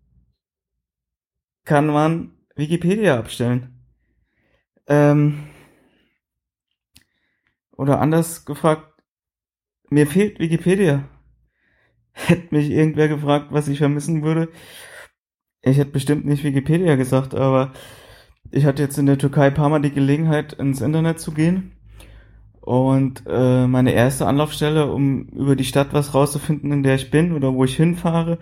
kann 1.65 1.87
man 1.87 2.37
Wikipedia 2.55 3.19
abstellen? 3.19 3.85
Ähm, 4.87 5.43
oder 7.75 7.99
anders 7.99 8.45
gefragt, 8.45 8.93
mir 9.89 10.07
fehlt 10.07 10.39
Wikipedia. 10.39 11.09
Hätte 12.13 12.55
mich 12.55 12.69
irgendwer 12.69 13.09
gefragt, 13.09 13.47
was 13.49 13.67
ich 13.67 13.79
vermissen 13.79 14.23
würde. 14.23 14.47
Ich 15.63 15.77
hätte 15.77 15.91
bestimmt 15.91 16.23
nicht 16.25 16.45
Wikipedia 16.45 16.95
gesagt, 16.95 17.35
aber 17.35 17.73
ich 18.55 18.65
hatte 18.65 18.81
jetzt 18.81 18.97
in 18.97 19.05
der 19.05 19.17
Türkei 19.17 19.47
ein 19.47 19.53
paar 19.53 19.69
Mal 19.69 19.81
die 19.81 19.91
Gelegenheit, 19.91 20.53
ins 20.53 20.81
Internet 20.81 21.19
zu 21.19 21.33
gehen. 21.33 21.73
Und 22.61 23.23
äh, 23.27 23.67
meine 23.67 23.91
erste 23.91 24.25
Anlaufstelle, 24.25 24.91
um 24.91 25.27
über 25.27 25.55
die 25.55 25.65
Stadt 25.65 25.93
was 25.93 26.13
rauszufinden, 26.13 26.71
in 26.71 26.81
der 26.81 26.95
ich 26.95 27.11
bin 27.11 27.33
oder 27.33 27.53
wo 27.53 27.65
ich 27.65 27.75
hinfahre 27.75 28.39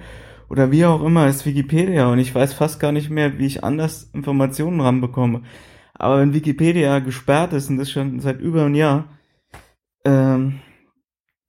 oder 0.49 0.71
wie 0.71 0.85
auch 0.85 1.03
immer, 1.03 1.27
ist 1.27 1.45
Wikipedia. 1.45 2.11
Und 2.11 2.19
ich 2.19 2.33
weiß 2.33 2.53
fast 2.53 2.79
gar 2.79 2.91
nicht 2.91 3.09
mehr, 3.09 3.39
wie 3.39 3.47
ich 3.47 3.63
anders 3.63 4.03
Informationen 4.13 4.81
ranbekomme. 4.81 5.41
Aber 5.93 6.19
wenn 6.19 6.33
Wikipedia 6.33 6.99
gesperrt 6.99 7.53
ist 7.53 7.69
und 7.69 7.77
das 7.77 7.89
schon 7.89 8.19
seit 8.19 8.39
über 8.39 8.65
einem 8.65 8.75
Jahr, 8.75 9.17
ähm, 10.05 10.61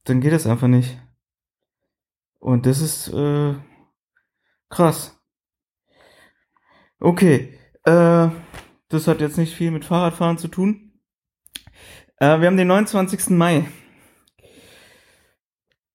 dann 0.05 0.21
geht 0.21 0.33
das 0.33 0.47
einfach 0.47 0.69
nicht. 0.69 0.99
Und 2.41 2.65
das 2.67 2.81
ist 2.81 3.09
äh, 3.09 3.55
krass. 4.71 5.21
Okay, 6.99 7.59
äh, 7.85 8.29
das 8.89 9.09
hat 9.09 9.21
jetzt 9.21 9.39
nicht 9.39 9.55
viel 9.55 9.71
mit 9.71 9.85
Fahrradfahren 9.85 10.39
zu 10.39 10.49
tun. 10.49 10.93
Äh, 12.19 12.41
wir 12.41 12.47
haben 12.47 12.57
den 12.57 12.69
29. 12.69 13.31
Mai. 13.31 13.67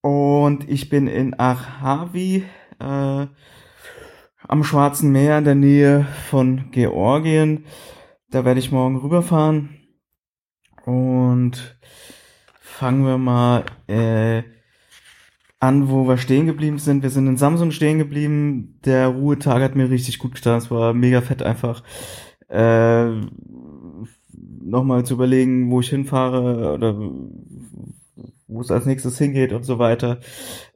Und 0.02 0.70
ich 0.70 0.90
bin 0.90 1.08
in 1.08 1.34
Arhavi 1.34 2.46
äh, 2.80 3.28
am 4.48 4.64
Schwarzen 4.64 5.12
Meer 5.12 5.38
in 5.38 5.44
der 5.44 5.56
Nähe 5.56 6.08
von 6.30 6.72
Georgien. 6.72 7.66
Da 8.30 8.46
werde 8.46 8.60
ich 8.60 8.72
morgen 8.72 8.98
rüberfahren. 8.98 9.78
Und 10.86 11.78
fangen 12.62 13.06
wir 13.06 13.18
mal 13.18 13.66
äh, 13.88 14.44
an, 15.60 15.90
wo 15.90 16.08
wir 16.08 16.18
stehen 16.18 16.46
geblieben 16.46 16.78
sind. 16.78 17.04
Wir 17.04 17.10
sind 17.10 17.28
in 17.28 17.38
Samsung 17.38 17.72
stehen 17.72 17.98
geblieben. 18.00 18.80
Der 18.86 19.08
Ruhetag 19.08 19.62
hat 19.62 19.76
mir 19.76 19.90
richtig 19.90 20.20
gut 20.20 20.36
getan. 20.36 20.58
Es 20.58 20.72
war 20.72 20.94
mega 20.94 21.22
fett 21.22 21.44
einfach. 21.44 21.84
Äh, 22.48 23.12
nochmal 24.62 25.06
zu 25.06 25.16
überlegen, 25.16 25.70
wo 25.72 25.82
ich 25.82 25.90
hinfahre 25.90 26.74
oder 26.74 26.98
wo 28.48 28.62
es 28.62 28.72
als 28.72 28.86
nächstes 28.86 29.18
hingeht 29.18 29.54
und 29.54 29.64
so 29.64 29.80
weiter. 29.80 30.20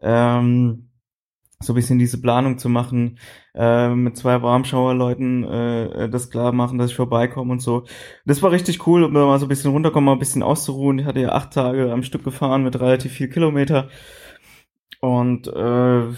Ähm, 0.02 0.90
so 1.60 1.74
ein 1.74 1.76
bisschen 1.76 1.98
diese 1.98 2.20
Planung 2.22 2.58
zu 2.58 2.68
machen, 2.68 3.20
äh, 3.56 3.90
mit 3.90 4.18
zwei 4.18 4.42
Warmschauerleuten 4.42 5.44
äh, 5.46 6.10
das 6.10 6.30
klar 6.30 6.52
machen, 6.52 6.78
dass 6.78 6.92
ich 6.92 6.96
vorbeikomme 6.98 7.54
und 7.54 7.62
so. 7.62 7.86
Das 8.26 8.42
war 8.44 8.52
richtig 8.52 8.86
cool, 8.86 9.04
um 9.04 9.14
mal 9.14 9.40
so 9.40 9.46
ein 9.46 9.50
bisschen 9.50 9.72
runterkommen, 9.72 10.06
mal 10.06 10.14
ein 10.14 10.20
bisschen 10.20 10.44
auszuruhen. 10.44 11.00
Ich 11.00 11.06
hatte 11.06 11.22
ja 11.22 11.30
acht 11.30 11.54
Tage 11.54 11.92
am 11.92 12.04
Stück 12.04 12.24
gefahren 12.24 12.64
mit 12.64 12.80
relativ 12.80 13.14
viel 13.14 13.30
Kilometer. 13.30 13.90
Und 15.04 15.48
äh, 15.50 16.14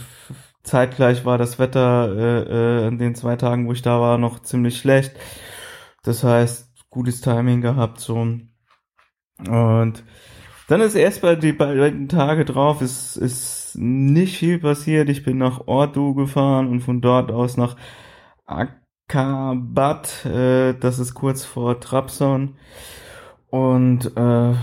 zeitgleich 0.62 1.26
war 1.26 1.39
das 1.39 1.58
Wetter 1.58 2.15
äh, 2.15 2.84
äh, 2.84 2.88
in 2.88 3.00
den 3.00 3.15
zwei 3.15 3.36
Tagen, 3.36 3.67
wo 3.67 3.71
ich 3.71 3.82
da 3.82 4.00
war, 4.00 4.19
noch 4.19 4.43
ziemlich 4.43 4.78
schlecht. 4.78 5.15
Das 6.04 6.24
heißt, 6.24 6.71
gutes 6.91 7.19
Timing 7.19 7.62
gehabt 7.62 8.00
so. 8.00 8.13
Und 8.13 10.04
dann 10.67 10.82
ist 10.82 10.93
erst 10.93 11.24
bei 11.24 11.34
die 11.34 11.54
beiden 11.54 12.10
Tage 12.10 12.45
drauf, 12.45 12.84
ist, 12.84 13.15
ist 13.15 13.76
nicht 13.76 14.38
viel 14.38 14.60
passiert. 14.60 15.10
Ich 15.10 15.24
bin 15.24 15.39
nach 15.39 15.65
Ordu 15.65 16.13
gefahren 16.13 16.67
und 16.67 16.82
von 16.82 17.02
dort 17.02 17.32
aus 17.32 17.58
nach 17.58 17.78
Akabat, 18.45 20.28
äh, 20.28 20.76
das 20.76 21.00
ist 21.00 21.15
kurz 21.15 21.43
vor 21.43 21.80
Trabzon. 21.80 22.56
Und 23.50 24.15
äh, 24.15 24.54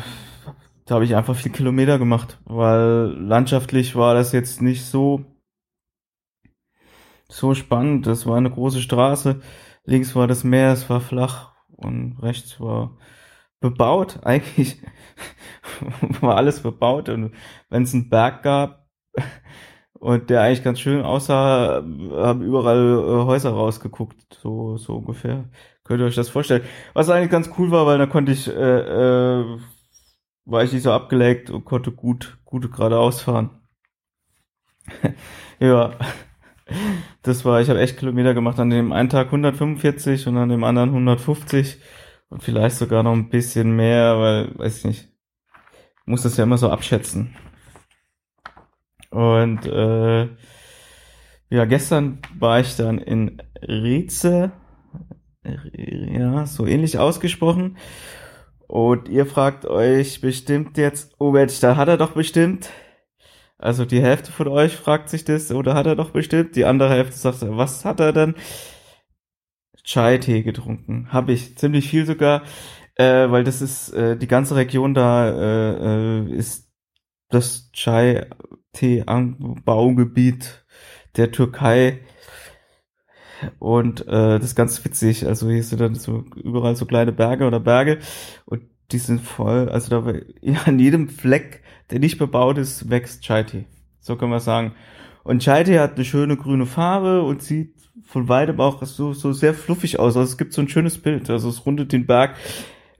da 0.92 0.96
habe 0.96 1.06
ich 1.06 1.16
einfach 1.16 1.34
viel 1.34 1.50
Kilometer 1.52 1.98
gemacht, 1.98 2.38
weil 2.44 3.16
landschaftlich 3.18 3.96
war 3.96 4.12
das 4.12 4.32
jetzt 4.32 4.60
nicht 4.60 4.84
so 4.84 5.24
so 7.30 7.54
spannend. 7.54 8.06
Das 8.06 8.26
war 8.26 8.36
eine 8.36 8.50
große 8.50 8.82
Straße, 8.82 9.40
links 9.86 10.14
war 10.14 10.26
das 10.26 10.44
Meer, 10.44 10.70
es 10.70 10.90
war 10.90 11.00
flach 11.00 11.54
und 11.68 12.18
rechts 12.20 12.60
war 12.60 12.98
bebaut. 13.58 14.20
Eigentlich 14.24 14.82
war 16.20 16.36
alles 16.36 16.60
bebaut 16.60 17.08
und 17.08 17.32
wenn 17.70 17.84
es 17.84 17.94
einen 17.94 18.10
Berg 18.10 18.42
gab 18.42 18.86
und 19.94 20.28
der 20.28 20.42
eigentlich 20.42 20.62
ganz 20.62 20.78
schön 20.78 21.00
aussah, 21.02 21.76
haben 21.76 22.42
überall 22.42 22.98
äh, 22.98 23.24
Häuser 23.24 23.52
rausgeguckt, 23.52 24.38
so 24.42 24.76
so 24.76 24.96
ungefähr. 24.96 25.48
Könnt 25.84 26.00
ihr 26.00 26.06
euch 26.06 26.16
das 26.16 26.28
vorstellen? 26.28 26.64
Was 26.92 27.08
eigentlich 27.08 27.30
ganz 27.30 27.50
cool 27.58 27.70
war, 27.70 27.86
weil 27.86 27.96
da 27.96 28.06
konnte 28.06 28.32
ich 28.32 28.46
äh, 28.48 28.52
äh, 28.52 29.58
war 30.44 30.64
ich 30.64 30.72
nicht 30.72 30.82
so 30.82 30.92
abgelenkt 30.92 31.50
und 31.50 31.64
konnte 31.64 31.92
gut, 31.92 32.38
gut 32.44 32.70
geradeaus 32.72 33.22
fahren. 33.22 33.50
ja, 35.60 35.94
das 37.22 37.44
war, 37.44 37.60
ich 37.60 37.68
habe 37.68 37.80
echt 37.80 37.98
Kilometer 37.98 38.34
gemacht. 38.34 38.58
An 38.58 38.70
dem 38.70 38.92
einen 38.92 39.08
Tag 39.08 39.26
145 39.26 40.26
und 40.26 40.36
an 40.36 40.48
dem 40.48 40.64
anderen 40.64 40.90
150 40.90 41.78
und 42.28 42.42
vielleicht 42.42 42.76
sogar 42.76 43.02
noch 43.02 43.12
ein 43.12 43.28
bisschen 43.28 43.76
mehr, 43.76 44.18
weil, 44.18 44.58
weiß 44.58 44.78
ich 44.78 44.84
nicht, 44.84 45.08
ich 46.00 46.06
muss 46.06 46.22
das 46.22 46.36
ja 46.36 46.44
immer 46.44 46.58
so 46.58 46.70
abschätzen. 46.70 47.36
Und 49.10 49.66
äh, 49.66 50.28
ja, 51.50 51.66
gestern 51.66 52.20
war 52.38 52.60
ich 52.60 52.76
dann 52.76 52.98
in 52.98 53.42
Rize, 53.60 54.52
ja, 55.44 56.46
so 56.46 56.66
ähnlich 56.66 56.98
ausgesprochen. 56.98 57.76
Und 58.72 59.08
ihr 59.10 59.26
fragt 59.26 59.66
euch 59.66 60.22
bestimmt 60.22 60.78
jetzt, 60.78 61.14
oh 61.18 61.30
Mensch, 61.30 61.60
da 61.60 61.76
hat 61.76 61.88
er 61.88 61.98
doch 61.98 62.12
bestimmt. 62.12 62.70
Also 63.58 63.84
die 63.84 64.00
Hälfte 64.00 64.32
von 64.32 64.48
euch 64.48 64.76
fragt 64.76 65.10
sich 65.10 65.26
das, 65.26 65.52
oder 65.52 65.74
hat 65.74 65.84
er 65.84 65.94
doch 65.94 66.08
bestimmt. 66.08 66.56
Die 66.56 66.64
andere 66.64 66.88
Hälfte 66.88 67.18
sagt, 67.18 67.40
was 67.42 67.84
hat 67.84 68.00
er 68.00 68.14
denn? 68.14 68.34
Chai-Tee 69.84 70.42
getrunken. 70.42 71.12
Habe 71.12 71.32
ich 71.32 71.58
ziemlich 71.58 71.90
viel 71.90 72.06
sogar, 72.06 72.44
äh, 72.94 73.30
weil 73.30 73.44
das 73.44 73.60
ist, 73.60 73.90
äh, 73.90 74.16
die 74.16 74.26
ganze 74.26 74.56
Region 74.56 74.94
da 74.94 75.28
äh, 75.28 76.22
äh, 76.22 76.32
ist 76.32 76.72
das 77.28 77.70
Chai-Tee-Anbaugebiet 77.72 80.64
der 81.18 81.30
Türkei. 81.30 82.00
Und 83.58 84.06
äh, 84.06 84.38
das 84.38 84.44
ist 84.44 84.54
ganz 84.54 84.84
witzig. 84.84 85.26
Also 85.26 85.48
hier 85.48 85.62
sind 85.62 85.80
dann 85.80 85.94
so 85.94 86.24
überall 86.36 86.76
so 86.76 86.86
kleine 86.86 87.12
Berge 87.12 87.46
oder 87.46 87.60
Berge 87.60 87.98
und 88.44 88.62
die 88.90 88.98
sind 88.98 89.20
voll, 89.20 89.68
also 89.68 90.02
da 90.02 90.12
an 90.66 90.78
jedem 90.78 91.08
Fleck, 91.08 91.62
der 91.90 91.98
nicht 91.98 92.18
bebaut 92.18 92.58
ist, 92.58 92.90
wächst 92.90 93.22
Chai-Tee. 93.22 93.64
So 94.00 94.16
können 94.16 94.32
wir 94.32 94.40
sagen. 94.40 94.72
Und 95.24 95.42
Chai-Tee 95.42 95.78
hat 95.78 95.94
eine 95.94 96.04
schöne 96.04 96.36
grüne 96.36 96.66
Farbe 96.66 97.22
und 97.22 97.42
sieht 97.42 97.74
von 98.04 98.28
weitem 98.28 98.60
auch 98.60 98.82
so, 98.84 99.12
so 99.12 99.32
sehr 99.32 99.54
fluffig 99.54 99.98
aus. 99.98 100.16
Also 100.16 100.30
es 100.30 100.38
gibt 100.38 100.52
so 100.52 100.62
ein 100.62 100.68
schönes 100.68 100.98
Bild. 100.98 101.30
Also 101.30 101.48
es 101.48 101.64
rundet 101.64 101.92
den 101.92 102.06
Berg 102.06 102.34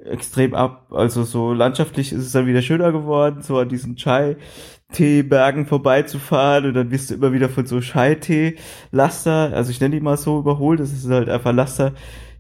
extrem 0.05 0.55
ab. 0.55 0.89
Also 0.91 1.25
so 1.25 1.53
landschaftlich 1.53 2.13
ist 2.13 2.27
es 2.27 2.33
dann 2.33 2.47
wieder 2.47 2.63
schöner 2.63 2.93
geworden, 2.93 3.43
so 3.43 3.59
an 3.59 3.69
diesen 3.69 3.97
Chai-Tee-Bergen 3.97 5.67
vorbeizufahren 5.67 6.67
und 6.67 6.75
dann 6.75 6.91
wirst 6.91 7.11
du 7.11 7.15
immer 7.15 7.33
wieder 7.33 7.49
von 7.49 7.67
so 7.67 7.81
Chai-Tee-Laster, 7.81 9.53
also 9.53 9.71
ich 9.71 9.81
nenne 9.81 9.97
die 9.97 10.01
mal 10.01 10.17
so 10.17 10.39
überholt, 10.39 10.81
das 10.81 10.93
ist 10.93 11.09
halt 11.09 11.29
einfach 11.29 11.53
Laster, 11.53 11.95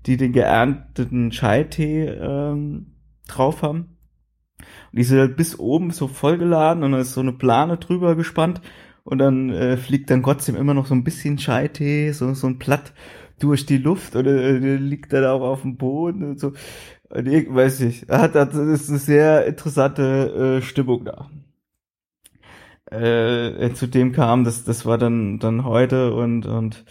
die 0.06 0.16
den 0.16 0.32
geernteten 0.32 1.30
Chai-Tee 1.30 2.06
ähm, 2.06 2.94
drauf 3.28 3.62
haben. 3.62 3.96
Und 4.58 4.98
die 4.98 5.04
sind 5.04 5.18
halt 5.18 5.36
bis 5.36 5.58
oben 5.58 5.90
so 5.90 6.08
vollgeladen 6.08 6.82
und 6.82 6.92
dann 6.92 7.00
ist 7.00 7.14
so 7.14 7.20
eine 7.20 7.32
Plane 7.32 7.78
drüber 7.78 8.16
gespannt 8.16 8.60
und 9.04 9.18
dann 9.18 9.50
äh, 9.50 9.76
fliegt 9.76 10.10
dann 10.10 10.22
trotzdem 10.22 10.56
immer 10.56 10.74
noch 10.74 10.86
so 10.86 10.94
ein 10.94 11.04
bisschen 11.04 11.36
Chai-Tee, 11.36 12.12
so, 12.12 12.34
so 12.34 12.46
ein 12.46 12.58
Platt 12.58 12.92
durch 13.38 13.66
die 13.66 13.78
Luft 13.78 14.14
oder 14.16 14.32
äh, 14.32 14.76
liegt 14.76 15.12
dann 15.12 15.24
auch 15.24 15.40
auf 15.40 15.62
dem 15.62 15.76
Boden 15.76 16.24
und 16.24 16.40
so. 16.40 16.52
Und 17.12 17.28
ich 17.28 17.54
weiß 17.54 17.80
nicht, 17.80 18.08
hat, 18.08 18.34
hat, 18.34 18.54
ist 18.54 18.88
eine 18.88 18.98
sehr 18.98 19.44
interessante 19.44 20.60
äh, 20.60 20.62
Stimmung 20.62 21.04
da. 21.04 21.28
Äh, 22.90 23.72
zu 23.74 23.86
dem 23.86 24.12
kam, 24.12 24.44
das, 24.44 24.64
das 24.64 24.86
war 24.86 24.96
dann, 24.96 25.38
dann 25.38 25.64
heute 25.64 26.14
und, 26.14 26.46
und 26.46 26.84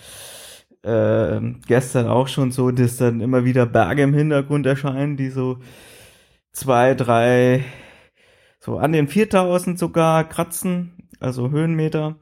äh, 0.83 1.41
gestern 1.67 2.07
auch 2.07 2.27
schon 2.27 2.51
so, 2.51 2.69
dass 2.69 2.97
dann 2.97 3.19
immer 3.19 3.45
wieder 3.45 3.65
Berge 3.65 4.03
im 4.03 4.13
Hintergrund 4.13 4.67
erscheinen, 4.67 5.17
die 5.17 5.29
so 5.29 5.57
zwei, 6.51 6.93
drei, 6.93 7.63
so 8.59 8.77
an 8.77 8.91
den 8.91 9.07
4000 9.07 9.79
sogar 9.79 10.29
kratzen, 10.29 11.09
also 11.19 11.49
Höhenmeter. 11.49 12.17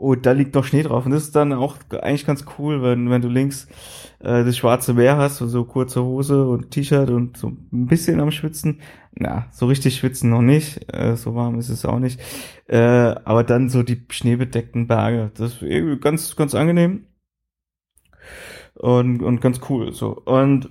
Und 0.00 0.24
da 0.24 0.32
liegt 0.32 0.56
doch 0.56 0.64
Schnee 0.64 0.82
drauf. 0.82 1.04
Und 1.04 1.12
das 1.12 1.24
ist 1.24 1.36
dann 1.36 1.52
auch 1.52 1.76
eigentlich 1.90 2.24
ganz 2.24 2.46
cool, 2.58 2.82
wenn, 2.82 3.10
wenn 3.10 3.20
du 3.20 3.28
links 3.28 3.68
äh, 4.20 4.44
das 4.44 4.56
schwarze 4.56 4.94
Meer 4.94 5.18
hast, 5.18 5.36
so, 5.36 5.46
so 5.46 5.66
kurze 5.66 6.02
Hose 6.02 6.48
und 6.48 6.70
T-Shirt 6.70 7.10
und 7.10 7.36
so 7.36 7.48
ein 7.48 7.86
bisschen 7.86 8.18
am 8.18 8.30
Schwitzen. 8.30 8.80
Na, 9.12 9.46
so 9.52 9.66
richtig 9.66 9.96
schwitzen 9.96 10.30
noch 10.30 10.40
nicht. 10.40 10.90
Äh, 10.90 11.16
so 11.16 11.34
warm 11.34 11.58
ist 11.58 11.68
es 11.68 11.84
auch 11.84 11.98
nicht. 11.98 12.18
Äh, 12.66 12.78
aber 12.78 13.44
dann 13.44 13.68
so 13.68 13.82
die 13.82 14.06
schneebedeckten 14.08 14.86
Berge. 14.86 15.32
Das 15.34 15.56
ist 15.56 15.62
irgendwie 15.62 16.00
ganz, 16.00 16.34
ganz 16.34 16.54
angenehm. 16.54 17.04
Und, 18.76 19.22
und 19.22 19.42
ganz 19.42 19.60
cool. 19.68 19.92
So. 19.92 20.16
Und 20.16 20.70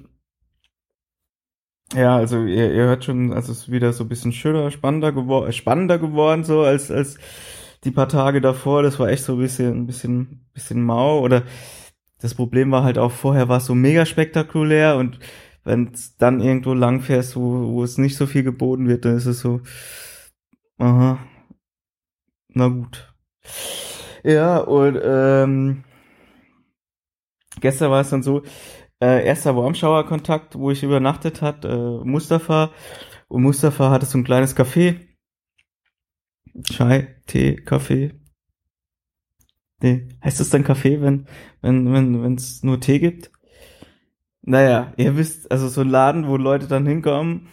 ja, 1.93 2.15
also 2.15 2.45
ihr, 2.45 2.73
ihr 2.73 2.83
hört 2.85 3.05
schon, 3.05 3.31
also 3.31 3.51
es 3.51 3.59
ist 3.59 3.71
wieder 3.71 3.93
so 3.93 4.05
ein 4.05 4.09
bisschen 4.09 4.31
schöner, 4.31 4.71
spannender 4.71 5.11
geworden, 5.11 5.53
spannender 5.53 5.99
geworden, 5.99 6.43
so 6.43 6.61
als, 6.61 6.89
als 6.89 7.19
die 7.83 7.91
paar 7.91 8.09
Tage 8.09 8.41
davor, 8.41 8.83
das 8.83 8.99
war 8.99 9.09
echt 9.09 9.23
so 9.23 9.33
ein 9.33 9.39
bisschen, 9.39 9.81
ein 9.81 9.87
bisschen, 9.87 10.45
bisschen 10.53 10.83
mau 10.83 11.19
oder 11.19 11.43
das 12.19 12.35
Problem 12.35 12.71
war 12.71 12.83
halt 12.83 12.97
auch 12.97 13.11
vorher 13.11 13.47
war 13.47 13.57
es 13.57 13.65
so 13.65 13.75
mega 13.75 14.05
spektakulär 14.05 14.97
und 14.97 15.19
wenn 15.63 15.91
es 15.93 16.17
dann 16.17 16.41
irgendwo 16.41 16.73
lang 16.73 17.01
fährst, 17.01 17.35
wo, 17.35 17.73
wo 17.73 17.83
es 17.83 17.97
nicht 17.97 18.17
so 18.17 18.25
viel 18.25 18.43
geboten 18.43 18.87
wird, 18.87 19.05
dann 19.05 19.15
ist 19.15 19.25
es 19.25 19.39
so, 19.39 19.61
aha, 20.77 21.19
na 22.49 22.67
gut. 22.67 23.13
Ja, 24.23 24.57
und 24.57 24.99
ähm, 25.01 25.83
gestern 27.61 27.91
war 27.91 28.01
es 28.01 28.09
dann 28.09 28.23
so, 28.23 28.43
äh, 29.01 29.25
erster 29.25 29.55
Warmschauer-Kontakt, 29.55 30.57
wo 30.57 30.71
ich 30.71 30.83
übernachtet 30.83 31.41
hat, 31.41 31.65
äh, 31.65 31.99
Mustafa. 32.03 32.71
Und 33.27 33.43
Mustafa 33.43 33.91
hatte 33.91 34.05
so 34.05 34.17
ein 34.17 34.23
kleines 34.23 34.57
Café 34.57 35.09
Chai, 36.63 37.15
Tee, 37.28 37.56
Kaffee. 37.56 38.13
Nee, 39.82 40.08
heißt 40.24 40.39
das 40.39 40.50
dann 40.50 40.63
Kaffee, 40.63 41.02
wenn 41.02 41.26
wenn 41.62 41.91
wenn 41.93 42.22
wenn 42.22 42.36
es 42.36 42.63
nur 42.63 42.80
Tee 42.80 43.00
gibt? 43.00 43.32
Naja, 44.41 44.93
ihr 44.98 45.15
wisst, 45.17 45.52
also 45.52 45.67
so 45.67 45.82
ein 45.82 45.89
Laden, 45.89 46.28
wo 46.28 46.38
Leute 46.38 46.67
dann 46.67 46.86
hinkommen, 46.88 47.48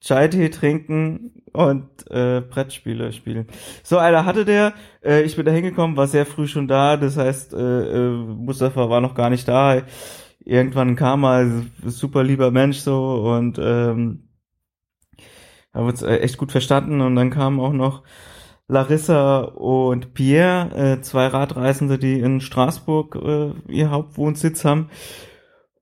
Chai-Tee 0.00 0.50
trinken 0.50 1.42
und 1.52 1.88
äh, 2.10 2.40
Brettspiele 2.40 3.12
spielen. 3.12 3.46
So 3.84 3.98
einer 3.98 4.24
hatte 4.26 4.44
der, 4.44 4.74
äh, 5.04 5.22
ich 5.22 5.36
bin 5.36 5.46
da 5.46 5.52
hingekommen, 5.52 5.96
war 5.96 6.08
sehr 6.08 6.26
früh 6.26 6.48
schon 6.48 6.66
da, 6.68 6.96
das 6.96 7.16
heißt, 7.16 7.54
äh, 7.54 7.58
äh, 7.58 8.10
Mustafa 8.10 8.90
war 8.90 9.00
noch 9.00 9.14
gar 9.14 9.30
nicht 9.30 9.46
da. 9.46 9.82
Irgendwann 10.44 10.96
kam 10.96 11.24
er, 11.24 11.62
super 11.86 12.24
lieber 12.24 12.50
Mensch 12.50 12.78
so 12.78 13.22
und 13.36 13.58
ähm, 13.62 14.28
haben 15.72 15.86
uns 15.86 16.02
äh, 16.02 16.16
echt 16.16 16.38
gut 16.38 16.52
verstanden 16.52 17.00
und 17.00 17.16
dann 17.16 17.30
kamen 17.30 17.60
auch 17.60 17.72
noch 17.72 18.02
Larissa 18.68 19.40
und 19.40 20.14
Pierre, 20.14 20.70
äh, 20.74 21.00
zwei 21.02 21.26
Radreisende, 21.26 21.98
die 21.98 22.20
in 22.20 22.40
Straßburg 22.40 23.16
äh, 23.16 23.72
ihr 23.72 23.90
Hauptwohnsitz 23.90 24.64
haben. 24.64 24.88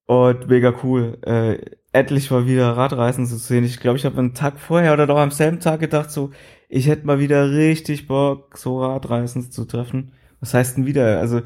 Und 0.07 0.49
mega 0.49 0.75
cool. 0.83 1.19
Äh, 1.23 1.77
endlich 1.93 2.31
mal 2.31 2.47
wieder 2.47 2.77
Radreisen 2.77 3.27
zu 3.27 3.37
sehen. 3.37 3.65
Ich 3.65 3.81
glaube, 3.81 3.97
ich 3.97 4.05
habe 4.05 4.19
einen 4.19 4.35
Tag 4.35 4.59
vorher 4.59 4.93
oder 4.93 5.07
doch 5.07 5.19
am 5.19 5.31
selben 5.31 5.61
Tag 5.61 5.81
gedacht, 5.81 6.11
so, 6.11 6.31
ich 6.69 6.89
hätte 6.89 7.07
mal 7.07 7.19
wieder 7.21 7.51
richtig 7.51 8.09
Bock, 8.09 8.57
so 8.57 8.83
Radreisen 8.83 9.51
zu 9.51 9.65
treffen. 9.65 10.13
Was 10.41 10.55
heißt 10.55 10.77
denn 10.77 10.87
wieder? 10.87 11.19
Also, 11.21 11.43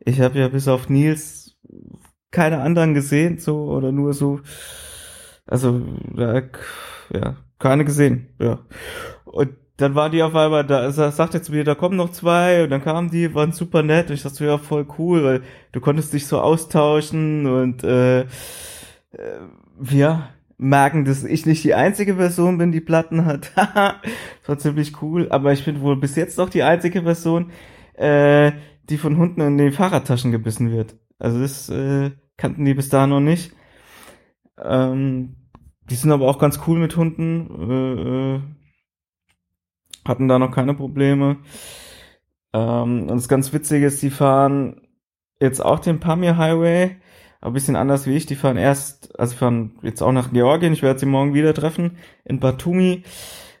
ich 0.00 0.20
habe 0.20 0.38
ja 0.38 0.48
bis 0.48 0.68
auf 0.68 0.88
Nils 0.88 1.58
keine 2.30 2.60
anderen 2.60 2.94
gesehen, 2.94 3.38
so, 3.38 3.64
oder 3.66 3.92
nur 3.92 4.12
so, 4.12 4.40
also, 5.46 5.82
ja, 7.12 7.36
keine 7.58 7.84
gesehen, 7.84 8.28
ja. 8.38 8.60
Und 9.24 9.50
dann 9.76 9.94
war 9.94 10.08
die 10.08 10.22
auf 10.22 10.34
einmal 10.34 10.64
da, 10.64 10.90
sagte 10.90 11.42
zu 11.42 11.52
mir, 11.52 11.64
da 11.64 11.74
kommen 11.74 11.96
noch 11.96 12.10
zwei 12.10 12.64
und 12.64 12.70
dann 12.70 12.82
kamen 12.82 13.10
die, 13.10 13.34
waren 13.34 13.52
super 13.52 13.82
nett 13.82 14.08
und 14.08 14.14
ich 14.14 14.22
dachte, 14.22 14.44
ja, 14.46 14.56
voll 14.58 14.86
cool, 14.98 15.24
weil 15.24 15.42
du 15.72 15.80
konntest 15.80 16.12
dich 16.12 16.26
so 16.26 16.40
austauschen 16.40 17.46
und 17.46 17.84
äh, 17.84 18.20
äh, 18.20 18.26
ja, 19.90 20.30
merken, 20.58 21.04
dass 21.04 21.24
ich 21.24 21.44
nicht 21.44 21.64
die 21.64 21.74
einzige 21.74 22.14
Person 22.14 22.56
bin, 22.58 22.72
die 22.72 22.80
Platten 22.80 23.26
hat. 23.26 23.52
das 23.54 23.96
war 24.46 24.58
ziemlich 24.58 25.02
cool, 25.02 25.28
aber 25.30 25.52
ich 25.52 25.64
bin 25.64 25.82
wohl 25.82 25.96
bis 25.96 26.16
jetzt 26.16 26.38
noch 26.38 26.48
die 26.48 26.62
einzige 26.62 27.02
Person, 27.02 27.50
äh, 27.94 28.52
die 28.88 28.98
von 28.98 29.18
Hunden 29.18 29.40
in 29.42 29.58
die 29.58 29.70
Fahrradtaschen 29.72 30.32
gebissen 30.32 30.70
wird. 30.70 30.96
Also 31.18 31.40
das 31.40 31.68
äh, 31.68 32.12
kannten 32.36 32.64
die 32.64 32.74
bis 32.74 32.88
da 32.88 33.06
noch 33.06 33.20
nicht. 33.20 33.52
Ähm, 34.62 35.36
die 35.90 35.94
sind 35.94 36.12
aber 36.12 36.28
auch 36.28 36.38
ganz 36.38 36.60
cool 36.66 36.78
mit 36.78 36.96
Hunden. 36.96 37.70
Äh, 37.70 38.36
äh, 38.36 38.40
hatten 40.04 40.28
da 40.28 40.38
noch 40.38 40.52
keine 40.52 40.74
Probleme. 40.74 41.38
Ähm, 42.52 43.02
und 43.02 43.16
das 43.16 43.28
ganz 43.28 43.52
Witzige 43.52 43.86
ist, 43.86 44.02
die 44.02 44.10
fahren 44.10 44.80
jetzt 45.40 45.60
auch 45.60 45.80
den 45.80 46.00
Pamir 46.00 46.36
Highway, 46.36 46.96
aber 47.40 47.50
ein 47.50 47.54
bisschen 47.54 47.76
anders 47.76 48.06
wie 48.06 48.16
ich. 48.16 48.26
Die 48.26 48.36
fahren 48.36 48.56
erst, 48.56 49.18
also 49.18 49.36
fahren 49.36 49.78
jetzt 49.82 50.02
auch 50.02 50.12
nach 50.12 50.32
Georgien. 50.32 50.72
Ich 50.72 50.82
werde 50.82 50.98
sie 50.98 51.06
morgen 51.06 51.34
wieder 51.34 51.54
treffen 51.54 51.98
in 52.24 52.40
Batumi. 52.40 53.02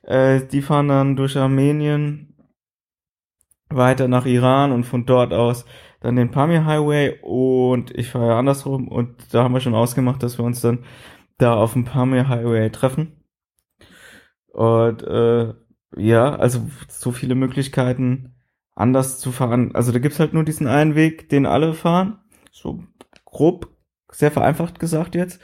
Äh, 0.02 0.42
die 0.46 0.62
fahren 0.62 0.88
dann 0.88 1.16
durch 1.16 1.36
Armenien 1.36 2.34
weiter 3.68 4.08
nach 4.08 4.26
Iran 4.26 4.72
und 4.72 4.84
von 4.84 5.06
dort 5.06 5.32
aus 5.32 5.64
dann 6.00 6.16
den 6.16 6.30
Pamir 6.30 6.64
Highway 6.64 7.18
und 7.22 7.90
ich 7.96 8.10
fahre 8.10 8.28
ja 8.28 8.38
andersrum 8.38 8.86
und 8.86 9.34
da 9.34 9.42
haben 9.42 9.54
wir 9.54 9.60
schon 9.60 9.74
ausgemacht, 9.74 10.22
dass 10.22 10.38
wir 10.38 10.44
uns 10.44 10.60
dann 10.60 10.84
da 11.38 11.54
auf 11.54 11.74
dem 11.74 11.84
Pamir 11.84 12.28
Highway 12.28 12.70
treffen. 12.70 13.24
Und 14.48 15.02
äh, 15.02 15.54
ja, 15.96 16.34
also 16.34 16.68
so 16.88 17.12
viele 17.12 17.34
Möglichkeiten 17.34 18.34
anders 18.74 19.18
zu 19.18 19.32
fahren. 19.32 19.74
Also 19.74 19.92
da 19.92 19.98
gibt's 19.98 20.20
halt 20.20 20.34
nur 20.34 20.44
diesen 20.44 20.66
einen 20.66 20.94
Weg, 20.94 21.28
den 21.28 21.46
alle 21.46 21.74
fahren. 21.74 22.18
So 22.52 22.84
grob, 23.24 23.68
sehr 24.10 24.30
vereinfacht 24.30 24.78
gesagt 24.78 25.14
jetzt. 25.14 25.40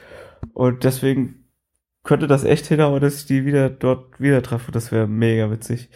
Und 0.53 0.83
deswegen 0.83 1.47
könnte 2.03 2.27
das 2.27 2.43
echt 2.43 2.67
hinhauen, 2.67 3.01
dass 3.01 3.17
ich 3.17 3.25
die 3.25 3.45
wieder 3.45 3.69
dort 3.69 4.19
wieder 4.19 4.41
treffe. 4.41 4.71
Das 4.71 4.91
wäre 4.91 5.07
mega 5.07 5.49
witzig. 5.51 5.89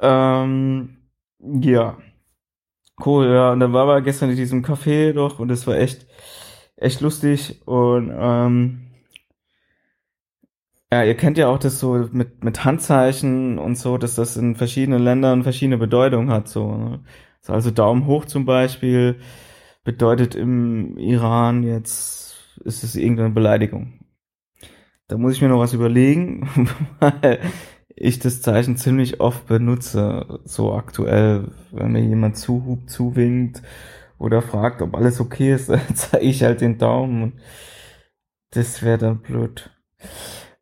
Ähm, 0.00 0.98
ja. 1.38 1.98
Cool, 3.04 3.26
ja. 3.28 3.52
Und 3.52 3.60
dann 3.60 3.72
war 3.72 3.86
wir 3.86 4.02
gestern 4.02 4.30
in 4.30 4.36
diesem 4.36 4.64
Café 4.64 5.12
doch 5.12 5.38
und 5.38 5.50
es 5.50 5.66
war 5.66 5.76
echt, 5.76 6.06
echt 6.76 7.00
lustig. 7.00 7.66
Und 7.66 8.12
ähm, 8.14 8.89
ja, 10.92 11.04
ihr 11.04 11.16
kennt 11.16 11.38
ja 11.38 11.48
auch 11.48 11.58
das 11.58 11.78
so 11.78 12.08
mit, 12.12 12.42
mit 12.42 12.64
Handzeichen 12.64 13.58
und 13.58 13.76
so, 13.76 13.96
dass 13.96 14.16
das 14.16 14.36
in 14.36 14.56
verschiedenen 14.56 15.02
Ländern 15.02 15.44
verschiedene 15.44 15.78
Bedeutungen 15.78 16.30
hat. 16.30 16.48
So, 16.48 16.74
ne? 16.76 17.00
Also 17.46 17.70
Daumen 17.70 18.06
hoch 18.06 18.24
zum 18.26 18.44
Beispiel 18.44 19.20
bedeutet 19.84 20.34
im 20.34 20.98
Iran 20.98 21.62
jetzt, 21.62 22.58
ist 22.64 22.84
es 22.84 22.96
irgendeine 22.96 23.30
Beleidigung. 23.30 24.00
Da 25.08 25.16
muss 25.16 25.34
ich 25.34 25.42
mir 25.42 25.48
noch 25.48 25.60
was 25.60 25.74
überlegen, 25.74 26.48
weil 27.00 27.40
ich 27.96 28.18
das 28.18 28.42
Zeichen 28.42 28.76
ziemlich 28.76 29.20
oft 29.20 29.46
benutze, 29.46 30.40
so 30.44 30.72
aktuell, 30.74 31.52
wenn 31.72 31.92
mir 31.92 32.02
jemand 32.02 32.36
zuhupt, 32.36 32.90
zuwinkt 32.90 33.62
oder 34.18 34.42
fragt, 34.42 34.82
ob 34.82 34.94
alles 34.96 35.20
okay 35.20 35.54
ist, 35.54 35.72
zeige 35.94 36.24
ich 36.24 36.42
halt 36.42 36.60
den 36.60 36.78
Daumen 36.78 37.22
und 37.22 37.32
das 38.50 38.82
wäre 38.82 38.98
dann 38.98 39.22
blöd. 39.22 39.70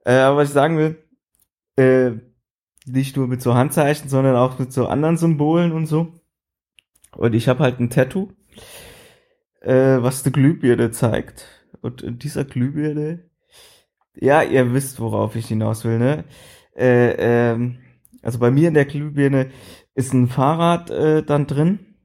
Äh, 0.08 0.20
aber 0.20 0.38
was 0.38 0.48
ich 0.48 0.54
sagen 0.54 0.78
will, 0.78 0.96
äh, 1.76 2.12
nicht 2.86 3.16
nur 3.16 3.28
mit 3.28 3.42
so 3.42 3.54
Handzeichen, 3.54 4.08
sondern 4.08 4.36
auch 4.36 4.58
mit 4.58 4.72
so 4.72 4.86
anderen 4.86 5.18
Symbolen 5.18 5.72
und 5.72 5.86
so. 5.86 6.14
Und 7.12 7.34
ich 7.34 7.48
habe 7.48 7.62
halt 7.62 7.78
ein 7.78 7.90
Tattoo, 7.90 8.32
äh, 9.60 9.98
was 10.00 10.24
eine 10.24 10.32
Glühbirne 10.32 10.90
zeigt. 10.92 11.46
Und 11.82 12.02
in 12.02 12.18
dieser 12.18 12.44
Glühbirne 12.44 13.28
ja, 14.20 14.42
ihr 14.42 14.72
wisst, 14.72 15.00
worauf 15.00 15.36
ich 15.36 15.46
hinaus 15.46 15.84
will, 15.84 15.98
ne? 15.98 16.24
Äh, 16.76 17.14
ähm, 17.18 17.78
also 18.22 18.38
bei 18.38 18.50
mir 18.50 18.68
in 18.68 18.74
der 18.74 18.84
Glühbirne 18.84 19.50
ist 19.94 20.12
ein 20.12 20.28
Fahrrad 20.28 20.90
äh, 20.90 21.22
dann 21.22 21.46
drin, 21.46 21.96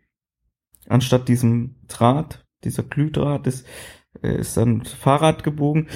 anstatt 0.88 1.28
diesem 1.28 1.76
Draht, 1.88 2.45
dieser 2.64 2.84
Glühdraht 2.84 3.47
ist, 3.47 3.66
ist 4.22 4.57
dann 4.57 4.84
Fahrrad 4.84 5.43
gebogen. 5.43 5.88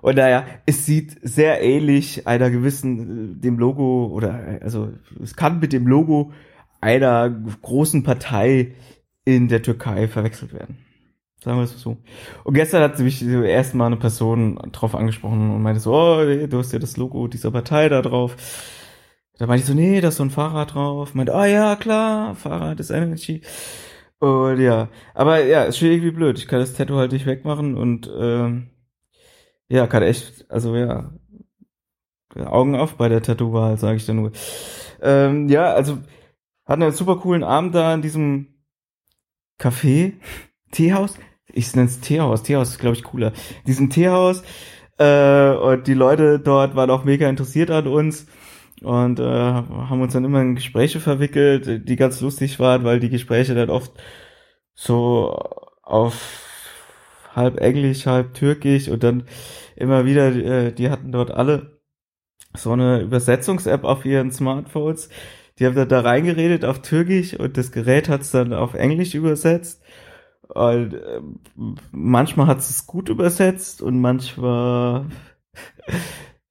Und 0.00 0.16
naja, 0.16 0.44
es 0.66 0.84
sieht 0.84 1.16
sehr 1.22 1.62
ähnlich 1.62 2.26
einer 2.26 2.50
gewissen, 2.50 3.38
äh, 3.38 3.40
dem 3.40 3.58
Logo, 3.58 4.06
oder 4.12 4.58
also 4.62 4.90
es 5.22 5.34
kann 5.34 5.60
mit 5.60 5.72
dem 5.72 5.86
Logo 5.86 6.32
einer 6.80 7.30
großen 7.30 8.02
Partei 8.02 8.74
in 9.24 9.48
der 9.48 9.62
Türkei 9.62 10.06
verwechselt 10.06 10.52
werden. 10.52 10.78
Sagen 11.42 11.58
wir 11.58 11.64
es 11.64 11.80
so. 11.80 11.96
Und 12.44 12.54
gestern 12.54 12.82
hat 12.82 12.98
mich 12.98 13.20
so 13.20 13.42
erstmal 13.42 13.88
eine 13.88 13.96
Person 13.96 14.56
drauf 14.72 14.94
angesprochen 14.94 15.50
und 15.50 15.62
meinte 15.62 15.80
so, 15.80 15.94
oh, 15.94 16.46
du 16.46 16.58
hast 16.58 16.72
ja 16.72 16.78
das 16.78 16.96
Logo 16.96 17.26
dieser 17.28 17.50
Partei 17.50 17.88
da 17.88 18.02
drauf. 18.02 18.36
Da 19.38 19.46
meinte 19.46 19.62
ich 19.62 19.66
so, 19.66 19.74
nee, 19.74 20.00
da 20.00 20.08
ist 20.08 20.16
so 20.16 20.22
ein 20.22 20.30
Fahrrad 20.30 20.74
drauf. 20.74 21.14
Meinte, 21.14 21.32
oh, 21.34 21.44
ja, 21.44 21.76
klar, 21.76 22.34
Fahrrad 22.34 22.80
ist 22.80 22.90
Energy. 22.90 23.42
Und 24.24 24.58
ja, 24.58 24.88
aber 25.12 25.44
ja, 25.44 25.64
ist 25.64 25.76
schon 25.78 25.88
irgendwie 25.88 26.10
blöd. 26.10 26.38
Ich 26.38 26.48
kann 26.48 26.58
das 26.58 26.72
Tattoo 26.72 26.96
halt 26.96 27.12
nicht 27.12 27.26
wegmachen 27.26 27.76
und 27.76 28.10
ähm, 28.18 28.70
ja, 29.68 29.86
kann 29.86 30.02
echt, 30.02 30.50
also 30.50 30.74
ja, 30.74 31.10
Augen 32.34 32.74
auf 32.74 32.94
bei 32.94 33.10
der 33.10 33.22
Tattoo-Wahl, 33.22 33.76
sage 33.76 33.98
ich 33.98 34.06
da 34.06 34.14
nur. 34.14 34.32
Ähm, 35.02 35.50
ja, 35.50 35.74
also 35.74 35.98
hatten 36.64 36.82
einen 36.82 36.92
super 36.92 37.18
coolen 37.18 37.44
Abend 37.44 37.74
da 37.74 37.92
in 37.92 38.00
diesem 38.00 38.54
Café, 39.60 40.14
Teehaus. 40.72 41.18
Ich 41.52 41.76
nenne 41.76 41.88
es 41.88 42.00
Teehaus. 42.00 42.42
Teehaus 42.42 42.70
ist, 42.70 42.78
glaube 42.78 42.96
ich, 42.96 43.04
cooler. 43.04 43.28
In 43.28 43.64
diesem 43.66 43.90
Teehaus. 43.90 44.42
Äh, 44.96 45.50
und 45.50 45.86
die 45.86 45.94
Leute 45.94 46.40
dort 46.40 46.76
waren 46.76 46.90
auch 46.90 47.04
mega 47.04 47.28
interessiert 47.28 47.70
an 47.70 47.88
uns 47.88 48.26
und 48.84 49.18
äh, 49.18 49.24
haben 49.24 50.00
uns 50.00 50.12
dann 50.12 50.24
immer 50.24 50.42
in 50.42 50.54
Gespräche 50.54 51.00
verwickelt, 51.00 51.88
die 51.88 51.96
ganz 51.96 52.20
lustig 52.20 52.58
waren, 52.60 52.84
weil 52.84 53.00
die 53.00 53.10
Gespräche 53.10 53.54
dann 53.54 53.70
oft 53.70 53.92
so 54.74 55.38
auf 55.82 56.44
halb 57.34 57.60
Englisch, 57.60 58.06
halb 58.06 58.34
Türkisch 58.34 58.88
und 58.88 59.02
dann 59.02 59.24
immer 59.76 60.04
wieder, 60.04 60.34
äh, 60.34 60.72
die 60.72 60.90
hatten 60.90 61.12
dort 61.12 61.30
alle 61.30 61.80
so 62.56 62.72
eine 62.72 63.00
Übersetzungs-App 63.00 63.84
auf 63.84 64.04
ihren 64.04 64.30
Smartphones. 64.30 65.08
Die 65.58 65.66
haben 65.66 65.74
dann 65.74 65.88
da 65.88 66.00
reingeredet 66.00 66.64
auf 66.64 66.82
Türkisch 66.82 67.34
und 67.34 67.56
das 67.56 67.72
Gerät 67.72 68.08
hat 68.08 68.22
es 68.22 68.30
dann 68.30 68.52
auf 68.52 68.74
Englisch 68.74 69.14
übersetzt. 69.14 69.82
Und 70.48 70.94
äh, 70.94 71.20
manchmal 71.90 72.46
hat 72.48 72.58
es 72.58 72.86
gut 72.86 73.08
übersetzt 73.08 73.82
und 73.82 74.00
manchmal 74.00 75.06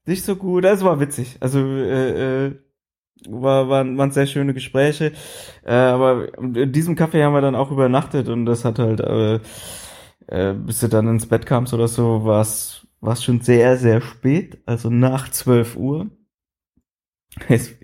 nicht 0.06 0.24
so 0.24 0.36
gut. 0.36 0.64
Das 0.64 0.84
war 0.84 1.00
witzig. 1.00 1.38
Also 1.40 1.60
äh, 1.60 2.48
äh, 2.48 2.56
war, 3.28 3.70
waren, 3.70 3.98
waren 3.98 4.12
sehr 4.12 4.26
schöne 4.28 4.54
Gespräche. 4.54 5.14
Äh, 5.66 5.74
aber 5.74 6.38
in 6.38 6.72
diesem 6.72 6.96
Café 6.96 7.24
haben 7.24 7.34
wir 7.34 7.42
dann 7.42 7.56
auch 7.56 7.72
übernachtet 7.72 8.30
und 8.30 8.46
das 8.46 8.66
hat 8.66 8.80
halt, 8.80 9.00
äh, 9.00 9.40
äh, 10.28 10.54
bis 10.54 10.80
du 10.80 10.88
dann 10.88 11.08
ins 11.08 11.28
Bett 11.28 11.46
kamst 11.46 11.74
oder 11.74 11.88
so, 11.88 12.26
war 12.26 12.42
es 12.42 13.24
schon 13.24 13.42
sehr, 13.42 13.78
sehr 13.78 14.02
spät, 14.02 14.62
also 14.66 14.90
nach 14.90 15.30
12 15.30 15.76
Uhr. 15.76 16.10
Es, 17.50 17.76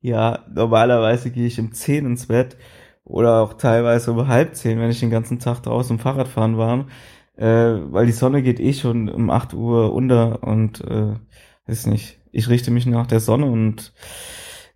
ja, 0.00 0.44
normalerweise 0.54 1.30
gehe 1.30 1.46
ich 1.46 1.58
um 1.58 1.72
10 1.72 2.06
ins 2.06 2.26
Bett 2.26 2.56
oder 3.04 3.40
auch 3.42 3.54
teilweise 3.54 4.12
um 4.12 4.28
halb 4.28 4.54
10, 4.54 4.78
wenn 4.78 4.90
ich 4.90 5.00
den 5.00 5.10
ganzen 5.10 5.38
Tag 5.38 5.62
draußen 5.62 5.98
Fahrrad 5.98 6.28
fahren 6.28 6.56
war, 6.58 6.86
äh, 7.36 7.46
weil 7.92 8.06
die 8.06 8.12
Sonne 8.12 8.42
geht 8.42 8.60
eh 8.60 8.72
schon 8.72 9.08
um 9.08 9.30
8 9.30 9.54
Uhr 9.54 9.92
unter 9.92 10.42
und 10.42 10.80
äh, 10.82 11.14
weiß 11.66 11.86
nicht, 11.86 12.20
ich 12.32 12.48
richte 12.48 12.70
mich 12.70 12.86
nach 12.86 13.06
der 13.06 13.20
Sonne 13.20 13.46
und 13.46 13.92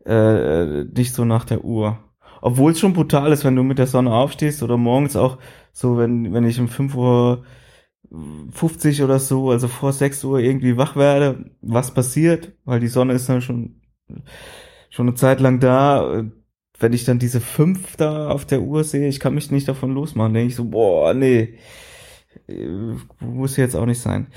äh, 0.04 0.84
nicht 0.84 1.14
so 1.14 1.24
nach 1.24 1.44
der 1.44 1.64
Uhr. 1.64 1.98
Obwohl 2.40 2.72
es 2.72 2.78
schon 2.78 2.92
brutal 2.92 3.32
ist, 3.32 3.44
wenn 3.44 3.56
du 3.56 3.62
mit 3.62 3.78
der 3.78 3.86
Sonne 3.86 4.12
aufstehst 4.12 4.62
oder 4.62 4.76
morgens 4.76 5.16
auch 5.16 5.38
so, 5.72 5.98
wenn, 5.98 6.32
wenn 6.32 6.44
ich 6.44 6.60
um 6.60 6.68
5 6.68 6.94
Uhr 6.94 7.44
50 8.52 9.02
oder 9.02 9.18
so, 9.18 9.50
also 9.50 9.68
vor 9.68 9.92
6 9.92 10.24
Uhr 10.24 10.38
irgendwie 10.38 10.76
wach 10.76 10.96
werde, 10.96 11.50
was 11.60 11.92
passiert, 11.92 12.52
weil 12.64 12.80
die 12.80 12.88
Sonne 12.88 13.12
ist 13.12 13.28
dann 13.28 13.42
schon, 13.42 13.80
schon 14.88 15.08
eine 15.08 15.16
Zeit 15.16 15.40
lang 15.40 15.60
da. 15.60 16.24
Wenn 16.80 16.92
ich 16.92 17.04
dann 17.04 17.18
diese 17.18 17.40
5 17.40 17.96
da 17.96 18.28
auf 18.30 18.46
der 18.46 18.62
Uhr 18.62 18.84
sehe, 18.84 19.08
ich 19.08 19.18
kann 19.20 19.34
mich 19.34 19.50
nicht 19.50 19.68
davon 19.68 19.92
losmachen, 19.92 20.32
denke 20.32 20.48
ich 20.48 20.56
so, 20.56 20.64
boah, 20.64 21.12
nee, 21.12 21.58
muss 23.20 23.56
jetzt 23.56 23.74
auch 23.74 23.86
nicht 23.86 24.00
sein. 24.00 24.28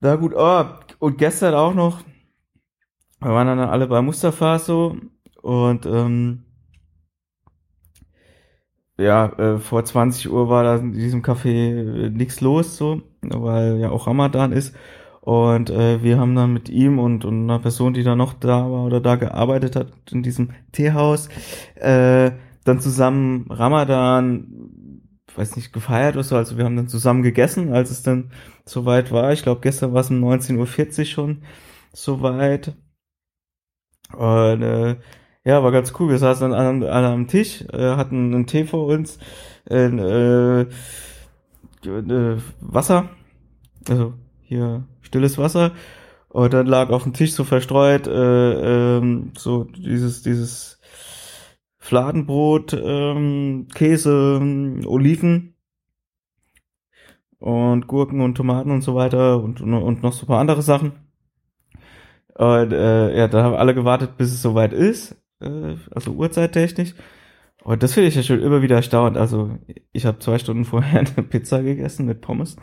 Na 0.00 0.16
gut, 0.16 0.32
oh, 0.34 0.64
und 0.98 1.18
gestern 1.18 1.54
auch 1.54 1.74
noch, 1.74 2.02
wir 3.20 3.30
waren 3.30 3.46
dann 3.46 3.58
alle 3.60 3.86
bei 3.86 4.02
Mustafa 4.02 4.58
so 4.58 4.96
und 5.42 5.86
ähm, 5.86 6.46
ja, 8.98 9.26
äh, 9.38 9.58
vor 9.58 9.84
20 9.84 10.30
Uhr 10.30 10.48
war 10.48 10.64
da 10.64 10.76
in 10.76 10.92
diesem 10.92 11.22
Café 11.22 12.06
äh, 12.06 12.10
nichts 12.10 12.40
los 12.40 12.76
so, 12.76 13.02
weil 13.22 13.78
ja 13.78 13.90
auch 13.90 14.06
Ramadan 14.06 14.52
ist. 14.52 14.74
Und 15.20 15.70
äh, 15.70 16.02
wir 16.02 16.18
haben 16.18 16.36
dann 16.36 16.52
mit 16.52 16.68
ihm 16.68 16.98
und, 16.98 17.24
und 17.24 17.42
einer 17.42 17.58
Person, 17.58 17.94
die 17.94 18.04
da 18.04 18.14
noch 18.14 18.32
da 18.34 18.70
war 18.70 18.84
oder 18.84 19.00
da 19.00 19.16
gearbeitet 19.16 19.74
hat 19.74 19.92
in 20.12 20.22
diesem 20.22 20.50
Teehaus, 20.70 21.28
äh, 21.74 22.30
dann 22.64 22.80
zusammen 22.80 23.46
Ramadan, 23.50 24.46
weiß 25.36 25.56
nicht, 25.56 25.72
gefeiert 25.72 26.16
oder 26.16 26.24
so. 26.24 26.36
Also 26.36 26.56
wir 26.56 26.64
haben 26.64 26.76
dann 26.76 26.88
zusammen 26.88 27.22
gegessen, 27.22 27.72
als 27.72 27.90
es 27.90 28.02
dann 28.02 28.30
soweit 28.64 29.12
war. 29.12 29.32
Ich 29.32 29.42
glaube, 29.42 29.60
gestern 29.60 29.92
war 29.92 30.00
es 30.00 30.10
um 30.10 30.22
19.40 30.24 30.98
Uhr 30.98 31.04
schon 31.04 31.42
soweit. 31.92 32.74
Und 34.12 34.62
äh, 34.62 34.96
ja, 35.44 35.62
war 35.62 35.72
ganz 35.72 35.92
cool. 35.98 36.10
Wir 36.10 36.18
saßen 36.18 36.50
dann 36.50 36.58
alle, 36.58 36.92
alle 36.92 37.08
am 37.08 37.28
Tisch, 37.28 37.62
äh, 37.72 37.96
hatten 37.96 38.34
einen 38.34 38.46
Tee 38.46 38.64
vor 38.64 38.86
uns, 38.86 39.18
äh, 39.70 39.86
äh, 39.86 40.66
Wasser, 42.60 43.10
also 43.88 44.14
hier 44.42 44.84
stilles 45.02 45.38
Wasser. 45.38 45.72
Und 46.28 46.52
dann 46.52 46.66
lag 46.66 46.90
auf 46.90 47.04
dem 47.04 47.12
Tisch 47.12 47.32
so 47.32 47.44
verstreut 47.44 48.06
äh, 48.06 48.98
ähm, 48.98 49.32
so 49.38 49.64
dieses 49.64 50.22
dieses 50.22 50.75
Fladenbrot, 51.86 52.72
ähm, 52.72 53.68
Käse, 53.72 54.40
Oliven 54.86 55.54
und 57.38 57.86
Gurken 57.86 58.20
und 58.20 58.34
Tomaten 58.34 58.72
und 58.72 58.82
so 58.82 58.96
weiter 58.96 59.40
und, 59.40 59.60
und 59.60 60.02
noch 60.02 60.12
so 60.12 60.24
ein 60.24 60.26
paar 60.26 60.40
andere 60.40 60.62
Sachen. 60.62 60.92
Und 62.34 62.72
äh, 62.72 63.16
ja, 63.16 63.28
da 63.28 63.44
haben 63.44 63.54
alle 63.54 63.72
gewartet, 63.72 64.16
bis 64.16 64.32
es 64.32 64.42
soweit 64.42 64.72
ist, 64.72 65.16
äh, 65.40 65.76
also 65.94 66.10
uhrzeittechnisch. 66.10 66.94
Und 67.62 67.84
das 67.84 67.94
finde 67.94 68.08
ich 68.08 68.16
ja 68.16 68.24
schon 68.24 68.42
immer 68.42 68.62
wieder 68.62 68.76
erstaunt. 68.76 69.16
Also 69.16 69.56
ich 69.92 70.06
habe 70.06 70.18
zwei 70.18 70.38
Stunden 70.38 70.64
vorher 70.64 70.98
eine 71.16 71.22
Pizza 71.22 71.62
gegessen 71.62 72.06
mit 72.06 72.20
Pommes. 72.20 72.56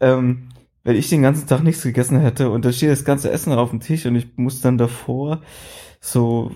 Ähm, 0.00 0.48
wenn 0.82 0.96
ich 0.96 1.08
den 1.08 1.22
ganzen 1.22 1.46
Tag 1.46 1.62
nichts 1.62 1.84
gegessen 1.84 2.18
hätte 2.18 2.50
und 2.50 2.64
da 2.64 2.72
steht 2.72 2.90
das 2.90 3.04
ganze 3.04 3.30
Essen 3.30 3.52
auf 3.52 3.70
dem 3.70 3.78
Tisch 3.78 4.06
und 4.06 4.16
ich 4.16 4.36
muss 4.36 4.60
dann 4.60 4.76
davor 4.76 5.40
so, 6.00 6.50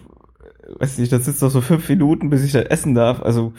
weiß 0.78 0.98
nicht, 0.98 1.12
das 1.12 1.24
sitzt 1.24 1.42
noch 1.42 1.50
so 1.50 1.60
fünf 1.60 1.88
Minuten, 1.88 2.30
bis 2.30 2.44
ich 2.44 2.52
dann 2.52 2.66
essen 2.66 2.94
darf. 2.94 3.22
Also 3.22 3.52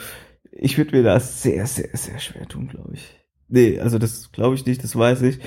ich 0.52 0.78
würde 0.78 0.96
mir 0.96 1.04
das 1.04 1.42
sehr, 1.42 1.66
sehr, 1.68 1.90
sehr 1.94 2.20
schwer 2.20 2.48
tun, 2.48 2.68
glaube 2.68 2.94
ich. 2.94 3.20
Nee, 3.48 3.80
also 3.80 4.00
das 4.00 4.32
glaube 4.32 4.56
ich 4.56 4.66
nicht, 4.66 4.84
das 4.84 4.96
weiß 4.96 5.22
ich. 5.24 5.40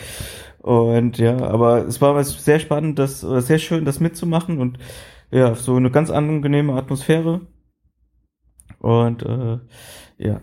Und 0.59 1.19
ja, 1.19 1.37
aber 1.41 1.87
es 1.87 2.01
war 2.01 2.15
was 2.15 2.45
sehr 2.45 2.61
spannend, 2.61 2.99
das 2.99 3.25
oder 3.25 3.43
sehr 3.43 3.59
schön, 3.59 3.85
das 3.85 4.01
mitzumachen 4.01 4.59
und 4.59 4.79
ja, 5.31 5.55
so 5.55 5.77
eine 5.77 5.91
ganz 5.91 6.11
angenehme 6.11 6.75
Atmosphäre. 6.75 7.47
Und 8.79 9.23
äh, 9.23 9.59
ja, 10.19 10.41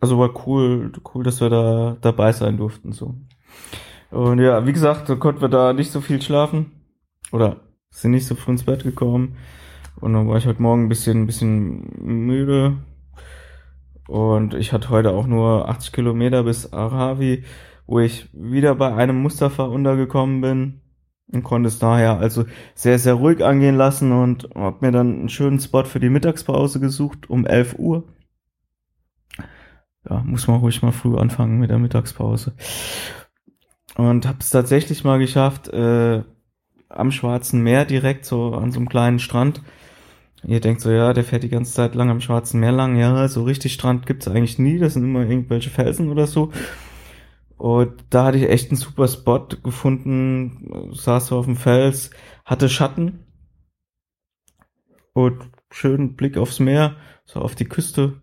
also 0.00 0.18
war 0.18 0.46
cool, 0.46 0.92
cool, 1.14 1.24
dass 1.24 1.40
wir 1.40 1.50
da 1.50 1.96
dabei 2.00 2.32
sein 2.32 2.56
durften 2.56 2.92
so. 2.92 3.14
Und 4.10 4.38
ja, 4.38 4.66
wie 4.66 4.72
gesagt, 4.72 5.08
da 5.08 5.16
konnten 5.16 5.40
wir 5.40 5.48
da 5.48 5.72
nicht 5.72 5.90
so 5.90 6.00
viel 6.00 6.22
schlafen 6.22 6.72
oder 7.32 7.60
sind 7.90 8.12
nicht 8.12 8.26
so 8.26 8.34
früh 8.34 8.52
ins 8.52 8.64
Bett 8.64 8.84
gekommen. 8.84 9.36
Und 10.00 10.12
dann 10.12 10.28
war 10.28 10.36
ich 10.36 10.46
heute 10.46 10.62
Morgen 10.62 10.84
ein 10.84 10.88
bisschen, 10.88 11.22
ein 11.22 11.26
bisschen 11.26 12.26
müde, 12.26 12.78
und 14.08 14.54
ich 14.54 14.72
hatte 14.72 14.88
heute 14.88 15.10
auch 15.12 15.26
nur 15.26 15.68
80 15.68 15.92
Kilometer 15.92 16.42
bis 16.42 16.72
Aravi, 16.72 17.44
wo 17.86 18.00
ich 18.00 18.30
wieder 18.32 18.74
bei 18.74 18.94
einem 18.94 19.20
Mustafa 19.20 19.64
untergekommen 19.64 20.40
bin 20.40 20.80
und 21.30 21.42
konnte 21.42 21.68
es 21.68 21.78
daher 21.78 22.18
also 22.18 22.46
sehr, 22.74 22.98
sehr 22.98 23.14
ruhig 23.14 23.44
angehen 23.44 23.76
lassen 23.76 24.12
und 24.12 24.48
habe 24.54 24.78
mir 24.80 24.92
dann 24.92 25.12
einen 25.12 25.28
schönen 25.28 25.60
Spot 25.60 25.84
für 25.84 26.00
die 26.00 26.08
Mittagspause 26.08 26.80
gesucht 26.80 27.28
um 27.28 27.44
11 27.44 27.78
Uhr. 27.78 28.04
Ja, 30.08 30.22
muss 30.24 30.48
man 30.48 30.60
ruhig 30.60 30.80
mal 30.80 30.92
früh 30.92 31.18
anfangen 31.18 31.58
mit 31.58 31.68
der 31.68 31.78
Mittagspause. 31.78 32.54
Und 33.94 34.26
habe 34.26 34.38
es 34.40 34.48
tatsächlich 34.48 35.04
mal 35.04 35.18
geschafft, 35.18 35.68
äh, 35.68 36.22
am 36.88 37.12
Schwarzen 37.12 37.62
Meer 37.62 37.84
direkt 37.84 38.24
so 38.24 38.54
an 38.54 38.72
so 38.72 38.78
einem 38.78 38.88
kleinen 38.88 39.18
Strand 39.18 39.60
Ihr 40.44 40.60
denkt 40.60 40.80
so, 40.80 40.90
ja, 40.90 41.12
der 41.12 41.24
fährt 41.24 41.42
die 41.42 41.48
ganze 41.48 41.72
Zeit 41.72 41.94
lang 41.94 42.10
am 42.10 42.20
Schwarzen 42.20 42.60
Meer 42.60 42.72
lang. 42.72 42.96
Ja, 42.96 43.26
so 43.28 43.42
richtig 43.42 43.72
Strand 43.72 44.06
gibt's 44.06 44.28
eigentlich 44.28 44.58
nie. 44.58 44.78
Das 44.78 44.94
sind 44.94 45.04
immer 45.04 45.26
irgendwelche 45.26 45.70
Felsen 45.70 46.10
oder 46.10 46.26
so. 46.26 46.52
Und 47.56 48.04
da 48.10 48.26
hatte 48.26 48.38
ich 48.38 48.48
echt 48.48 48.70
einen 48.70 48.78
super 48.78 49.08
Spot 49.08 49.48
gefunden, 49.62 50.92
saß 50.94 51.26
so 51.26 51.38
auf 51.38 51.46
dem 51.46 51.56
Fels, 51.56 52.10
hatte 52.44 52.68
Schatten 52.68 53.26
und 55.12 55.50
schönen 55.70 56.14
Blick 56.14 56.36
aufs 56.36 56.60
Meer, 56.60 56.96
so 57.24 57.40
auf 57.40 57.56
die 57.56 57.64
Küste. 57.64 58.22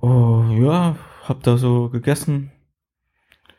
Oh, 0.00 0.44
ja, 0.48 0.96
hab 1.24 1.42
da 1.42 1.58
so 1.58 1.90
gegessen, 1.90 2.52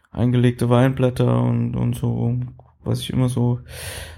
eingelegte 0.10 0.70
Weinblätter 0.70 1.42
und, 1.44 1.76
und 1.76 1.94
so, 1.94 2.14
was 2.84 3.00
ich 3.00 3.12
immer 3.12 3.30
so 3.30 3.60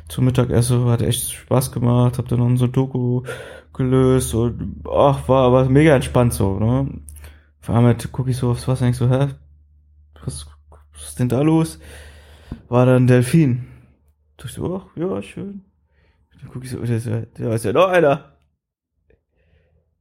zum 0.07 0.25
Mittag 0.25 0.49
esse, 0.49 0.85
hat 0.85 1.01
echt 1.01 1.31
Spaß 1.31 1.71
gemacht, 1.71 2.17
hab 2.17 2.27
dann 2.27 2.39
noch 2.39 2.57
so 2.57 2.67
Doku 2.67 3.23
gelöst 3.73 4.33
und 4.33 4.83
ach, 4.87 5.27
war 5.27 5.47
aber 5.47 5.69
mega 5.69 5.95
entspannt 5.95 6.33
so, 6.33 6.59
ne? 6.59 7.01
Vor 7.59 7.75
allem 7.75 7.97
gucke 8.11 8.29
ich 8.29 8.37
so 8.37 8.51
aufs 8.51 8.67
Wasser 8.67 8.85
und 8.85 8.87
denk 8.87 8.95
so, 8.95 9.09
hä, 9.09 9.29
was, 10.25 10.47
was 10.91 11.03
ist 11.09 11.19
denn 11.19 11.29
da 11.29 11.41
los? 11.41 11.79
War 12.67 12.85
dann 12.85 13.07
Delfin. 13.07 13.65
Da 14.37 14.45
ich 14.45 14.51
so, 14.51 14.75
ach, 14.75 14.97
ja, 14.97 15.21
schön. 15.21 15.63
Dann 16.39 16.49
gucke 16.51 16.65
ich 16.65 16.71
so, 16.71 16.79
da 16.79 16.93
ist, 16.93 17.05
ja, 17.07 17.21
da 17.21 17.53
ist 17.53 17.65
ja 17.65 17.73
noch 17.73 17.87
einer. 17.87 18.37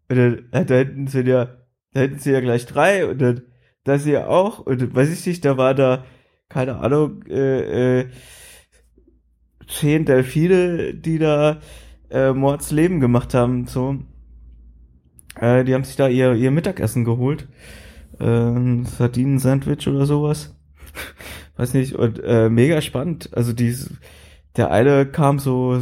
Und 0.08 0.16
dann, 0.16 0.48
äh, 0.52 0.64
da 0.64 0.74
hinten 0.74 1.06
sind 1.06 1.28
ja, 1.28 1.56
da 1.92 2.00
hinten 2.00 2.18
sind 2.18 2.32
ja 2.32 2.40
gleich 2.40 2.66
drei 2.66 3.06
und 3.06 3.22
dann, 3.22 3.42
da 3.84 3.94
ist 3.94 4.06
ja 4.06 4.26
auch, 4.26 4.58
und 4.58 4.94
weiß 4.94 5.10
ich 5.10 5.24
nicht, 5.26 5.44
da 5.44 5.56
war 5.56 5.74
da, 5.74 6.04
keine 6.48 6.76
Ahnung, 6.78 7.22
äh, 7.28 8.00
äh, 8.00 8.10
zehn 9.72 10.04
Delfine, 10.04 10.94
die 10.94 11.18
da 11.18 11.60
äh, 12.10 12.32
Mords 12.32 12.70
Leben 12.70 13.00
gemacht 13.00 13.34
haben, 13.34 13.66
so. 13.66 13.98
Äh, 15.40 15.64
die 15.64 15.74
haben 15.74 15.84
sich 15.84 15.96
da 15.96 16.08
ihr, 16.08 16.34
ihr 16.34 16.50
Mittagessen 16.50 17.04
geholt. 17.04 17.48
Äh, 18.18 18.84
Sardinen-Sandwich 18.84 19.88
oder 19.88 20.06
sowas. 20.06 20.54
Weiß 21.56 21.74
nicht, 21.74 21.94
und 21.94 22.20
äh, 22.22 22.48
mega 22.48 22.80
spannend. 22.80 23.30
Also 23.32 23.52
die, 23.52 23.74
der 24.56 24.70
eine 24.70 25.06
kam 25.06 25.38
so 25.38 25.80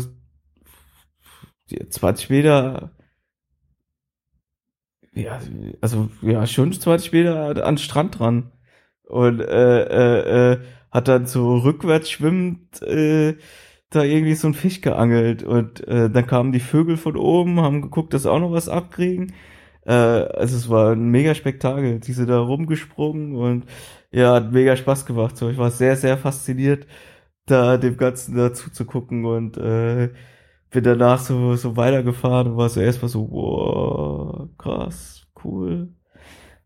20 1.88 2.30
Meter, 2.30 2.92
ja, 5.14 5.40
also 5.80 6.10
ja, 6.22 6.46
schon 6.46 6.72
20 6.72 7.12
Meter 7.12 7.64
an 7.64 7.74
den 7.74 7.78
Strand 7.78 8.18
dran. 8.18 8.52
Und 9.04 9.40
äh, 9.40 9.82
äh, 9.82 10.52
äh, 10.52 10.60
hat 10.92 11.08
dann 11.08 11.26
so 11.26 11.56
rückwärts 11.58 12.10
schwimmend 12.10 12.80
äh, 12.82 13.36
da 13.90 14.04
irgendwie 14.04 14.34
so 14.34 14.48
ein 14.48 14.54
Fisch 14.54 14.80
geangelt 14.80 15.42
und 15.42 15.86
äh, 15.88 16.10
dann 16.10 16.26
kamen 16.26 16.52
die 16.52 16.60
Vögel 16.60 16.96
von 16.96 17.16
oben, 17.16 17.60
haben 17.60 17.82
geguckt, 17.82 18.14
dass 18.14 18.22
sie 18.22 18.30
auch 18.30 18.38
noch 18.40 18.52
was 18.52 18.68
abkriegen. 18.68 19.32
Äh, 19.84 19.92
also 19.92 20.56
es 20.56 20.68
war 20.70 20.92
ein 20.92 21.10
mega 21.10 21.34
Spektakel. 21.34 22.00
Die 22.00 22.12
sind 22.12 22.28
da 22.30 22.38
rumgesprungen 22.40 23.34
und 23.36 23.66
ja, 24.12 24.34
hat 24.34 24.52
mega 24.52 24.76
Spaß 24.76 25.06
gemacht. 25.06 25.36
So, 25.36 25.50
ich 25.50 25.58
war 25.58 25.70
sehr, 25.70 25.96
sehr 25.96 26.16
fasziniert, 26.18 26.86
da 27.46 27.76
dem 27.78 27.96
Ganzen 27.96 28.36
dazu 28.36 28.70
zu 28.70 28.84
gucken 28.86 29.24
und 29.26 29.56
äh, 29.58 30.10
bin 30.70 30.84
danach 30.84 31.20
so, 31.20 31.56
so 31.56 31.76
weitergefahren 31.76 32.48
und 32.52 32.56
war 32.58 32.68
so 32.68 32.80
erstmal 32.80 33.08
so, 33.10 33.30
wow, 33.30 34.48
krass, 34.58 35.26
cool. 35.44 35.94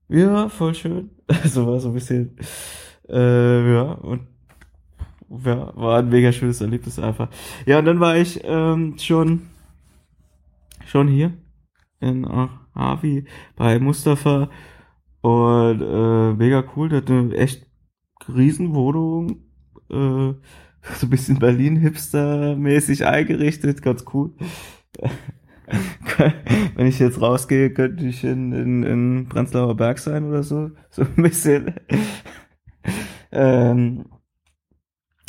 Ja, 0.09 0.49
voll 0.49 0.75
schön. 0.75 1.11
Also 1.29 1.66
war 1.66 1.81
so 1.81 1.89
ein 1.89 1.95
bisschen, 1.95 2.37
äh, 3.09 3.72
ja, 3.75 3.93
und 3.93 4.29
ja, 5.31 5.72
war 5.77 5.99
ein 5.99 6.09
mega 6.09 6.33
schönes 6.33 6.61
Erlebnis 6.61 6.99
einfach. 6.99 7.29
Ja, 7.66 7.79
und 7.79 7.85
dann 7.85 8.01
war 8.01 8.16
ich 8.16 8.41
ähm, 8.45 8.97
schon 8.99 9.43
schon 10.87 11.09
hier 11.09 11.33
in 12.01 12.27
Avi 12.75 13.25
bei 13.57 13.79
Mustafa 13.79 14.51
und 15.22 15.81
äh, 15.81 16.35
mega 16.35 16.64
cool. 16.77 16.89
Der 16.91 16.99
hat 16.99 17.11
eine 17.11 17.35
echt 17.35 17.66
Riesenwohnung, 18.29 19.39
äh, 19.91 19.95
so 20.97 21.07
ein 21.07 21.11
bisschen 21.11 21.39
Berlin-Hipster-mäßig 21.39 23.07
eingerichtet, 23.07 23.83
ganz 23.83 24.05
cool. 24.12 24.33
Wenn 26.77 26.87
ich 26.87 26.99
jetzt 26.99 27.20
rausgehe, 27.20 27.70
könnte 27.72 28.05
ich 28.05 28.22
in, 28.22 28.53
in, 28.53 28.83
in 28.83 29.29
Prenzlauer 29.29 29.75
Berg 29.77 29.99
sein 29.99 30.25
oder 30.25 30.43
so. 30.43 30.70
So 30.91 31.03
ein 31.03 31.22
bisschen. 31.22 31.75
ähm, 33.33 34.05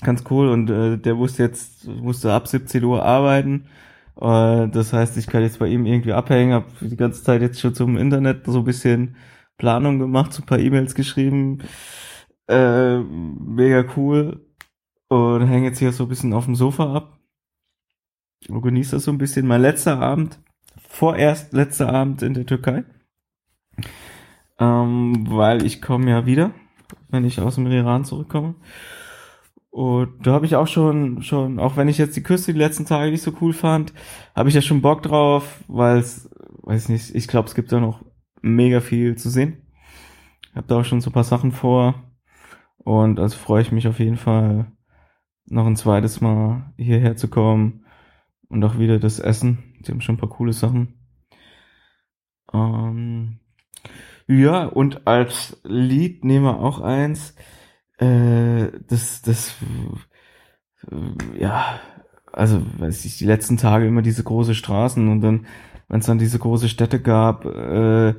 ganz 0.06 0.24
cool 0.30 0.48
und 0.48 0.70
äh, 0.70 0.98
der 0.98 1.18
wusste 1.18 1.44
jetzt, 1.44 1.88
musste 1.88 2.32
ab 2.34 2.48
17 2.48 2.84
Uhr 2.84 3.04
arbeiten. 3.04 3.68
Äh, 4.16 4.70
das 4.70 4.94
heißt, 4.94 5.18
ich 5.18 5.28
kann 5.28 5.44
jetzt 5.44 5.60
bei 5.60 5.68
ihm 5.68 5.86
irgendwie 5.86 6.14
abhängen, 6.14 6.54
habe 6.54 6.68
die 6.82 6.96
ganze 6.96 7.24
Zeit 7.24 7.42
jetzt 7.42 7.60
schon 7.60 7.76
zum 7.76 7.98
Internet 7.98 8.46
so 8.46 8.60
ein 8.60 8.66
bisschen 8.66 9.18
Planung 9.58 10.00
gemacht, 10.00 10.34
so 10.34 10.44
ein 10.44 10.46
paar 10.46 10.60
E-Mails 10.60 10.96
geschrieben. 10.96 11.60
Äh, 12.48 13.00
mega 13.00 13.86
cool. 13.98 14.46
Und 15.08 15.48
hänge 15.48 15.68
jetzt 15.68 15.80
hier 15.80 15.92
so 15.92 16.04
ein 16.04 16.10
bisschen 16.10 16.34
auf 16.34 16.46
dem 16.46 16.56
Sofa 16.56 16.96
ab. 16.96 17.20
Und 18.50 18.62
genieße 18.62 18.96
das 18.96 19.06
so 19.06 19.12
ein 19.12 19.18
bisschen. 19.18 19.48
Mein 19.48 19.62
letzter 19.62 20.00
Abend, 20.00 20.40
vorerst 20.88 21.54
letzter 21.54 21.90
Abend 21.94 22.22
in 22.22 22.34
der 22.34 22.46
Türkei. 22.46 22.84
Ähm, 24.60 25.26
weil 25.30 25.66
ich 25.66 25.82
komme 25.82 26.10
ja 26.10 26.26
wieder, 26.26 26.52
wenn 27.10 27.26
ich 27.26 27.40
aus 27.40 27.56
dem 27.56 27.68
Iran 27.68 28.06
zurückkomme. 28.06 28.56
Und 29.76 30.26
da 30.26 30.32
habe 30.32 30.46
ich 30.46 30.56
auch 30.56 30.68
schon, 30.68 31.22
schon, 31.22 31.60
auch 31.60 31.76
wenn 31.76 31.90
ich 31.90 31.98
jetzt 31.98 32.16
die 32.16 32.24
Küste 32.24 32.54
die 32.54 32.60
letzten 32.60 32.86
Tage 32.86 33.12
nicht 33.12 33.24
so 33.24 33.34
cool 33.42 33.52
fand, 33.52 33.92
habe 34.34 34.48
ich 34.48 34.56
ja 34.56 34.62
schon 34.62 34.82
Bock 34.82 35.04
drauf, 35.04 35.66
weil 35.68 35.98
es, 35.98 36.30
weiß 36.62 36.88
nicht, 36.88 37.14
ich 37.14 37.28
glaube, 37.28 37.50
es 37.50 37.56
gibt 37.56 37.74
da 37.74 37.82
noch 37.82 38.02
mega 38.42 38.80
viel 38.80 39.18
zu 39.18 39.30
sehen. 39.30 39.68
Ich 40.50 40.56
habe 40.56 40.68
da 40.68 40.80
auch 40.80 40.86
schon 40.86 41.02
so 41.02 41.10
ein 41.10 41.14
paar 41.14 41.26
Sachen 41.26 41.52
vor. 41.52 42.06
Und 42.78 43.20
also 43.20 43.38
freue 43.38 43.64
ich 43.64 43.74
mich 43.74 43.86
auf 43.90 44.00
jeden 44.00 44.16
Fall, 44.16 44.72
noch 45.46 45.66
ein 45.66 45.76
zweites 45.76 46.22
Mal 46.22 46.72
hierher 46.78 47.18
zu 47.18 47.28
kommen. 47.28 47.86
Und 48.48 48.64
auch 48.64 48.80
wieder 48.80 48.98
das 48.98 49.20
Essen. 49.20 49.76
Die 49.82 49.92
haben 49.92 50.00
schon 50.00 50.16
ein 50.16 50.20
paar 50.20 50.30
coole 50.30 50.54
Sachen. 50.54 51.02
Ähm, 52.54 53.40
ja, 54.26 54.68
und 54.68 55.06
als 55.06 55.60
Lied 55.66 56.24
nehmen 56.24 56.46
wir 56.46 56.60
auch 56.62 56.80
eins 56.80 57.36
äh, 57.98 58.72
das, 58.88 59.22
das, 59.22 59.56
ja, 61.38 61.80
also, 62.32 62.62
weiß 62.80 63.06
ich, 63.06 63.18
die 63.18 63.26
letzten 63.26 63.58
Tage 63.58 63.88
immer 63.88 64.02
diese 64.02 64.24
große 64.24 64.56
Straßen 64.56 65.08
und 65.08 65.22
dann, 65.22 65.48
wenn 65.88 66.00
es 66.00 66.06
dann 66.06 66.20
diese 66.20 66.40
große 66.40 66.68
Städte 66.70 67.02
gab, 67.02 67.46
äh, 67.46 68.16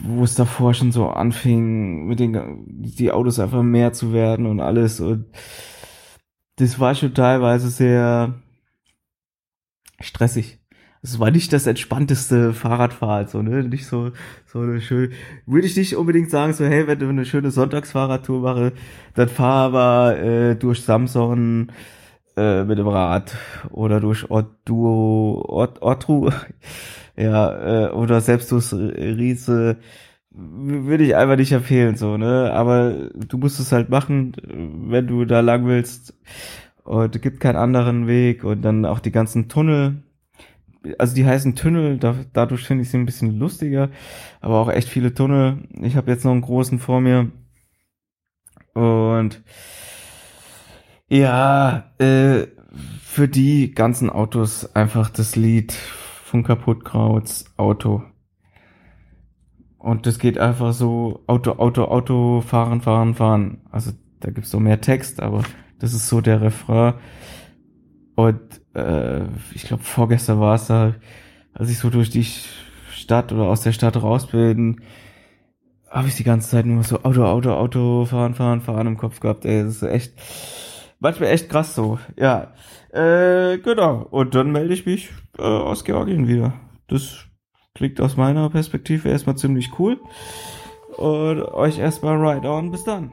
wo 0.00 0.24
es 0.24 0.34
davor 0.34 0.74
schon 0.74 0.90
so 0.92 1.08
anfing, 1.08 2.06
mit 2.06 2.18
den 2.18 2.64
die 2.66 3.12
Autos 3.12 3.38
einfach 3.38 3.62
mehr 3.62 3.92
zu 3.92 4.12
werden 4.12 4.46
und 4.46 4.60
alles 4.60 5.00
und 5.00 5.26
das 6.56 6.80
war 6.80 6.94
schon 6.94 7.14
teilweise 7.14 7.68
sehr 7.70 8.34
stressig 10.00 10.58
es 11.04 11.20
war 11.20 11.30
nicht 11.30 11.52
das 11.52 11.66
entspannteste 11.66 12.54
Fahrradfahren, 12.54 13.26
so, 13.28 13.42
ne? 13.42 13.62
Nicht 13.62 13.86
so, 13.86 14.12
so 14.46 14.60
eine 14.60 14.80
schöne, 14.80 15.10
würde 15.44 15.66
ich 15.66 15.76
nicht 15.76 15.96
unbedingt 15.96 16.30
sagen, 16.30 16.54
so, 16.54 16.64
hey, 16.64 16.86
wenn 16.86 16.98
du 16.98 17.08
eine 17.08 17.26
schöne 17.26 17.50
Sonntagsfahrradtour 17.50 18.40
mache, 18.40 18.72
dann 19.14 19.28
fahr 19.28 19.66
aber 19.66 20.18
äh, 20.18 20.56
durch 20.56 20.82
Samson 20.82 21.70
äh, 22.38 22.64
mit 22.64 22.78
dem 22.78 22.88
Rad 22.88 23.36
oder 23.70 24.00
durch 24.00 24.30
Otduo, 24.30 25.44
Ot, 25.46 25.82
Otru, 25.82 26.30
ja, 27.16 27.88
äh, 27.88 27.90
oder 27.90 28.22
selbst 28.22 28.50
durchs 28.50 28.72
Riese, 28.72 29.76
würde 30.30 31.04
ich 31.04 31.16
einfach 31.16 31.36
nicht 31.36 31.52
empfehlen, 31.52 31.96
so, 31.96 32.16
ne? 32.16 32.50
Aber 32.54 33.10
du 33.14 33.36
musst 33.36 33.60
es 33.60 33.72
halt 33.72 33.90
machen, 33.90 34.32
wenn 34.88 35.06
du 35.06 35.26
da 35.26 35.40
lang 35.40 35.66
willst. 35.66 36.14
Und 36.82 37.14
es 37.14 37.22
gibt 37.22 37.40
keinen 37.40 37.56
anderen 37.56 38.06
Weg 38.06 38.44
und 38.44 38.62
dann 38.62 38.84
auch 38.86 39.00
die 39.00 39.12
ganzen 39.12 39.48
Tunnel, 39.48 40.02
also 40.98 41.14
die 41.14 41.26
heißen 41.26 41.54
Tunnel, 41.56 41.98
da, 41.98 42.14
dadurch 42.32 42.64
finde 42.66 42.82
ich 42.82 42.90
sie 42.90 42.98
ein 42.98 43.06
bisschen 43.06 43.38
lustiger, 43.38 43.90
aber 44.40 44.60
auch 44.60 44.70
echt 44.70 44.88
viele 44.88 45.14
Tunnel. 45.14 45.68
Ich 45.82 45.96
habe 45.96 46.10
jetzt 46.10 46.24
noch 46.24 46.32
einen 46.32 46.42
großen 46.42 46.78
vor 46.78 47.00
mir. 47.00 47.30
Und 48.74 49.42
ja, 51.08 51.92
äh, 51.98 52.46
für 53.02 53.28
die 53.28 53.72
ganzen 53.72 54.10
Autos 54.10 54.74
einfach 54.74 55.10
das 55.10 55.36
Lied 55.36 55.72
von 55.72 56.42
Kaputtkrauts 56.42 57.44
Auto. 57.56 58.02
Und 59.78 60.06
das 60.06 60.18
geht 60.18 60.38
einfach 60.38 60.72
so 60.72 61.22
Auto, 61.26 61.52
Auto, 61.52 61.84
Auto, 61.84 62.40
fahren, 62.40 62.80
fahren, 62.80 63.14
fahren. 63.14 63.60
Also 63.70 63.92
da 64.20 64.30
gibt's 64.30 64.50
so 64.50 64.58
mehr 64.58 64.80
Text, 64.80 65.22
aber 65.22 65.42
das 65.78 65.92
ist 65.92 66.08
so 66.08 66.20
der 66.20 66.40
Refrain. 66.40 66.94
Und 68.14 68.40
äh, 68.74 69.24
ich 69.54 69.64
glaube, 69.64 69.82
vorgestern 69.82 70.40
war 70.40 70.54
es 70.54 70.66
da, 70.66 70.94
als 71.52 71.70
ich 71.70 71.78
so 71.78 71.90
durch 71.90 72.10
die 72.10 72.26
Stadt 72.92 73.32
oder 73.32 73.44
aus 73.44 73.62
der 73.62 73.72
Stadt 73.72 74.00
raus 74.00 74.28
bin, 74.28 74.80
habe 75.90 76.08
ich 76.08 76.16
die 76.16 76.24
ganze 76.24 76.50
Zeit 76.50 76.66
nur 76.66 76.82
so 76.82 77.02
Auto, 77.02 77.24
Auto, 77.24 77.52
Auto, 77.52 78.04
fahren, 78.04 78.34
fahren, 78.34 78.60
fahren 78.60 78.88
im 78.88 78.96
Kopf 78.96 79.20
gehabt. 79.20 79.44
Ey, 79.44 79.62
das 79.62 79.76
ist 79.76 79.82
echt, 79.82 80.12
manchmal 80.98 81.30
echt 81.30 81.48
krass 81.48 81.74
so. 81.74 81.98
Ja, 82.18 82.52
äh, 82.92 83.58
genau. 83.58 84.06
Und 84.10 84.34
dann 84.34 84.50
melde 84.50 84.74
ich 84.74 84.86
mich 84.86 85.10
äh, 85.38 85.42
aus 85.42 85.84
Georgien 85.84 86.26
wieder. 86.26 86.54
Das 86.88 87.26
klingt 87.74 88.00
aus 88.00 88.16
meiner 88.16 88.50
Perspektive 88.50 89.08
erstmal 89.08 89.36
ziemlich 89.36 89.78
cool. 89.78 90.00
Und 90.96 91.42
euch 91.42 91.78
erstmal 91.78 92.16
right 92.16 92.44
on. 92.44 92.70
Bis 92.70 92.84
dann. 92.84 93.12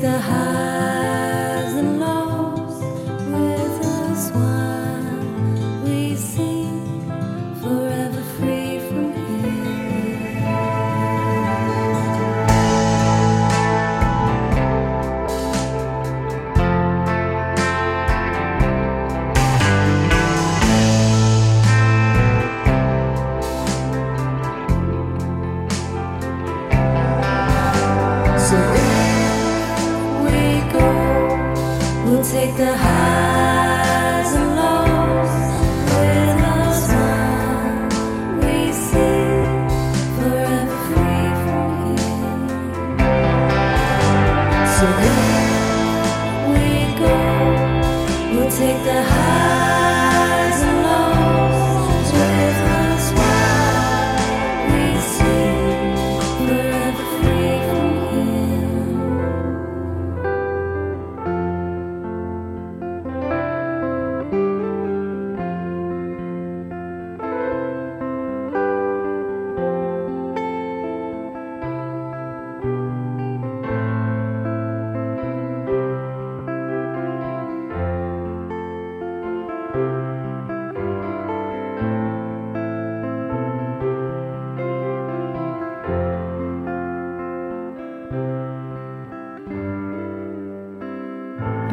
the 0.00 0.18
high. 0.18 0.75